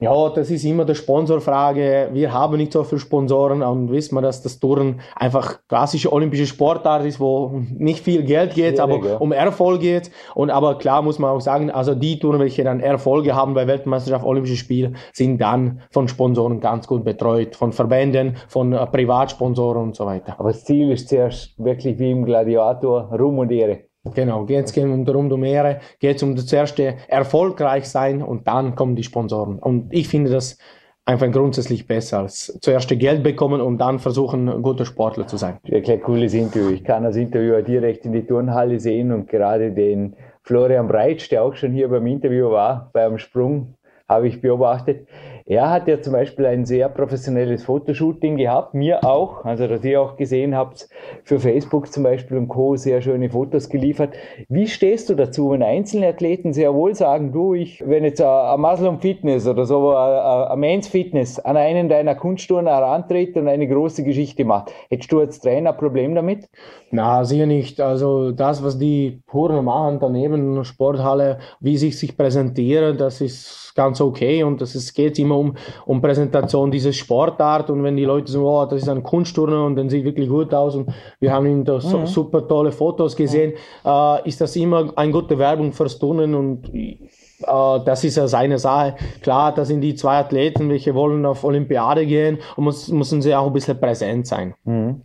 ja, 0.00 0.28
das 0.30 0.48
ist 0.50 0.64
immer 0.64 0.84
die 0.84 0.94
Sponsorfrage. 0.94 2.10
Wir 2.12 2.32
haben 2.32 2.56
nicht 2.56 2.72
so 2.72 2.84
viele 2.84 3.00
Sponsoren 3.00 3.62
und 3.62 3.90
wissen 3.90 4.14
wir, 4.14 4.22
dass 4.22 4.42
das 4.42 4.60
Touren 4.60 5.00
einfach 5.16 5.58
klassische 5.66 6.12
olympische 6.12 6.46
Sportart 6.46 7.04
ist, 7.04 7.18
wo 7.18 7.62
nicht 7.76 8.04
viel 8.04 8.22
Geld 8.22 8.54
geht, 8.54 8.78
aber 8.78 9.04
ja. 9.04 9.16
um 9.16 9.32
Erfolg 9.32 9.80
geht. 9.80 10.12
Und 10.36 10.50
aber 10.50 10.78
klar 10.78 11.02
muss 11.02 11.18
man 11.18 11.32
auch 11.32 11.40
sagen, 11.40 11.72
also 11.72 11.96
die 11.96 12.20
Touren, 12.20 12.38
welche 12.38 12.62
dann 12.62 12.78
Erfolge 12.78 13.34
haben 13.34 13.54
bei 13.54 13.66
Weltmeisterschaft, 13.66 14.24
Olympische 14.24 14.56
Spiele, 14.56 14.92
sind 15.12 15.40
dann 15.40 15.80
von 15.90 16.06
Sponsoren 16.06 16.60
ganz 16.60 16.86
gut 16.86 17.02
betreut, 17.02 17.56
von 17.56 17.72
Verbänden, 17.72 18.36
von 18.46 18.72
äh, 18.72 18.86
Privatsponsoren 18.86 19.82
und 19.82 19.96
so 19.96 20.06
weiter. 20.06 20.36
Aber 20.38 20.50
das 20.50 20.64
Ziel 20.64 20.92
ist 20.92 21.08
zuerst 21.08 21.58
wirklich 21.58 21.98
wie 21.98 22.12
im 22.12 22.24
Gladiator 22.24 23.10
Ruhm 23.18 23.40
und 23.40 23.50
Ehre. 23.50 23.87
Genau, 24.04 24.44
geht 24.44 24.64
es 24.64 24.76
um 24.76 25.04
darum, 25.04 25.30
um 25.30 25.44
Ehre, 25.44 25.80
geht 25.98 26.16
es 26.16 26.22
um 26.22 26.36
das 26.36 26.52
erste 26.52 26.96
erfolgreich 27.08 27.88
sein 27.88 28.22
und 28.22 28.46
dann 28.46 28.74
kommen 28.74 28.96
die 28.96 29.02
Sponsoren. 29.02 29.58
Und 29.58 29.92
ich 29.92 30.08
finde 30.08 30.30
das 30.30 30.56
einfach 31.04 31.30
grundsätzlich 31.30 31.86
besser 31.86 32.20
als 32.20 32.58
zuerst 32.60 32.88
Geld 32.90 33.22
bekommen 33.22 33.60
und 33.60 33.78
dann 33.78 33.98
versuchen, 33.98 34.48
ein 34.48 34.62
guter 34.62 34.84
Sportler 34.84 35.26
zu 35.26 35.36
sein. 35.36 35.58
Ja, 35.64 35.80
klar, 35.80 35.96
cooles 35.98 36.34
Interview. 36.34 36.70
Ich 36.70 36.84
kann 36.84 37.02
das 37.02 37.16
Interview 37.16 37.60
direkt 37.62 38.04
in 38.04 38.12
die 38.12 38.26
Turnhalle 38.26 38.78
sehen 38.78 39.10
und 39.12 39.28
gerade 39.28 39.72
den 39.72 40.14
Florian 40.42 40.86
Breitsch, 40.86 41.30
der 41.30 41.42
auch 41.42 41.54
schon 41.54 41.72
hier 41.72 41.88
beim 41.88 42.06
Interview 42.06 42.50
war, 42.50 42.90
beim 42.92 43.18
Sprung, 43.18 43.74
habe 44.08 44.28
ich 44.28 44.40
beobachtet. 44.40 45.06
Er 45.50 45.70
hat 45.70 45.88
ja 45.88 45.98
zum 46.02 46.12
Beispiel 46.12 46.44
ein 46.44 46.66
sehr 46.66 46.90
professionelles 46.90 47.64
Fotoshooting 47.64 48.36
gehabt, 48.36 48.74
mir 48.74 49.02
auch, 49.02 49.46
also 49.46 49.66
dass 49.66 49.82
ihr 49.82 49.98
auch 49.98 50.16
gesehen 50.16 50.54
habt, 50.54 50.90
für 51.24 51.40
Facebook 51.40 51.90
zum 51.90 52.02
Beispiel 52.02 52.36
und 52.36 52.48
Co. 52.48 52.76
sehr 52.76 53.00
schöne 53.00 53.30
Fotos 53.30 53.70
geliefert. 53.70 54.14
Wie 54.50 54.66
stehst 54.66 55.08
du 55.08 55.14
dazu, 55.14 55.50
wenn 55.50 55.62
einzelne 55.62 56.08
Athleten 56.08 56.52
sehr 56.52 56.74
wohl 56.74 56.94
sagen, 56.94 57.32
du, 57.32 57.54
ich, 57.54 57.82
wenn 57.86 58.04
jetzt 58.04 58.20
ein 58.20 58.60
Muslim 58.60 58.98
Fitness 58.98 59.48
oder 59.48 59.64
so, 59.64 59.96
ein 59.96 60.58
Men's 60.58 60.86
Fitness 60.86 61.38
an 61.38 61.56
einen 61.56 61.88
deiner 61.88 62.14
Kunsttouren 62.14 62.66
herantritt 62.66 63.34
und 63.38 63.48
eine 63.48 63.66
große 63.66 64.04
Geschichte 64.04 64.44
macht, 64.44 64.70
hättest 64.90 65.10
du 65.12 65.20
als 65.20 65.40
Trainer 65.40 65.70
ein 65.70 65.78
Problem 65.78 66.14
damit? 66.14 66.46
Na, 66.90 67.24
sicher 67.24 67.46
nicht. 67.46 67.80
Also 67.80 68.32
das, 68.32 68.62
was 68.62 68.78
die 68.78 69.22
Touren 69.30 69.64
machen, 69.64 69.98
daneben 69.98 70.62
Sporthalle, 70.64 71.38
wie 71.60 71.78
sie 71.78 71.90
sich 71.90 72.18
präsentieren, 72.18 72.98
das 72.98 73.22
ist 73.22 73.67
ganz 73.78 74.00
okay 74.00 74.42
und 74.42 74.60
das 74.60 74.74
ist, 74.74 74.92
geht 74.92 75.20
immer 75.20 75.38
um, 75.38 75.54
um 75.86 76.02
Präsentation 76.02 76.72
dieses 76.72 76.96
Sportart 76.96 77.70
und 77.70 77.84
wenn 77.84 77.96
die 77.96 78.04
Leute 78.04 78.32
sagen, 78.32 78.44
oh, 78.44 78.66
das 78.66 78.82
ist 78.82 78.88
ein 78.88 79.04
Kunstturner 79.04 79.64
und 79.64 79.76
dann 79.76 79.88
sieht 79.88 80.04
wirklich 80.04 80.28
gut 80.28 80.52
aus 80.52 80.74
und 80.74 80.90
wir 81.20 81.32
haben 81.32 81.46
ihm 81.46 81.64
da 81.64 81.74
mhm. 81.74 82.06
super 82.06 82.46
tolle 82.48 82.72
Fotos 82.72 83.14
gesehen, 83.14 83.52
äh, 83.84 84.28
ist 84.28 84.40
das 84.40 84.56
immer 84.56 84.92
eine 84.96 85.12
gute 85.12 85.38
Werbung 85.38 85.72
fürs 85.72 85.96
Turnen 85.96 86.34
und 86.34 86.74
äh, 86.74 86.98
das 87.46 88.02
ist 88.02 88.16
ja 88.16 88.26
seine 88.26 88.58
Sache. 88.58 88.96
Klar, 89.22 89.54
das 89.54 89.68
sind 89.68 89.80
die 89.80 89.94
zwei 89.94 90.18
Athleten, 90.18 90.68
welche 90.70 90.96
wollen 90.96 91.24
auf 91.24 91.44
Olympiade 91.44 92.04
gehen 92.04 92.38
und 92.56 92.64
muss, 92.64 92.88
müssen 92.88 93.22
sie 93.22 93.32
auch 93.32 93.46
ein 93.46 93.52
bisschen 93.52 93.78
präsent 93.78 94.26
sein. 94.26 94.54
Mhm. 94.64 95.02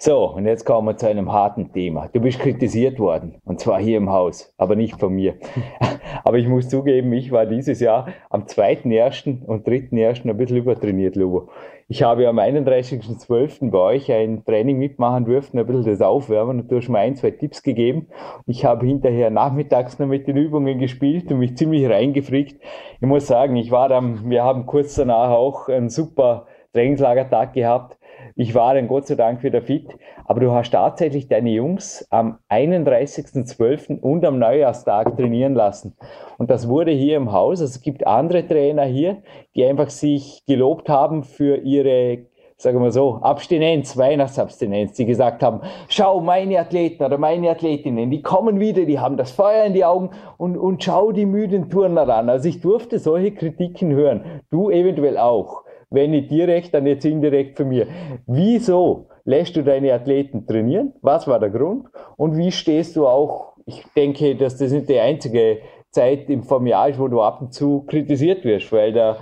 So, 0.00 0.30
und 0.30 0.46
jetzt 0.46 0.64
kommen 0.64 0.86
wir 0.86 0.96
zu 0.96 1.08
einem 1.08 1.32
harten 1.32 1.72
Thema. 1.72 2.08
Du 2.12 2.20
bist 2.20 2.38
kritisiert 2.38 3.00
worden, 3.00 3.34
und 3.44 3.58
zwar 3.58 3.80
hier 3.80 3.96
im 3.96 4.10
Haus, 4.10 4.54
aber 4.56 4.76
nicht 4.76 5.00
von 5.00 5.12
mir. 5.12 5.34
aber 6.24 6.38
ich 6.38 6.46
muss 6.46 6.68
zugeben, 6.68 7.12
ich 7.12 7.32
war 7.32 7.46
dieses 7.46 7.80
Jahr 7.80 8.06
am 8.30 8.44
2.1. 8.44 9.44
und 9.44 9.66
3.1. 9.66 10.30
ein 10.30 10.36
bisschen 10.36 10.58
übertrainiert, 10.58 11.16
Lobo. 11.16 11.48
Ich 11.88 12.04
habe 12.04 12.28
am 12.28 12.38
31.12. 12.38 13.72
bei 13.72 13.78
euch 13.78 14.12
ein 14.12 14.44
Training 14.44 14.78
mitmachen 14.78 15.24
dürfen, 15.24 15.58
ein 15.58 15.66
bisschen 15.66 15.86
das 15.86 16.00
Aufwärmen, 16.00 16.60
und 16.60 16.70
du 16.70 16.76
hast 16.76 16.88
mir 16.88 17.00
ein, 17.00 17.16
zwei 17.16 17.32
Tipps 17.32 17.64
gegeben. 17.64 18.06
Ich 18.46 18.64
habe 18.64 18.86
hinterher 18.86 19.30
nachmittags 19.30 19.98
noch 19.98 20.06
mit 20.06 20.28
den 20.28 20.36
Übungen 20.36 20.78
gespielt 20.78 21.32
und 21.32 21.40
mich 21.40 21.56
ziemlich 21.56 21.90
reingefrickt. 21.90 22.62
Ich 23.00 23.06
muss 23.08 23.26
sagen, 23.26 23.56
ich 23.56 23.72
war 23.72 23.88
dann, 23.88 24.30
wir 24.30 24.44
haben 24.44 24.64
kurz 24.64 24.94
danach 24.94 25.30
auch 25.30 25.68
einen 25.68 25.88
super 25.88 26.46
Trainingslagertag 26.72 27.52
gehabt 27.52 27.97
ich 28.38 28.54
war 28.54 28.74
dann 28.74 28.86
Gott 28.86 29.08
sei 29.08 29.16
Dank 29.16 29.42
wieder 29.42 29.60
fit. 29.60 29.88
Aber 30.24 30.38
du 30.38 30.52
hast 30.52 30.70
tatsächlich 30.70 31.26
deine 31.26 31.50
Jungs 31.50 32.06
am 32.10 32.38
31.12. 32.48 33.98
und 33.98 34.24
am 34.24 34.38
Neujahrstag 34.38 35.16
trainieren 35.16 35.54
lassen. 35.54 35.96
Und 36.38 36.48
das 36.48 36.68
wurde 36.68 36.92
hier 36.92 37.16
im 37.16 37.32
Haus. 37.32 37.60
Also 37.60 37.64
es 37.64 37.82
gibt 37.82 38.06
andere 38.06 38.46
Trainer 38.46 38.84
hier, 38.84 39.22
die 39.56 39.64
einfach 39.64 39.90
sich 39.90 40.44
gelobt 40.46 40.88
haben 40.88 41.24
für 41.24 41.56
ihre 41.56 42.26
sagen 42.60 42.82
wir 42.82 42.90
so, 42.90 43.20
Abstinenz, 43.22 43.96
Weihnachtsabstinenz, 43.96 44.94
die 44.94 45.06
gesagt 45.06 45.44
haben, 45.44 45.60
schau, 45.88 46.20
meine 46.20 46.58
Athleten 46.58 47.04
oder 47.04 47.16
meine 47.16 47.50
Athletinnen, 47.50 48.10
die 48.10 48.20
kommen 48.20 48.58
wieder, 48.58 48.84
die 48.84 48.98
haben 48.98 49.16
das 49.16 49.30
Feuer 49.30 49.64
in 49.64 49.74
die 49.74 49.84
Augen 49.84 50.10
und, 50.38 50.56
und 50.56 50.82
schau 50.82 51.12
die 51.12 51.24
müden 51.24 51.70
Turner 51.70 52.08
an. 52.08 52.28
Also 52.28 52.48
ich 52.48 52.60
durfte 52.60 52.98
solche 52.98 53.30
Kritiken 53.30 53.92
hören. 53.92 54.42
Du 54.50 54.70
eventuell 54.70 55.18
auch 55.18 55.62
wenn 55.90 56.10
nicht 56.10 56.30
direkt, 56.30 56.74
dann 56.74 56.86
jetzt 56.86 57.04
indirekt 57.04 57.56
von 57.56 57.68
mir. 57.68 57.86
Wieso 58.26 59.08
lässt 59.24 59.56
du 59.56 59.62
deine 59.62 59.92
Athleten 59.92 60.46
trainieren? 60.46 60.92
Was 61.02 61.26
war 61.26 61.38
der 61.38 61.50
Grund? 61.50 61.86
Und 62.16 62.36
wie 62.36 62.52
stehst 62.52 62.96
du 62.96 63.06
auch, 63.06 63.54
ich 63.66 63.84
denke, 63.96 64.36
dass 64.36 64.56
das 64.56 64.72
nicht 64.72 64.88
die 64.88 64.98
einzige 64.98 65.58
Zeit 65.90 66.28
im 66.28 66.44
Jahr 66.66 66.88
ist, 66.88 66.98
wo 66.98 67.08
du 67.08 67.20
ab 67.20 67.40
und 67.40 67.52
zu 67.52 67.84
kritisiert 67.86 68.44
wirst, 68.44 68.72
weil 68.72 68.92
der 68.92 69.18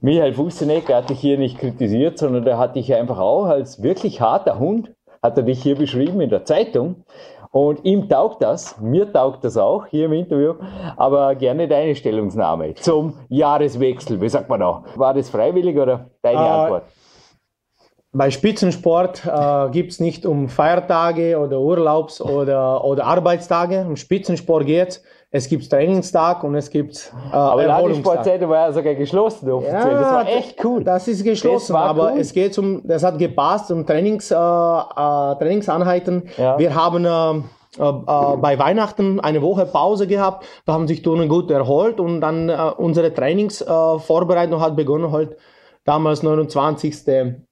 Michael 0.00 0.32
Fustenecker 0.32 0.96
hat 0.96 1.10
dich 1.10 1.20
hier 1.20 1.36
nicht 1.36 1.58
kritisiert, 1.58 2.18
sondern 2.18 2.44
der 2.44 2.58
hat 2.58 2.76
dich 2.76 2.94
einfach 2.94 3.18
auch 3.18 3.46
als 3.46 3.82
wirklich 3.82 4.20
harter 4.20 4.58
Hund, 4.58 4.94
hat 5.22 5.36
er 5.36 5.42
dich 5.42 5.62
hier 5.62 5.76
beschrieben 5.76 6.20
in 6.20 6.30
der 6.30 6.44
Zeitung. 6.44 7.04
Und 7.52 7.84
ihm 7.84 8.08
taugt 8.08 8.42
das, 8.42 8.80
mir 8.80 9.12
taugt 9.12 9.42
das 9.42 9.56
auch 9.56 9.86
hier 9.86 10.06
im 10.06 10.12
Interview, 10.12 10.54
aber 10.96 11.34
gerne 11.34 11.66
deine 11.66 11.96
Stellungnahme 11.96 12.74
zum 12.74 13.14
Jahreswechsel. 13.28 14.20
Wie 14.20 14.28
sagt 14.28 14.48
man 14.48 14.60
da? 14.60 14.84
War 14.94 15.14
das 15.14 15.30
freiwillig 15.30 15.76
oder 15.76 16.10
deine 16.22 16.38
äh, 16.38 16.48
Antwort? 16.48 16.84
Bei 18.12 18.30
Spitzensport 18.30 19.24
äh, 19.26 19.70
gibt 19.70 19.92
es 19.92 20.00
nicht 20.00 20.26
um 20.26 20.48
Feiertage 20.48 21.38
oder 21.38 21.60
Urlaubs- 21.60 22.20
oder, 22.20 22.84
oder 22.84 23.06
Arbeitstage. 23.06 23.84
Um 23.86 23.96
Spitzensport 23.96 24.66
geht 24.66 24.88
es 24.88 25.04
gibt 25.48 25.70
Trainingstag 25.70 26.42
und 26.42 26.56
es 26.56 26.68
gibt 26.70 27.12
äh, 27.30 27.36
Aber 27.36 27.64
Landessportzeit 27.64 28.40
war 28.48 28.66
ja 28.66 28.72
sogar 28.72 28.94
geschlossen 28.94 29.50
offiziell. 29.50 29.92
Ja, 29.92 30.00
das 30.00 30.12
war 30.12 30.28
echt 30.28 30.64
cool. 30.64 30.82
Das 30.82 31.06
ist 31.06 31.22
geschlossen, 31.22 31.72
das 31.72 31.82
aber 31.82 32.12
cool. 32.12 32.20
es 32.20 32.32
geht 32.32 32.58
um, 32.58 32.80
das 32.84 33.04
hat 33.04 33.18
gepasst 33.18 33.70
um 33.70 33.86
Trainings, 33.86 34.30
äh, 34.30 34.34
äh, 34.34 34.38
Trainingseinheiten. 34.38 36.28
Ja. 36.36 36.58
Wir 36.58 36.74
haben 36.74 37.04
äh, 37.04 37.82
äh, 37.82 38.36
bei 38.38 38.58
Weihnachten 38.58 39.20
eine 39.20 39.40
Woche 39.42 39.66
Pause 39.66 40.08
gehabt, 40.08 40.44
da 40.66 40.72
haben 40.72 40.88
sich 40.88 41.02
Turnen 41.02 41.28
gut 41.28 41.48
erholt 41.52 42.00
und 42.00 42.20
dann 42.20 42.48
äh, 42.48 42.56
unsere 42.76 43.14
Trainingsvorbereitung 43.14 44.58
äh, 44.58 44.62
hat 44.62 44.74
begonnen 44.74 45.12
halt 45.12 45.36
damals 45.84 46.22
29. 46.22 46.94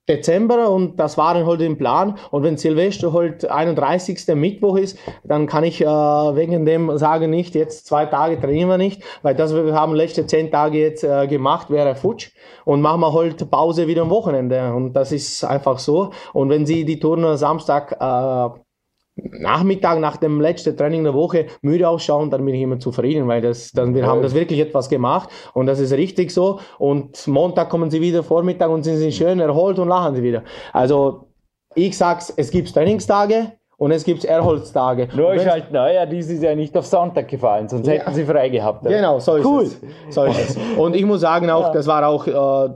Dezember 0.08 0.70
und 0.70 0.98
das 0.98 1.18
war 1.18 1.34
dann 1.34 1.46
halt 1.46 1.60
im 1.60 1.76
Plan. 1.76 2.18
Und 2.30 2.42
wenn 2.42 2.56
Silvester 2.56 3.12
halt 3.12 3.48
31. 3.48 4.26
Mittwoch 4.34 4.76
ist, 4.76 4.98
dann 5.22 5.46
kann 5.46 5.64
ich 5.64 5.82
äh, 5.82 5.86
wegen 5.86 6.64
dem 6.64 6.96
sagen 6.96 7.30
nicht, 7.30 7.54
jetzt 7.54 7.86
zwei 7.86 8.06
Tage 8.06 8.40
trainieren 8.40 8.70
wir 8.70 8.78
nicht, 8.78 9.02
weil 9.22 9.34
das 9.34 9.54
wir 9.54 9.74
haben 9.74 9.94
letzte 9.94 10.26
zehn 10.26 10.50
Tage 10.50 10.78
jetzt 10.78 11.04
äh, 11.04 11.26
gemacht, 11.26 11.70
wäre 11.70 11.94
futsch 11.94 12.30
und 12.64 12.80
machen 12.80 13.00
wir 13.00 13.12
halt 13.12 13.50
Pause 13.50 13.86
wieder 13.86 14.02
am 14.02 14.10
Wochenende 14.10 14.72
und 14.72 14.94
das 14.94 15.12
ist 15.12 15.44
einfach 15.44 15.78
so. 15.78 16.10
Und 16.32 16.48
wenn 16.48 16.64
Sie 16.64 16.84
die 16.84 16.98
Turner 16.98 17.36
Samstag 17.36 17.92
äh, 18.00 18.58
Nachmittag 19.22 19.98
nach 19.98 20.16
dem 20.16 20.40
letzten 20.40 20.76
Training 20.76 21.04
der 21.04 21.14
Woche 21.14 21.46
müde 21.62 21.88
ausschauen, 21.88 22.30
dann 22.30 22.44
bin 22.44 22.54
ich 22.54 22.62
immer 22.62 22.78
zufrieden, 22.78 23.28
weil 23.28 23.40
das, 23.40 23.72
dann, 23.72 23.94
wir 23.94 24.06
haben 24.06 24.22
das 24.22 24.34
wirklich 24.34 24.60
etwas 24.60 24.88
gemacht 24.88 25.28
und 25.54 25.66
das 25.66 25.80
ist 25.80 25.92
richtig 25.92 26.30
so. 26.30 26.60
Und 26.78 27.26
Montag 27.26 27.68
kommen 27.68 27.90
sie 27.90 28.00
wieder 28.00 28.22
Vormittag 28.22 28.70
und 28.70 28.84
sind 28.84 28.96
sie 28.96 29.12
schön 29.12 29.40
erholt 29.40 29.78
und 29.78 29.88
lachen 29.88 30.14
sie 30.14 30.22
wieder. 30.22 30.44
Also 30.72 31.28
ich 31.74 31.96
sag's, 31.96 32.32
es 32.36 32.50
gibt 32.50 32.72
Trainingstage, 32.72 33.52
und 33.78 33.92
es 33.92 34.04
gibt 34.04 34.24
Erholstage. 34.24 35.08
Nur 35.14 35.34
ist 35.34 35.48
halt, 35.48 35.70
naja, 35.70 36.02
ist 36.02 36.42
ja 36.42 36.54
nicht 36.54 36.76
auf 36.76 36.84
Sonntag 36.84 37.28
gefallen, 37.28 37.68
sonst 37.68 37.86
ja. 37.86 37.94
hätten 37.94 38.12
sie 38.12 38.24
frei 38.24 38.48
gehabt. 38.48 38.84
Genau, 38.84 39.20
so 39.20 39.36
ist 39.36 39.46
cool. 39.46 39.62
es. 39.62 39.80
So 40.10 40.24
ist 40.24 40.50
es. 40.50 40.58
Und 40.76 40.96
ich 40.96 41.04
muss 41.04 41.20
sagen 41.20 41.48
auch, 41.48 41.68
ja. 41.68 41.72
das 41.72 41.86
war 41.86 42.04
auch 42.06 42.26
äh, 42.26 42.70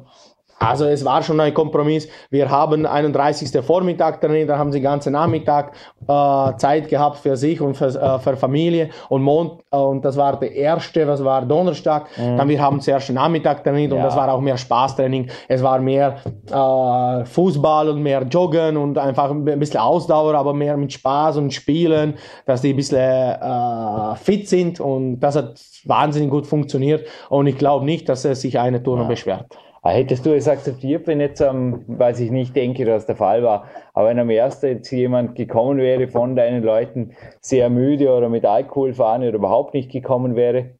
also 0.62 0.86
es 0.86 1.04
war 1.04 1.22
schon 1.22 1.40
ein 1.40 1.52
Kompromiss. 1.52 2.08
Wir 2.30 2.48
haben 2.50 2.86
31. 2.86 3.64
Vormittag 3.64 4.20
trainiert, 4.20 4.48
dann 4.48 4.58
haben 4.58 4.72
sie 4.72 4.78
den 4.78 4.84
ganzen 4.84 5.12
Nachmittag 5.12 5.72
äh, 6.06 6.56
Zeit 6.56 6.88
gehabt 6.88 7.18
für 7.18 7.36
sich 7.36 7.60
und 7.60 7.74
für, 7.74 7.88
äh, 7.88 8.18
für 8.18 8.36
Familie. 8.36 8.90
Und, 9.08 9.22
Mond, 9.22 9.62
äh, 9.70 9.76
und 9.76 10.04
das 10.04 10.16
war 10.16 10.38
der 10.38 10.52
erste, 10.54 11.06
was 11.06 11.24
war 11.24 11.42
Donnerstag. 11.42 12.06
Mhm. 12.16 12.36
Dann 12.36 12.48
wir 12.48 12.60
haben 12.60 12.80
zuerst 12.80 13.10
Nachmittag 13.10 13.64
trainiert 13.64 13.92
ja. 13.92 13.96
und 13.96 14.04
das 14.04 14.16
war 14.16 14.32
auch 14.32 14.40
mehr 14.40 14.56
Spaßtraining. 14.56 15.28
Es 15.48 15.62
war 15.62 15.78
mehr 15.80 16.16
äh, 16.50 17.24
Fußball 17.24 17.88
und 17.88 18.02
mehr 18.02 18.22
Joggen 18.22 18.76
und 18.76 18.98
einfach 18.98 19.30
ein 19.30 19.44
bisschen 19.44 19.80
Ausdauer, 19.80 20.34
aber 20.34 20.54
mehr 20.54 20.76
mit 20.76 20.92
Spaß 20.92 21.38
und 21.38 21.52
Spielen, 21.52 22.14
dass 22.46 22.62
die 22.62 22.70
ein 22.72 22.76
bisschen 22.76 22.98
äh, 22.98 24.14
fit 24.16 24.48
sind 24.48 24.80
und 24.80 25.20
das 25.20 25.36
hat 25.36 25.60
wahnsinnig 25.84 26.30
gut 26.30 26.46
funktioniert. 26.46 27.06
Und 27.28 27.46
ich 27.46 27.58
glaube 27.58 27.84
nicht, 27.84 28.08
dass 28.08 28.24
es 28.24 28.40
sich 28.40 28.58
eine 28.58 28.82
Tour 28.82 28.98
ja. 28.98 29.04
beschwert. 29.04 29.46
Ah, 29.84 29.90
hättest 29.90 30.24
du 30.26 30.32
es 30.34 30.46
akzeptiert, 30.48 31.06
wenn 31.08 31.20
jetzt, 31.20 31.40
ähm, 31.40 31.84
was 31.88 32.20
ich 32.20 32.30
nicht 32.30 32.54
denke, 32.54 32.84
dass 32.84 33.04
der 33.06 33.16
Fall 33.16 33.42
war, 33.42 33.66
aber 33.94 34.08
wenn 34.08 34.18
am 34.20 34.30
ersten 34.30 34.66
jetzt 34.66 34.90
jemand 34.92 35.34
gekommen 35.34 35.78
wäre 35.78 36.06
von 36.08 36.36
deinen 36.36 36.62
Leuten, 36.62 37.12
sehr 37.40 37.68
müde 37.68 38.12
oder 38.16 38.28
mit 38.28 38.44
Alkohol 38.44 38.94
fahren 38.94 39.22
oder 39.22 39.34
überhaupt 39.34 39.74
nicht 39.74 39.90
gekommen 39.90 40.36
wäre? 40.36 40.78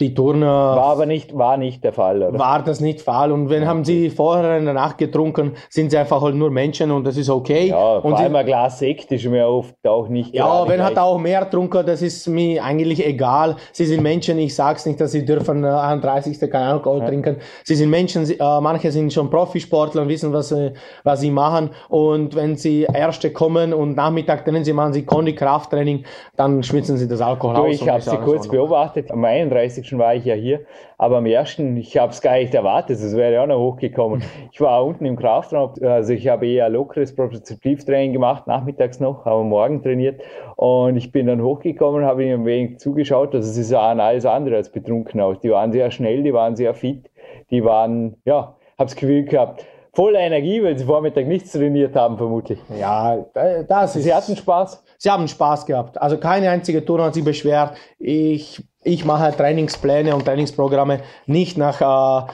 Die 0.00 0.14
Turner. 0.14 0.46
War 0.46 0.92
aber 0.92 1.06
nicht, 1.06 1.36
war 1.36 1.56
nicht 1.56 1.84
der 1.84 1.92
Fall, 1.92 2.22
oder? 2.22 2.38
War 2.38 2.62
das 2.62 2.80
nicht 2.80 3.02
Fall. 3.02 3.32
Und 3.32 3.50
wenn 3.50 3.66
haben 3.66 3.84
sie 3.84 4.10
vorher 4.10 4.56
in 4.56 4.64
der 4.64 4.74
Nacht 4.74 4.98
getrunken, 4.98 5.52
sind 5.68 5.90
sie 5.90 5.98
einfach 5.98 6.22
halt 6.22 6.34
nur 6.34 6.50
Menschen 6.50 6.90
und 6.90 7.06
das 7.06 7.16
ist 7.16 7.28
okay. 7.28 7.68
Ja, 7.68 7.96
und 7.96 8.10
vor 8.10 8.18
allem 8.18 8.34
ein 8.34 8.46
Glas 8.46 8.78
Sekt 8.78 9.12
ist 9.12 9.26
mir 9.26 9.46
oft 9.46 9.74
auch 9.86 10.08
nicht. 10.08 10.34
Ja, 10.34 10.66
wenn 10.66 10.82
hat 10.82 10.98
auch 10.98 11.18
mehr 11.18 11.44
getrunken, 11.44 11.84
das 11.84 12.00
ist 12.02 12.26
mir 12.28 12.64
eigentlich 12.64 13.06
egal. 13.06 13.56
Sie 13.72 13.84
sind 13.84 14.02
Menschen, 14.02 14.38
ich 14.38 14.54
sag's 14.54 14.86
nicht, 14.86 15.00
dass 15.00 15.12
sie 15.12 15.24
dürfen 15.24 15.64
31. 15.64 16.40
Äh, 16.40 16.48
kein 16.48 16.62
Alkohol 16.62 17.00
ja. 17.00 17.06
trinken. 17.06 17.36
Sie 17.64 17.74
sind 17.74 17.90
Menschen, 17.90 18.28
äh, 18.28 18.60
manche 18.60 18.90
sind 18.90 19.12
schon 19.12 19.28
Profisportler 19.28 20.02
und 20.02 20.08
wissen, 20.08 20.32
was, 20.32 20.48
sie, 20.48 20.72
was 21.04 21.20
sie 21.20 21.30
machen. 21.30 21.70
Und 21.88 22.34
wenn 22.34 22.56
sie 22.56 22.86
Erste 22.92 23.32
kommen 23.32 23.74
und 23.74 23.96
Nachmittag 23.96 24.44
trainieren 24.44 24.64
sie, 24.64 24.72
machen 24.72 24.94
sie 24.94 25.04
Kondi 25.04 25.34
Krafttraining, 25.34 26.04
dann 26.36 26.62
schwitzen 26.62 26.96
sie 26.96 27.06
das 27.06 27.20
Alkohol 27.20 27.54
du, 27.54 27.60
aus. 27.62 27.74
Ich 27.74 27.88
habe 27.88 28.00
sie 28.00 28.16
kurz 28.16 28.48
beobachtet. 28.48 29.10
Am 29.10 29.24
31 29.24 29.89
schon 29.90 29.98
war 29.98 30.14
ich 30.14 30.24
ja 30.24 30.34
hier, 30.34 30.60
aber 30.96 31.18
am 31.18 31.26
ersten, 31.26 31.76
ich 31.76 31.98
habe 31.98 32.12
es 32.12 32.22
gar 32.22 32.38
nicht 32.38 32.54
erwartet, 32.54 32.98
es 32.98 33.14
wäre 33.16 33.42
auch 33.42 33.46
noch 33.46 33.58
hochgekommen. 33.58 34.22
Ich 34.52 34.60
war 34.60 34.84
unten 34.84 35.04
im 35.04 35.16
Kraftraum, 35.16 35.74
also 35.82 36.12
ich 36.12 36.26
habe 36.28 36.46
eher 36.48 36.70
lockeres 36.70 37.14
Propriozeptivtraining 37.14 38.12
gemacht, 38.12 38.46
nachmittags 38.46 39.00
noch, 39.00 39.26
aber 39.26 39.44
morgen 39.44 39.82
trainiert 39.82 40.22
und 40.56 40.96
ich 40.96 41.12
bin 41.12 41.26
dann 41.26 41.42
hochgekommen, 41.42 42.04
habe 42.04 42.24
ihnen 42.24 42.40
ein 42.40 42.46
wenig 42.46 42.78
zugeschaut, 42.78 43.34
also 43.34 43.50
sie 43.50 43.62
sahen 43.62 44.00
alles 44.00 44.24
andere 44.24 44.56
als 44.56 44.72
betrunken 44.72 45.20
aus. 45.20 45.38
Die 45.40 45.50
waren 45.50 45.72
sehr 45.72 45.90
schnell, 45.90 46.22
die 46.22 46.32
waren 46.32 46.56
sehr 46.56 46.72
fit, 46.72 47.10
die 47.50 47.64
waren, 47.64 48.16
ja, 48.24 48.56
habe 48.78 48.88
das 48.88 48.96
Gefühl 48.96 49.24
gehabt, 49.24 49.66
voller 49.92 50.20
Energie, 50.20 50.62
weil 50.62 50.78
sie 50.78 50.84
Vormittag 50.84 51.26
nichts 51.26 51.52
trainiert 51.52 51.96
haben, 51.96 52.16
vermutlich. 52.16 52.58
Ja, 52.78 53.24
das 53.68 53.96
ist. 53.96 54.04
Sie 54.04 54.14
hatten 54.14 54.36
Spaß? 54.36 54.84
Sie 54.98 55.10
haben 55.10 55.26
Spaß 55.26 55.66
gehabt. 55.66 56.00
Also 56.00 56.18
keine 56.18 56.50
einzige 56.50 56.84
Tour 56.84 57.02
hat 57.02 57.14
sich 57.14 57.24
beschwert. 57.24 57.74
Ich 57.98 58.62
ich 58.82 59.04
mache 59.04 59.36
Trainingspläne 59.36 60.14
und 60.14 60.24
Trainingsprogramme 60.24 61.00
nicht 61.26 61.58
nach, 61.58 61.80
äh, 61.80 62.32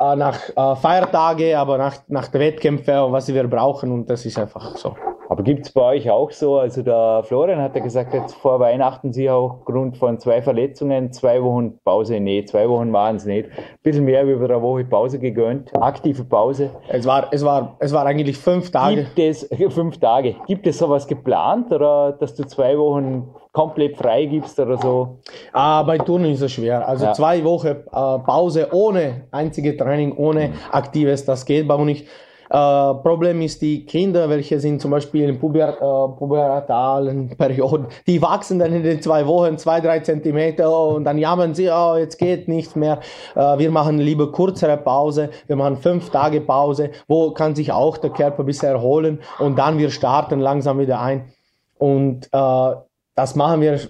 äh, 0.00 0.16
nach 0.16 0.38
äh, 0.56 0.76
Feiertage, 0.76 1.58
aber 1.58 1.78
nach, 1.78 1.96
nach 2.08 2.32
Wettkämpfen 2.32 2.98
und 2.98 3.12
was 3.12 3.32
wir 3.32 3.46
brauchen 3.48 3.92
und 3.92 4.10
das 4.10 4.26
ist 4.26 4.38
einfach 4.38 4.76
so. 4.76 4.96
Aber 5.28 5.42
gibt 5.42 5.66
es 5.66 5.72
bei 5.72 5.82
euch 5.82 6.08
auch 6.08 6.30
so, 6.30 6.58
also 6.58 6.82
der 6.82 7.22
Florian 7.24 7.60
hat 7.60 7.74
ja 7.74 7.82
gesagt, 7.82 8.14
jetzt 8.14 8.34
vor 8.34 8.60
Weihnachten 8.60 9.12
sie 9.12 9.28
auch 9.28 9.54
aufgrund 9.58 9.96
von 9.96 10.20
zwei 10.20 10.40
Verletzungen 10.40 11.12
zwei 11.12 11.42
Wochen 11.42 11.78
Pause, 11.84 12.20
nee, 12.20 12.44
zwei 12.44 12.68
Wochen 12.68 12.92
waren 12.92 13.16
es 13.16 13.24
nicht, 13.24 13.50
ein 13.50 13.78
bisschen 13.82 14.04
mehr 14.04 14.26
wie 14.26 14.32
über 14.32 14.44
eine 14.44 14.62
Woche 14.62 14.84
Pause 14.84 15.18
gegönnt, 15.18 15.72
aktive 15.80 16.24
Pause. 16.24 16.70
Es 16.88 17.06
war, 17.06 17.28
es 17.32 17.44
war, 17.44 17.76
es 17.80 17.92
war 17.92 18.06
eigentlich 18.06 18.38
fünf 18.38 18.70
Tage. 18.70 19.02
Gibt 19.02 19.18
es, 19.18 19.48
fünf 19.74 19.98
Tage, 19.98 20.36
gibt 20.46 20.66
es 20.66 20.78
sowas 20.78 21.06
geplant 21.08 21.72
oder 21.72 22.12
dass 22.12 22.34
du 22.34 22.46
zwei 22.46 22.78
Wochen 22.78 23.28
komplett 23.56 23.96
frei 23.96 24.26
gibst 24.26 24.60
oder 24.60 24.76
so? 24.76 25.16
Ah, 25.50 25.82
bei 25.82 25.96
Turnen 25.96 26.32
ist 26.32 26.42
es 26.42 26.52
schwer. 26.52 26.86
Also 26.86 27.06
ja. 27.06 27.14
zwei 27.14 27.42
Wochen 27.42 27.68
äh, 27.68 27.74
Pause 27.90 28.68
ohne 28.72 29.22
einzige 29.30 29.74
Training, 29.74 30.12
ohne 30.14 30.48
mhm. 30.48 30.54
aktives, 30.70 31.24
das 31.24 31.46
geht 31.46 31.66
bei 31.66 31.74
uns 31.74 31.86
nicht. 31.86 32.06
Äh, 32.50 32.50
Problem 32.50 33.40
ist 33.40 33.62
die 33.62 33.86
Kinder, 33.86 34.28
welche 34.28 34.60
sind 34.60 34.82
zum 34.82 34.90
Beispiel 34.90 35.30
in 35.30 35.38
puber, 35.38 35.70
äh, 35.70 36.18
pubertalen 36.18 37.30
Perioden, 37.38 37.86
die 38.06 38.20
wachsen 38.20 38.58
dann 38.58 38.74
in 38.74 38.82
den 38.82 39.00
zwei 39.00 39.26
Wochen 39.26 39.56
zwei, 39.56 39.80
drei 39.80 40.00
Zentimeter 40.00 40.70
und 40.88 41.04
dann 41.04 41.16
jammern 41.16 41.54
sie, 41.54 41.70
oh, 41.70 41.96
jetzt 41.96 42.18
geht 42.18 42.48
nichts 42.48 42.76
mehr. 42.76 43.00
Äh, 43.34 43.58
wir 43.58 43.70
machen 43.70 43.98
lieber 43.98 44.32
kürzere 44.32 44.76
Pause, 44.76 45.30
wir 45.46 45.56
machen 45.56 45.78
fünf 45.78 46.10
Tage 46.10 46.42
Pause, 46.42 46.90
wo 47.08 47.30
kann 47.30 47.54
sich 47.54 47.72
auch 47.72 47.96
der 47.96 48.10
Körper 48.10 48.40
ein 48.40 48.46
bisschen 48.46 48.68
erholen 48.68 49.20
und 49.38 49.58
dann 49.58 49.78
wir 49.78 49.88
starten 49.88 50.40
langsam 50.40 50.78
wieder 50.78 51.00
ein. 51.00 51.32
Und 51.78 52.28
äh, 52.32 52.72
das 53.16 53.34
machen 53.34 53.60
wir 53.60 53.80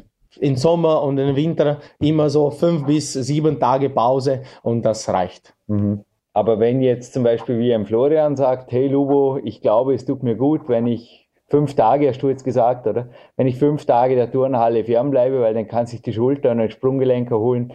im 0.41 0.57
Sommer 0.57 1.03
und 1.03 1.19
im 1.19 1.37
Winter 1.37 1.79
immer 1.99 2.31
so 2.31 2.51
fünf 2.51 2.87
bis 2.87 3.13
sieben 3.13 3.59
Tage 3.61 3.91
Pause 3.91 4.43
und 4.63 4.83
das 4.83 5.09
reicht. 5.09 5.55
Mhm. 5.67 6.05
Aber 6.33 6.61
wenn 6.61 6.83
jetzt 6.83 7.15
zum 7.15 7.23
Beispiel 7.23 7.59
wie 7.59 7.75
ein 7.75 7.87
Florian 7.87 8.37
sagt, 8.37 8.71
hey 8.71 8.89
Lubo, 8.89 9.39
ich 9.43 9.63
glaube, 9.63 9.95
es 9.95 10.05
tut 10.05 10.23
mir 10.23 10.37
gut, 10.37 10.69
wenn 10.69 10.87
ich 10.87 11.31
fünf 11.49 11.75
Tage, 11.75 12.09
hast 12.09 12.23
du 12.23 12.29
jetzt 12.29 12.45
gesagt, 12.45 12.87
oder? 12.87 13.09
Wenn 13.37 13.47
ich 13.47 13.57
fünf 13.57 13.87
Tage 13.87 14.17
der 14.17 14.31
Turnhalle 14.31 14.85
fernbleibe, 14.85 15.41
weil 15.41 15.55
dann 15.55 15.69
kann 15.69 15.87
sich 15.87 16.03
die 16.03 16.13
Schulter 16.13 16.51
und 16.51 16.61
ein 16.61 16.71
Sprunggelenk 16.71 17.31
erholen, 17.31 17.73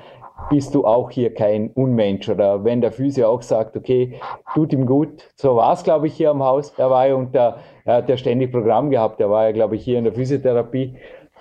bist 0.50 0.76
du 0.76 0.86
auch 0.86 1.10
hier 1.12 1.34
kein 1.34 1.72
Unmensch. 1.72 2.30
Oder 2.30 2.64
wenn 2.64 2.82
der 2.82 2.92
Physio 2.92 3.30
auch 3.30 3.42
sagt, 3.42 3.76
okay, 3.78 4.20
tut 4.54 4.74
ihm 4.74 4.86
gut. 4.86 5.30
So 5.36 5.56
war 5.56 5.74
es, 5.74 5.84
glaube 5.84 6.08
ich, 6.08 6.14
hier 6.14 6.32
am 6.32 6.44
Haus. 6.44 6.74
Er 6.78 6.90
war 6.90 7.08
ja 7.08 7.16
unter, 7.16 7.60
er 7.86 7.96
hat 7.96 8.10
ja 8.10 8.18
ständig 8.18 8.52
Programm 8.52 8.90
gehabt. 8.90 9.20
Er 9.22 9.30
war 9.30 9.46
ja, 9.46 9.52
glaube 9.52 9.76
ich, 9.76 9.84
hier 9.84 9.98
in 9.98 10.04
der 10.04 10.14
Physiotherapie 10.14 10.98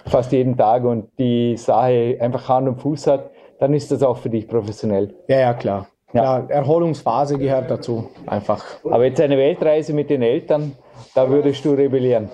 fast 0.07 0.33
jeden 0.33 0.57
Tag 0.57 0.85
und 0.85 1.09
die 1.19 1.57
Sache 1.57 2.17
einfach 2.21 2.49
Hand 2.49 2.69
und 2.69 2.81
Fuß 2.81 3.07
hat, 3.07 3.31
dann 3.59 3.75
ist 3.75 3.91
das 3.91 4.03
auch 4.03 4.17
für 4.17 4.31
dich 4.31 4.49
professionell. 4.49 5.15
Ja, 5.29 5.41
ja, 5.41 5.55
klar. 5.55 5.87
Ja. 6.13 6.45
Erholungsphase 6.49 7.39
gehört 7.39 7.71
dazu, 7.71 8.11
einfach. 8.27 8.65
Aber 8.85 9.05
jetzt 9.05 9.21
eine 9.21 9.37
Weltreise 9.37 9.93
mit 9.93 10.11
den 10.11 10.23
Eltern, 10.23 10.73
da 11.15 11.29
würdest 11.29 11.65
du 11.65 11.73
rebellieren. 11.73 12.29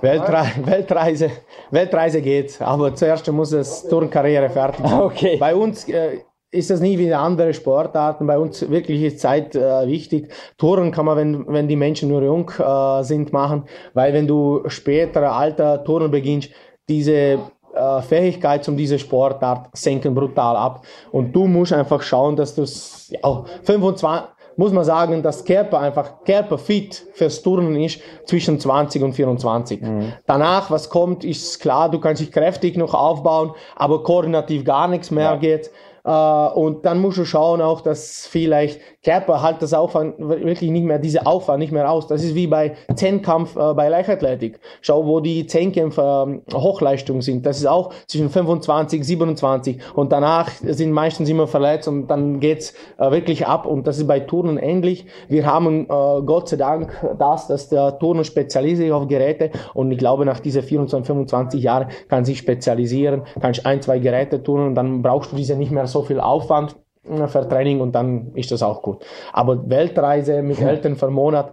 Weltre 0.00 0.44
Weltreise, 0.64 1.30
Weltreise 1.70 2.20
geht, 2.20 2.60
aber 2.60 2.94
zuerst 2.94 3.30
muss 3.30 3.52
es 3.52 3.86
Turnkarriere 3.86 4.50
fertig 4.50 4.84
sein. 4.84 5.00
Okay. 5.00 5.36
Bei 5.36 5.54
uns, 5.54 5.88
äh, 5.88 6.18
ist 6.52 6.70
das 6.70 6.80
nie 6.80 6.98
wie 6.98 7.12
andere 7.12 7.54
Sportarten. 7.54 8.26
Bei 8.26 8.38
uns 8.38 8.68
wirklich 8.70 9.02
ist 9.02 9.18
Zeit 9.18 9.56
äh, 9.56 9.86
wichtig. 9.86 10.30
Touren 10.58 10.92
kann 10.92 11.06
man, 11.06 11.16
wenn, 11.16 11.46
wenn 11.48 11.66
die 11.66 11.76
Menschen 11.76 12.10
nur 12.10 12.22
jung 12.22 12.50
äh, 12.58 13.02
sind, 13.02 13.32
machen, 13.32 13.64
weil 13.94 14.12
wenn 14.12 14.28
du 14.28 14.62
später 14.66 15.32
Alter 15.32 15.82
Touren 15.82 16.10
beginnst, 16.10 16.50
diese 16.88 17.38
äh, 17.74 18.02
Fähigkeit 18.02 18.64
zum 18.64 18.76
diese 18.76 18.98
Sportart 18.98 19.70
senken 19.72 20.14
brutal 20.14 20.56
ab. 20.56 20.84
Und 21.10 21.34
du 21.34 21.46
musst 21.46 21.72
einfach 21.72 22.02
schauen, 22.02 22.36
dass 22.36 22.54
du 22.54 22.64
ja, 23.08 23.44
25, 23.64 24.28
muss 24.56 24.72
man 24.72 24.84
sagen, 24.84 25.22
dass 25.22 25.46
Körper 25.46 25.80
einfach 25.80 26.22
Körperfit 26.24 27.06
fürs 27.14 27.40
Turnen 27.40 27.76
ist 27.76 28.00
zwischen 28.26 28.60
20 28.60 29.02
und 29.02 29.14
24. 29.14 29.80
Mhm. 29.80 30.12
Danach, 30.26 30.70
was 30.70 30.90
kommt, 30.90 31.24
ist 31.24 31.60
klar, 31.60 31.90
du 31.90 31.98
kannst 31.98 32.20
dich 32.20 32.30
kräftig 32.30 32.76
noch 32.76 32.92
aufbauen, 32.92 33.52
aber 33.74 34.02
koordinativ 34.02 34.66
gar 34.66 34.88
nichts 34.88 35.10
mehr 35.10 35.30
ja. 35.30 35.36
geht. 35.36 35.70
Äh, 36.04 36.10
und 36.10 36.84
dann 36.84 37.00
musst 37.00 37.18
du 37.18 37.24
schauen 37.24 37.60
auch, 37.60 37.80
dass 37.80 38.26
vielleicht 38.26 38.80
Körper 39.04 39.42
halt 39.42 39.62
das 39.62 39.72
Aufwand 39.72 40.18
wirklich 40.18 40.70
nicht 40.70 40.84
mehr, 40.84 40.98
diese 40.98 41.26
Aufwand 41.26 41.60
nicht 41.60 41.72
mehr 41.72 41.90
aus. 41.90 42.06
Das 42.06 42.24
ist 42.24 42.34
wie 42.34 42.46
bei 42.46 42.74
Zehnkampf 42.94 43.56
äh, 43.56 43.74
bei 43.74 43.88
Leichtathletik. 43.88 44.58
Schau, 44.80 45.06
wo 45.06 45.20
die 45.20 45.46
Zehnkämpfer 45.46 46.26
ähm, 46.28 46.42
Hochleistung 46.52 47.22
sind. 47.22 47.46
Das 47.46 47.58
ist 47.58 47.66
auch 47.66 47.92
zwischen 48.06 48.30
25, 48.30 49.04
27 49.04 49.78
und 49.94 50.12
danach 50.12 50.50
sind 50.50 50.92
meistens 50.92 51.28
immer 51.28 51.46
verletzt 51.46 51.88
und 51.88 52.08
dann 52.08 52.40
geht's 52.40 52.74
äh, 52.98 53.10
wirklich 53.10 53.46
ab 53.46 53.66
und 53.66 53.86
das 53.86 53.98
ist 53.98 54.06
bei 54.06 54.20
Turnen 54.20 54.58
ähnlich. 54.58 55.06
Wir 55.28 55.46
haben 55.46 55.84
äh, 55.84 55.86
Gott 55.86 56.48
sei 56.48 56.56
Dank 56.56 56.92
das, 57.18 57.46
dass 57.46 57.68
der 57.68 57.98
Turner 57.98 58.24
spezialisiert 58.24 58.92
auf 58.92 59.06
Geräte 59.06 59.50
und 59.74 59.92
ich 59.92 59.98
glaube, 59.98 60.24
nach 60.24 60.40
diese 60.40 60.62
24, 60.62 61.06
25 61.06 61.62
Jahren 61.62 61.88
kann 62.08 62.24
sich 62.24 62.38
spezialisieren, 62.38 63.22
kannst 63.40 63.64
ein, 63.66 63.80
zwei 63.82 63.98
Geräte 63.98 64.42
turnen 64.42 64.68
und 64.68 64.74
dann 64.74 65.02
brauchst 65.02 65.32
du 65.32 65.36
diese 65.36 65.56
nicht 65.56 65.70
mehr 65.70 65.86
so 65.92 66.02
viel 66.02 66.20
Aufwand 66.20 66.76
für 67.04 67.48
Training 67.48 67.80
und 67.80 67.92
dann 67.92 68.32
ist 68.34 68.50
das 68.52 68.62
auch 68.62 68.82
gut. 68.82 69.04
Aber 69.32 69.68
Weltreise 69.68 70.42
mit 70.42 70.60
Eltern 70.60 70.96
für 70.96 71.06
einen 71.06 71.14
Monat, 71.14 71.52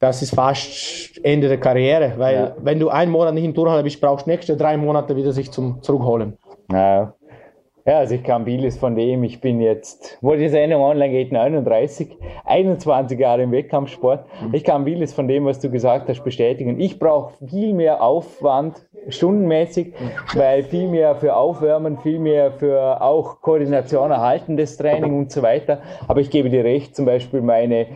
das 0.00 0.22
ist 0.22 0.34
fast 0.34 1.20
Ende 1.22 1.48
der 1.48 1.60
Karriere, 1.60 2.14
weil 2.16 2.34
ja. 2.34 2.56
wenn 2.58 2.80
du 2.80 2.88
einen 2.88 3.12
Monat 3.12 3.34
nicht 3.34 3.44
in 3.44 3.54
Turnhalle 3.54 3.82
bist, 3.82 4.00
brauchst 4.00 4.26
du 4.26 4.30
nächste 4.30 4.56
drei 4.56 4.76
Monate 4.76 5.14
wieder 5.14 5.32
sich 5.32 5.50
zum 5.50 5.82
zurückholen. 5.82 6.38
Ja. 6.72 7.14
Ja, 7.90 7.98
also 7.98 8.14
ich 8.14 8.22
kann 8.22 8.44
vieles 8.44 8.78
von 8.78 8.94
dem. 8.94 9.24
Ich 9.24 9.40
bin 9.40 9.60
jetzt, 9.60 10.16
wo 10.20 10.36
die 10.36 10.48
Sendung 10.48 10.80
online 10.80 11.10
geht, 11.10 11.32
39, 11.32 12.16
21 12.44 13.18
Jahre 13.18 13.42
im 13.42 13.50
Wettkampfsport. 13.50 14.26
Mhm. 14.40 14.54
Ich 14.54 14.62
kann 14.62 14.84
vieles 14.84 15.12
von 15.12 15.26
dem, 15.26 15.44
was 15.44 15.58
du 15.58 15.72
gesagt 15.72 16.08
hast, 16.08 16.22
bestätigen. 16.22 16.78
Ich 16.78 17.00
brauche 17.00 17.32
viel 17.44 17.74
mehr 17.74 18.00
Aufwand, 18.00 18.86
stundenmäßig, 19.08 19.92
weil 20.34 20.62
viel 20.62 20.86
mehr 20.86 21.16
für 21.16 21.34
Aufwärmen, 21.34 21.98
viel 21.98 22.20
mehr 22.20 22.52
für 22.52 23.02
auch 23.02 23.40
Koordination 23.40 24.12
erhaltendes 24.12 24.76
Training 24.76 25.18
und 25.18 25.32
so 25.32 25.42
weiter. 25.42 25.82
Aber 26.06 26.20
ich 26.20 26.30
gebe 26.30 26.48
dir 26.48 26.62
recht, 26.62 26.94
zum 26.94 27.06
Beispiel 27.06 27.40
meine 27.40 27.88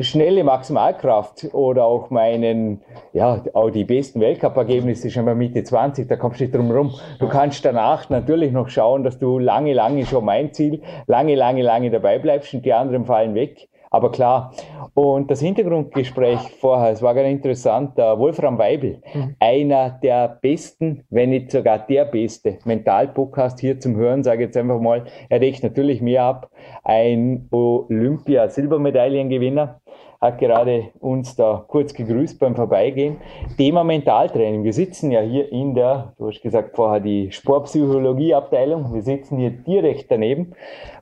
schnelle 0.00 0.44
Maximalkraft 0.44 1.48
oder 1.52 1.84
auch 1.84 2.10
meinen, 2.10 2.82
ja, 3.12 3.42
auch 3.54 3.70
die 3.70 3.84
besten 3.84 4.20
Weltcup-Ergebnisse 4.20 5.10
schon 5.10 5.24
mal 5.24 5.34
Mitte 5.34 5.64
20, 5.64 6.08
da 6.08 6.16
kommst 6.16 6.40
du 6.40 6.44
nicht 6.44 6.54
drum 6.54 6.70
rum. 6.70 6.94
Du 7.18 7.28
kannst 7.28 7.64
danach 7.64 8.08
natürlich 8.10 8.52
noch 8.52 8.68
schauen, 8.68 9.02
dass 9.02 9.18
du 9.18 9.38
lange, 9.38 9.72
lange 9.72 10.06
schon 10.06 10.24
mein 10.24 10.52
Ziel, 10.52 10.82
lange, 11.06 11.34
lange, 11.34 11.62
lange 11.62 11.90
dabei 11.90 12.18
bleibst 12.18 12.54
und 12.54 12.64
die 12.64 12.72
anderen 12.72 13.04
fallen 13.04 13.34
weg. 13.34 13.68
Aber 13.90 14.10
klar. 14.10 14.52
Und 14.94 15.30
das 15.30 15.40
Hintergrundgespräch 15.40 16.40
vorher, 16.60 16.92
es 16.92 17.02
war 17.02 17.14
ganz 17.14 17.28
interessant, 17.28 17.96
der 17.96 18.18
Wolfram 18.18 18.58
Weibel, 18.58 19.00
mhm. 19.14 19.36
einer 19.38 19.90
der 19.90 20.38
besten, 20.42 21.04
wenn 21.08 21.30
nicht 21.30 21.52
sogar 21.52 21.78
der 21.78 22.04
beste 22.04 22.58
Mental-Podcast 22.64 23.60
hier 23.60 23.80
zum 23.80 23.96
Hören, 23.96 24.24
sage 24.24 24.42
ich 24.42 24.48
jetzt 24.48 24.56
einfach 24.56 24.80
mal, 24.80 25.04
er 25.28 25.40
regt 25.40 25.62
natürlich 25.62 26.02
mehr 26.02 26.24
ab. 26.24 26.50
Ein 26.82 27.46
Olympia-Silbermedaillengewinner 27.50 29.80
hat 30.20 30.38
gerade 30.38 30.90
uns 30.98 31.36
da 31.36 31.64
kurz 31.68 31.94
gegrüßt 31.94 32.38
beim 32.38 32.56
Vorbeigehen. 32.56 33.18
Thema 33.56 33.84
Mentaltraining. 33.84 34.64
Wir 34.64 34.72
sitzen 34.72 35.10
ja 35.12 35.20
hier 35.20 35.50
in 35.52 35.74
der, 35.74 36.14
du 36.18 36.28
hast 36.28 36.42
gesagt 36.42 36.74
vorher, 36.74 37.00
die 37.00 37.30
Sportpsychologie-Abteilung. 37.30 38.92
Wir 38.92 39.02
sitzen 39.02 39.38
hier 39.38 39.50
direkt 39.50 40.10
daneben. 40.10 40.54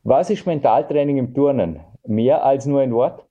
Was 0.04 0.28
ist 0.30 0.46
Mentaltraining 0.46 1.16
im 1.16 1.34
Turnen? 1.34 1.80
Mehr 2.06 2.44
als 2.44 2.66
nur 2.66 2.80
ein 2.82 2.94
Wort? 2.94 3.24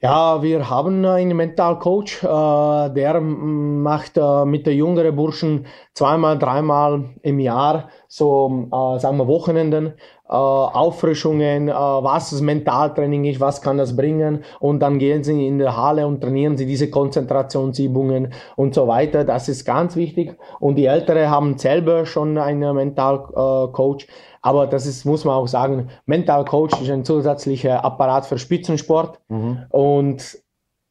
Ja, 0.00 0.42
wir 0.44 0.70
haben 0.70 1.04
einen 1.04 1.36
Mentalcoach, 1.36 2.22
äh, 2.22 2.94
der 2.94 3.20
macht 3.20 4.16
äh, 4.16 4.44
mit 4.44 4.64
den 4.64 4.76
jüngeren 4.76 5.16
Burschen 5.16 5.66
zweimal, 5.92 6.38
dreimal 6.38 7.16
im 7.22 7.40
Jahr 7.40 7.88
so, 8.06 8.68
äh, 8.70 9.00
sagen 9.00 9.16
wir, 9.16 9.26
Wochenenden, 9.26 9.94
Auffrischungen, 10.34 11.68
äh, 11.68 11.72
was 11.72 12.30
das 12.30 12.40
Mentaltraining 12.40 13.24
ist, 13.24 13.40
was 13.40 13.62
kann 13.62 13.78
das 13.78 13.96
bringen 13.96 14.44
und 14.60 14.80
dann 14.80 14.98
gehen 14.98 15.24
sie 15.24 15.46
in 15.46 15.58
der 15.58 15.76
Halle 15.76 16.06
und 16.06 16.20
trainieren 16.20 16.56
sie 16.56 16.66
diese 16.66 16.90
Konzentrationsübungen 16.90 18.32
und 18.56 18.74
so 18.74 18.86
weiter. 18.86 19.24
Das 19.24 19.48
ist 19.48 19.64
ganz 19.64 19.96
wichtig 19.96 20.36
und 20.60 20.76
die 20.76 20.86
Ältere 20.86 21.30
haben 21.30 21.56
selber 21.56 22.04
schon 22.04 22.36
einen 22.36 22.76
Mentalcoach. 22.76 24.06
Aber 24.42 24.66
das 24.66 24.86
ist, 24.86 25.04
muss 25.04 25.24
man 25.24 25.34
auch 25.34 25.48
sagen, 25.48 25.88
Mental 26.06 26.44
Coach 26.44 26.80
ist 26.80 26.90
ein 26.90 27.04
zusätzlicher 27.04 27.84
Apparat 27.84 28.24
für 28.24 28.38
Spitzensport. 28.38 29.18
Mhm. 29.28 29.64
Und 29.70 30.38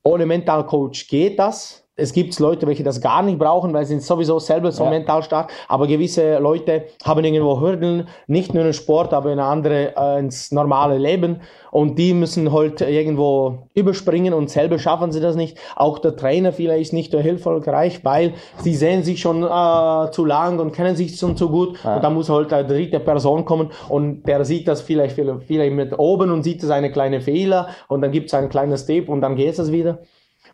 ohne 0.03 0.25
Mental 0.25 0.65
Coach 0.65 1.07
geht 1.07 1.39
das 1.39 1.86
es 1.99 2.13
gibt 2.13 2.37
Leute, 2.39 2.67
welche 2.67 2.83
das 2.83 3.01
gar 3.01 3.23
nicht 3.23 3.39
brauchen, 3.39 3.73
weil 3.73 3.83
sie 3.83 3.93
sind 3.93 4.03
sowieso 4.03 4.37
selber 4.37 4.71
so 4.71 4.83
ja. 4.83 4.91
mental 4.91 5.23
stark. 5.23 5.51
Aber 5.67 5.87
gewisse 5.87 6.37
Leute 6.37 6.85
haben 7.03 7.25
irgendwo 7.25 7.59
Hürden, 7.59 8.07
nicht 8.27 8.53
nur 8.53 8.65
im 8.65 8.73
Sport, 8.73 9.13
aber 9.13 9.33
in 9.33 9.39
andere 9.39 9.95
äh, 9.97 10.19
ins 10.19 10.51
normale 10.51 10.99
Leben. 10.99 11.41
Und 11.71 11.97
die 11.97 12.13
müssen 12.13 12.53
halt 12.53 12.81
irgendwo 12.81 13.67
überspringen 13.73 14.33
und 14.33 14.49
selber 14.49 14.77
schaffen 14.77 15.11
sie 15.11 15.19
das 15.19 15.35
nicht. 15.35 15.57
Auch 15.75 15.97
der 15.97 16.15
Trainer 16.15 16.53
vielleicht 16.53 16.81
ist 16.81 16.93
nicht 16.93 17.11
so 17.11 17.19
hilfreich, 17.19 18.05
weil 18.05 18.33
sie 18.59 18.75
sehen 18.75 19.03
sich 19.03 19.19
schon 19.19 19.43
äh, 19.43 20.11
zu 20.11 20.23
lang 20.23 20.59
und 20.59 20.73
kennen 20.73 20.95
sich 20.95 21.17
schon 21.17 21.35
zu 21.35 21.49
gut. 21.49 21.79
Ja. 21.83 21.95
Und 21.95 22.03
da 22.03 22.11
muss 22.11 22.29
halt 22.29 22.53
eine 22.53 22.67
dritte 22.67 22.99
Person 22.99 23.43
kommen 23.43 23.71
und 23.89 24.23
der 24.23 24.45
sieht 24.45 24.67
das 24.67 24.81
vielleicht, 24.81 25.15
vielleicht 25.15 25.73
mit 25.73 25.97
oben 25.97 26.31
und 26.31 26.43
sieht 26.43 26.61
das 26.61 26.69
eine 26.69 26.91
kleine 26.91 27.21
Fehler 27.21 27.69
und 27.87 28.01
dann 28.01 28.11
gibt 28.11 28.27
es 28.27 28.35
einen 28.35 28.49
kleinen 28.49 28.77
Step 28.77 29.09
und 29.09 29.21
dann 29.21 29.35
geht 29.35 29.57
es 29.57 29.71
wieder. 29.71 29.99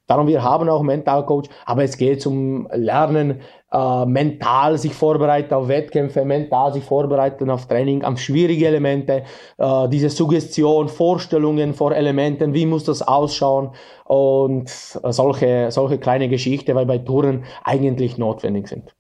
Darum, 0.08 0.28
wir 0.28 0.44
haben 0.44 0.68
auch 0.68 0.82
Mentalcoach, 0.82 1.46
aber 1.66 1.84
es 1.84 1.98
geht 1.98 2.22
zum 2.22 2.68
Lernen, 2.74 3.42
äh, 3.72 4.06
mental 4.06 4.78
sich 4.78 4.94
vorbereiten 4.94 5.54
auf 5.54 5.70
Wettkämpfe, 5.70 6.26
mental 6.26 6.74
sich 6.74 6.84
vorbereiten 6.84 7.50
auf 7.50 7.68
Training, 7.68 8.04
auf 8.04 8.20
schwierige 8.20 8.68
Elemente, 8.68 9.24
äh, 9.58 9.90
diese 9.90 10.10
Suggestion, 10.10 10.90
Vorstellungen 10.90 11.74
vor 11.74 11.94
Elementen, 11.96 12.54
wie 12.54 12.66
muss 12.66 12.84
das 12.84 13.02
ausschauen 13.02 13.72
und 14.06 14.70
solche, 14.70 15.72
solche 15.72 15.98
kleine 15.98 16.28
Geschichten, 16.28 16.76
weil 16.76 16.86
bei 16.86 16.98
Touren 16.98 17.46
eigentlich 17.64 18.18
notwendig 18.18 18.68
sind. 18.68 18.94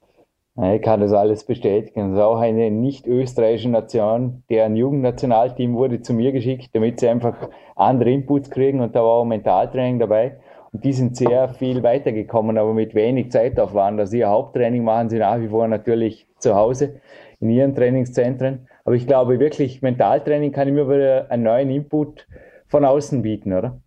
Ich 0.55 0.83
kann 0.83 0.99
das 0.99 1.13
alles 1.13 1.45
bestätigen. 1.45 2.11
Das 2.11 2.19
ist 2.19 2.23
auch 2.23 2.37
eine 2.37 2.69
nicht 2.69 3.07
österreichische 3.07 3.69
Nation, 3.69 4.43
deren 4.51 4.75
Jugendnationalteam 4.75 5.73
wurde 5.73 6.01
zu 6.01 6.13
mir 6.13 6.31
geschickt, 6.31 6.69
damit 6.73 6.99
sie 6.99 7.09
einfach 7.09 7.49
andere 7.75 8.11
Inputs 8.11 8.51
kriegen 8.51 8.79
und 8.79 8.95
da 8.95 9.01
war 9.01 9.13
auch 9.13 9.25
Mentaltraining 9.25 9.97
dabei. 9.97 10.37
Und 10.74 10.84
die 10.84 10.93
sind 10.93 11.15
sehr 11.15 11.49
viel 11.49 11.84
weitergekommen, 11.84 12.57
aber 12.57 12.74
mit 12.74 12.95
wenig 12.95 13.32
Zeitaufwand. 13.32 13.99
Also 13.99 14.17
ihr 14.17 14.30
Haupttraining 14.30 14.84
machen 14.84 15.09
sie 15.09 15.19
nach 15.19 15.39
wie 15.39 15.47
vor 15.47 15.67
natürlich 15.67 16.28
zu 16.39 16.55
Hause 16.55 16.95
in 17.39 17.49
ihren 17.49 17.76
Trainingszentren. 17.76 18.67
Aber 18.84 18.95
ich 18.95 19.05
glaube 19.05 19.39
wirklich, 19.39 19.82
Mentaltraining 19.82 20.51
kann 20.51 20.67
immer 20.67 20.89
wieder 20.89 21.30
einen 21.30 21.43
neuen 21.43 21.69
Input 21.69 22.28
von 22.67 22.86
außen 22.86 23.21
bieten, 23.21 23.53
oder? 23.53 23.80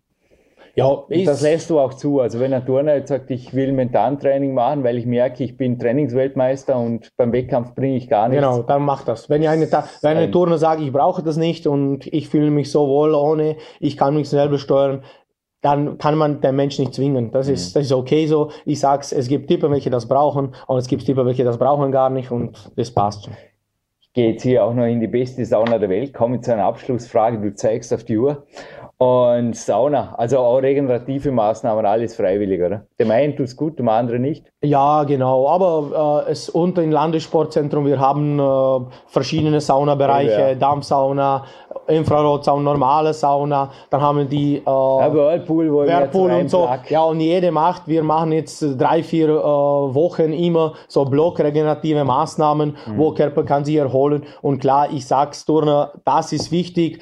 Ja, 0.75 1.05
das 1.25 1.41
lässt 1.41 1.71
du 1.71 1.79
auch 1.79 1.95
zu. 1.95 2.19
Also 2.19 2.39
wenn 2.39 2.53
ein 2.53 2.63
Turner 2.63 2.95
jetzt 2.95 3.09
sagt, 3.09 3.31
ich 3.31 3.55
will 3.55 3.71
Mentaltraining 3.71 4.53
machen, 4.53 4.83
weil 4.83 4.97
ich 4.97 5.07
merke, 5.07 5.43
ich 5.43 5.57
bin 5.57 5.79
Trainingsweltmeister 5.79 6.77
und 6.77 7.09
beim 7.17 7.33
Wettkampf 7.33 7.73
bringe 7.73 7.97
ich 7.97 8.07
gar 8.07 8.29
nichts. 8.29 8.45
Genau, 8.45 8.61
dann 8.61 8.83
mach 8.83 9.03
das. 9.03 9.27
Wenn 9.27 9.45
eine, 9.47 9.67
wenn 9.67 10.17
eine 10.17 10.29
Turner 10.29 10.59
sagt, 10.59 10.79
ich 10.81 10.93
brauche 10.93 11.23
das 11.23 11.35
nicht 11.35 11.65
und 11.65 12.05
ich 12.13 12.29
fühle 12.29 12.51
mich 12.51 12.71
so 12.71 12.87
wohl 12.87 13.15
ohne, 13.15 13.57
ich 13.79 13.97
kann 13.97 14.15
mich 14.15 14.29
selber 14.29 14.59
steuern, 14.59 15.01
dann 15.61 15.97
kann 15.97 16.15
man 16.15 16.41
den 16.41 16.55
Menschen 16.55 16.85
nicht 16.85 16.93
zwingen. 16.93 17.31
Das 17.31 17.47
ist, 17.47 17.73
mhm. 17.75 17.79
das 17.79 17.85
ist 17.87 17.91
okay 17.91 18.27
so. 18.27 18.51
Ich 18.65 18.79
sag's, 18.79 19.11
es 19.11 19.27
gibt 19.27 19.47
Typen, 19.47 19.71
welche 19.71 19.89
das 19.89 20.07
brauchen 20.07 20.53
und 20.67 20.77
es 20.77 20.87
gibt 20.87 21.05
Typen, 21.05 21.25
welche 21.25 21.43
das 21.43 21.57
brauchen 21.57 21.91
gar 21.91 22.09
nicht 22.09 22.31
und 22.31 22.71
das 22.75 22.91
passt 22.91 23.25
schon. 23.25 23.33
Ich 23.99 24.13
gehe 24.13 24.31
jetzt 24.31 24.43
hier 24.43 24.63
auch 24.63 24.73
noch 24.73 24.85
in 24.85 24.99
die 24.99 25.07
beste 25.07 25.45
Sauna 25.45 25.77
der 25.77 25.89
Welt, 25.89 26.13
komme 26.13 26.41
zu 26.41 26.51
einer 26.51 26.65
Abschlussfrage, 26.65 27.39
du 27.39 27.53
zeigst 27.53 27.93
auf 27.93 28.03
die 28.03 28.17
Uhr. 28.17 28.45
Und 28.99 29.55
Sauna, 29.55 30.15
also 30.17 30.39
auch 30.39 30.57
regenerative 30.57 31.31
Maßnahmen, 31.31 31.85
alles 31.85 32.15
freiwillig, 32.15 32.59
oder? 32.63 32.87
Dem 32.99 33.11
einen 33.11 33.35
tut 33.35 33.45
es 33.45 33.55
gut, 33.55 33.77
dem 33.77 33.89
anderen 33.89 34.23
nicht? 34.23 34.51
Ja, 34.63 35.03
genau. 35.03 35.47
Aber 35.47 36.25
äh, 36.27 36.31
es 36.31 36.49
unter 36.49 36.81
im 36.81 36.91
Landessportzentrum, 36.91 37.85
wir 37.85 37.99
haben 37.99 38.39
äh, 38.39 38.89
verschiedene 39.05 39.61
Saunabereiche, 39.61 40.31
ja. 40.31 40.55
Dampfsauna, 40.55 41.45
Infrarotsauna, 41.87 42.63
normale 42.63 43.13
Sauna, 43.13 43.69
dann 43.91 44.01
haben 44.01 44.17
wir 44.17 44.25
die 44.25 44.57
äh, 44.57 44.61
ja, 44.65 45.13
Whirlpool, 45.13 45.71
wo 45.71 45.85
Whirlpool 45.85 46.31
und 46.31 46.49
so. 46.49 46.65
Plug. 46.65 46.89
Ja, 46.89 47.03
und 47.03 47.19
jede 47.19 47.51
macht, 47.51 47.87
wir 47.87 48.01
machen 48.01 48.31
jetzt 48.31 48.65
drei, 48.79 49.03
vier 49.03 49.29
äh, 49.29 49.33
Wochen 49.33 50.33
immer 50.33 50.73
so 50.87 51.05
blockregenerative 51.05 52.03
Maßnahmen, 52.03 52.75
mhm. 52.87 52.97
wo 52.97 53.11
Körper 53.11 53.43
kann 53.43 53.63
sich 53.63 53.75
erholen. 53.75 54.23
Und 54.41 54.59
klar, 54.59 54.87
ich 54.91 55.05
sag's 55.05 55.45
Turner, 55.45 55.91
das 56.03 56.33
ist 56.33 56.51
wichtig. 56.51 56.99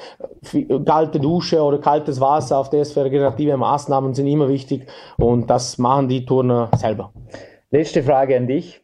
Kalte 0.86 1.22
Dusche 1.22 1.62
oder 1.62 1.85
kaltes 1.86 2.20
Wasser 2.20 2.58
auf 2.58 2.72
das 2.72 2.98
regenerative 2.98 3.58
Maßnahmen 3.58 4.16
sind 4.16 4.26
immer 4.26 4.50
wichtig 4.50 4.88
und 5.18 5.48
das 5.52 5.78
machen 5.78 6.10
die 6.10 6.26
Turner 6.26 6.72
selber. 6.76 7.14
Letzte 7.70 8.02
Frage 8.02 8.36
an 8.36 8.48
dich 8.48 8.82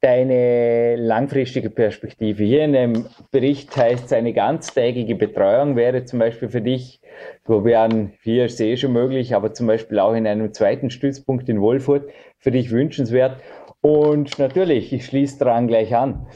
deine 0.00 0.94
langfristige 0.94 1.68
Perspektive? 1.68 2.44
Hier 2.44 2.64
in 2.64 2.72
dem 2.72 3.06
Bericht 3.32 3.76
heißt 3.76 4.04
es, 4.04 4.12
eine 4.12 4.32
ganztägige 4.32 5.16
Betreuung 5.16 5.74
wäre 5.74 6.04
zum 6.04 6.20
Beispiel 6.20 6.48
für 6.48 6.60
dich, 6.60 7.00
wo 7.44 7.64
wir 7.64 7.80
an, 7.80 8.12
hier 8.22 8.44
ist 8.44 8.60
eh 8.60 8.76
schon 8.76 8.92
möglich, 8.92 9.34
aber 9.34 9.52
zum 9.52 9.66
Beispiel 9.66 9.98
auch 9.98 10.14
in 10.14 10.24
einem 10.24 10.52
zweiten 10.52 10.90
Stützpunkt 10.90 11.48
in 11.48 11.60
Wolfurt 11.60 12.08
für 12.38 12.52
dich 12.52 12.70
wünschenswert. 12.70 13.40
Und 13.80 14.38
natürlich, 14.38 14.92
ich 14.92 15.06
schließe 15.06 15.40
daran 15.40 15.66
gleich 15.66 15.96
an. 15.96 16.28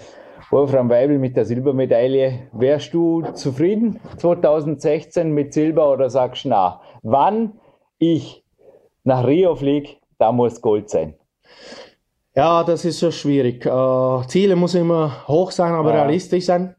Wolfram 0.51 0.89
Weibel 0.89 1.19
mit 1.19 1.37
der 1.37 1.45
Silbermedaille. 1.45 2.49
Wärst 2.53 2.95
du 2.95 3.23
zufrieden 3.35 4.01
2016 4.17 5.31
mit 5.31 5.53
Silber 5.53 5.93
oder 5.93 6.09
sagst 6.09 6.47
du, 6.47 6.49
na, 6.49 6.81
wann 7.03 7.53
ich 7.99 8.45
nach 9.05 9.27
Rio 9.27 9.55
fliege, 9.55 9.97
da 10.19 10.33
muss 10.33 10.63
Gold 10.63 10.89
sein? 10.89 11.15
Ja, 12.35 12.65
das 12.65 12.87
ist 12.87 12.99
so 12.99 13.11
schwierig. 13.11 13.67
Äh, 13.67 14.27
Ziele 14.29 14.57
müssen 14.57 14.83
immer 14.83 15.29
hoch 15.29 15.51
sein, 15.51 15.73
aber 15.73 15.91
ja. 15.91 16.03
realistisch 16.03 16.47
sein. 16.47 16.75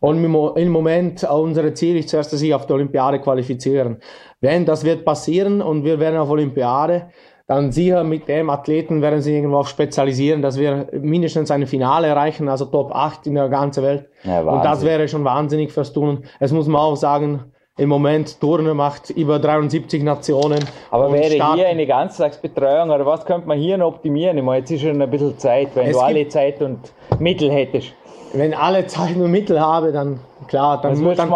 Und 0.00 0.24
im 0.24 0.70
Moment, 0.70 1.24
unser 1.24 1.74
Ziel 1.74 1.98
ist 1.98 2.08
zuerst, 2.08 2.32
dass 2.32 2.40
sich 2.40 2.54
auf 2.54 2.66
die 2.66 2.72
Olympiade 2.72 3.20
qualifizieren. 3.20 3.98
Wenn 4.40 4.64
das 4.64 4.84
wird 4.84 5.04
passieren 5.04 5.60
und 5.60 5.84
wir 5.84 6.00
werden 6.00 6.18
auf 6.18 6.30
Olympiade, 6.30 7.10
dann 7.48 7.72
sicher 7.72 8.04
mit 8.04 8.28
dem 8.28 8.50
Athleten 8.50 9.00
werden 9.00 9.22
sie 9.22 9.34
irgendwo 9.34 9.56
auf 9.56 9.68
spezialisieren, 9.68 10.42
dass 10.42 10.58
wir 10.58 10.86
mindestens 10.92 11.50
ein 11.50 11.66
Finale 11.66 12.06
erreichen, 12.06 12.46
also 12.46 12.66
Top 12.66 12.94
8 12.94 13.26
in 13.26 13.36
der 13.36 13.48
ganzen 13.48 13.82
Welt. 13.82 14.10
Ja, 14.22 14.42
und 14.42 14.62
das 14.62 14.84
wäre 14.84 15.08
schon 15.08 15.24
wahnsinnig 15.24 15.72
fürs 15.72 15.94
Tun. 15.94 16.24
Es 16.40 16.52
muss 16.52 16.68
man 16.68 16.82
auch 16.82 16.94
sagen, 16.94 17.44
im 17.78 17.88
Moment 17.88 18.38
Turnen 18.38 18.76
macht 18.76 19.08
über 19.10 19.38
73 19.38 20.02
Nationen. 20.02 20.58
Aber 20.90 21.10
wäre 21.10 21.30
starten. 21.30 21.56
hier 21.56 21.68
eine 21.68 21.86
Ganztagsbetreuung 21.86 22.90
oder 22.90 23.06
was 23.06 23.24
könnte 23.24 23.48
man 23.48 23.56
hier 23.56 23.78
noch 23.78 23.94
optimieren? 23.94 24.36
Ich 24.36 24.44
meine, 24.44 24.58
jetzt 24.58 24.70
ist 24.70 24.82
schon 24.82 25.00
ein 25.00 25.10
bisschen 25.10 25.38
Zeit, 25.38 25.68
wenn 25.74 25.86
es 25.86 25.96
du 25.96 26.00
alle 26.00 26.28
Zeit 26.28 26.60
und 26.60 26.80
Mittel 27.18 27.50
hättest. 27.50 27.94
Wenn 28.32 28.54
alle 28.54 28.86
Zeit 28.86 29.16
und 29.16 29.30
Mittel 29.30 29.60
habe, 29.60 29.92
dann 29.92 30.20
klar, 30.48 30.80
dann, 30.80 31.00
muss 31.00 31.16
dann, 31.16 31.30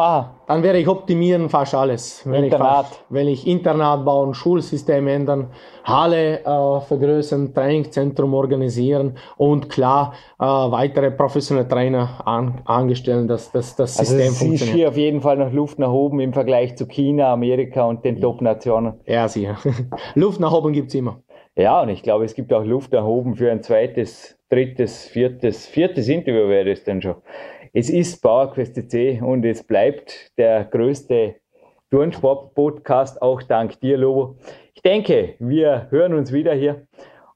dann 0.47 0.63
werde 0.63 0.79
ich 0.79 0.89
optimieren 0.89 1.49
fast 1.49 1.75
alles. 1.75 2.23
Wenn 2.25 2.45
Internat. 2.45 2.87
Ich, 2.91 2.99
wenn 3.09 3.29
ich 3.29 3.47
Internat 3.47 4.05
bauen, 4.05 4.35
Schulsystem 4.35 5.07
ändern, 5.07 5.49
Halle 5.85 6.41
äh, 6.41 6.81
vergrößern, 6.81 7.55
Trainingszentrum 7.55 8.35
organisieren 8.35 9.17
und 9.37 9.69
klar 9.69 10.15
äh, 10.39 10.45
weitere 10.45 11.11
professionelle 11.11 11.67
Trainer 11.67 12.21
an, 12.27 12.61
angestellt, 12.65 13.31
dass, 13.31 13.51
dass 13.53 13.75
das 13.77 13.99
also 13.99 14.13
System 14.13 14.29
also 14.29 14.45
funktioniert. 14.45 14.77
hier 14.77 14.89
auf 14.89 14.97
jeden 14.97 15.21
Fall 15.21 15.37
noch 15.37 15.53
Luft 15.53 15.79
nach 15.79 15.91
oben 15.91 16.21
im 16.21 16.33
Vergleich 16.33 16.77
zu 16.77 16.87
China, 16.87 17.33
Amerika 17.33 17.85
und 17.85 18.05
den 18.05 18.21
Top-Nationen. 18.21 19.01
Ja, 19.07 19.29
sicher. 19.29 19.57
Luft 20.15 20.41
nach 20.41 20.53
oben 20.53 20.73
gibt 20.73 20.89
es 20.89 20.95
immer. 20.95 21.23
Ja, 21.55 21.83
und 21.83 21.91
ich 21.91 22.03
glaube, 22.03 22.25
es 22.25 22.35
gibt 22.35 22.53
auch 22.53 22.65
Luft 22.65 22.93
nach 22.93 23.05
oben 23.05 23.35
für 23.35 23.51
ein 23.51 23.63
zweites, 23.63 24.39
drittes, 24.53 25.07
viertes, 25.07 25.67
viertes 25.67 26.09
Interview 26.09 26.47
wäre 26.49 26.71
es 26.71 26.85
denn 26.85 27.01
schon. 27.01 27.17
Es 27.73 27.89
ist 27.89 28.21
PowerQuest 28.21 28.75
CC 28.75 29.23
und 29.23 29.47
es 29.47 29.63
bleibt 29.63 30.31
der 30.37 30.67
größte 30.67 31.37
Turnsport-Podcast, 31.91 33.23
auch 33.23 33.43
dank 33.43 33.81
dir, 33.81 33.97
Lobo. 33.97 34.37
Ich 34.75 34.83
denke, 34.83 35.37
wir 35.39 35.87
hören 35.91 36.13
uns 36.13 36.33
wieder 36.33 36.53
hier 36.53 36.87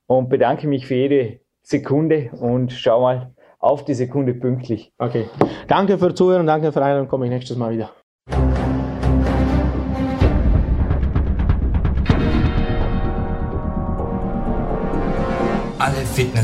und 0.06 0.28
bedanke 0.28 0.68
mich 0.68 0.86
für 0.86 0.94
jede 0.94 1.40
Sekunde 1.62 2.30
und 2.38 2.70
schau 2.70 3.00
mal 3.00 3.34
auf 3.58 3.84
die 3.86 3.94
Sekunde 3.94 4.34
pünktlich. 4.34 4.92
Okay. 4.98 5.24
Danke 5.68 5.96
für 5.96 6.14
Zuhören, 6.14 6.46
danke 6.46 6.70
für 6.70 6.82
Einladung, 6.82 7.08
komme 7.08 7.24
ich 7.26 7.32
nächstes 7.32 7.56
Mal 7.56 7.72
wieder. 7.72 7.92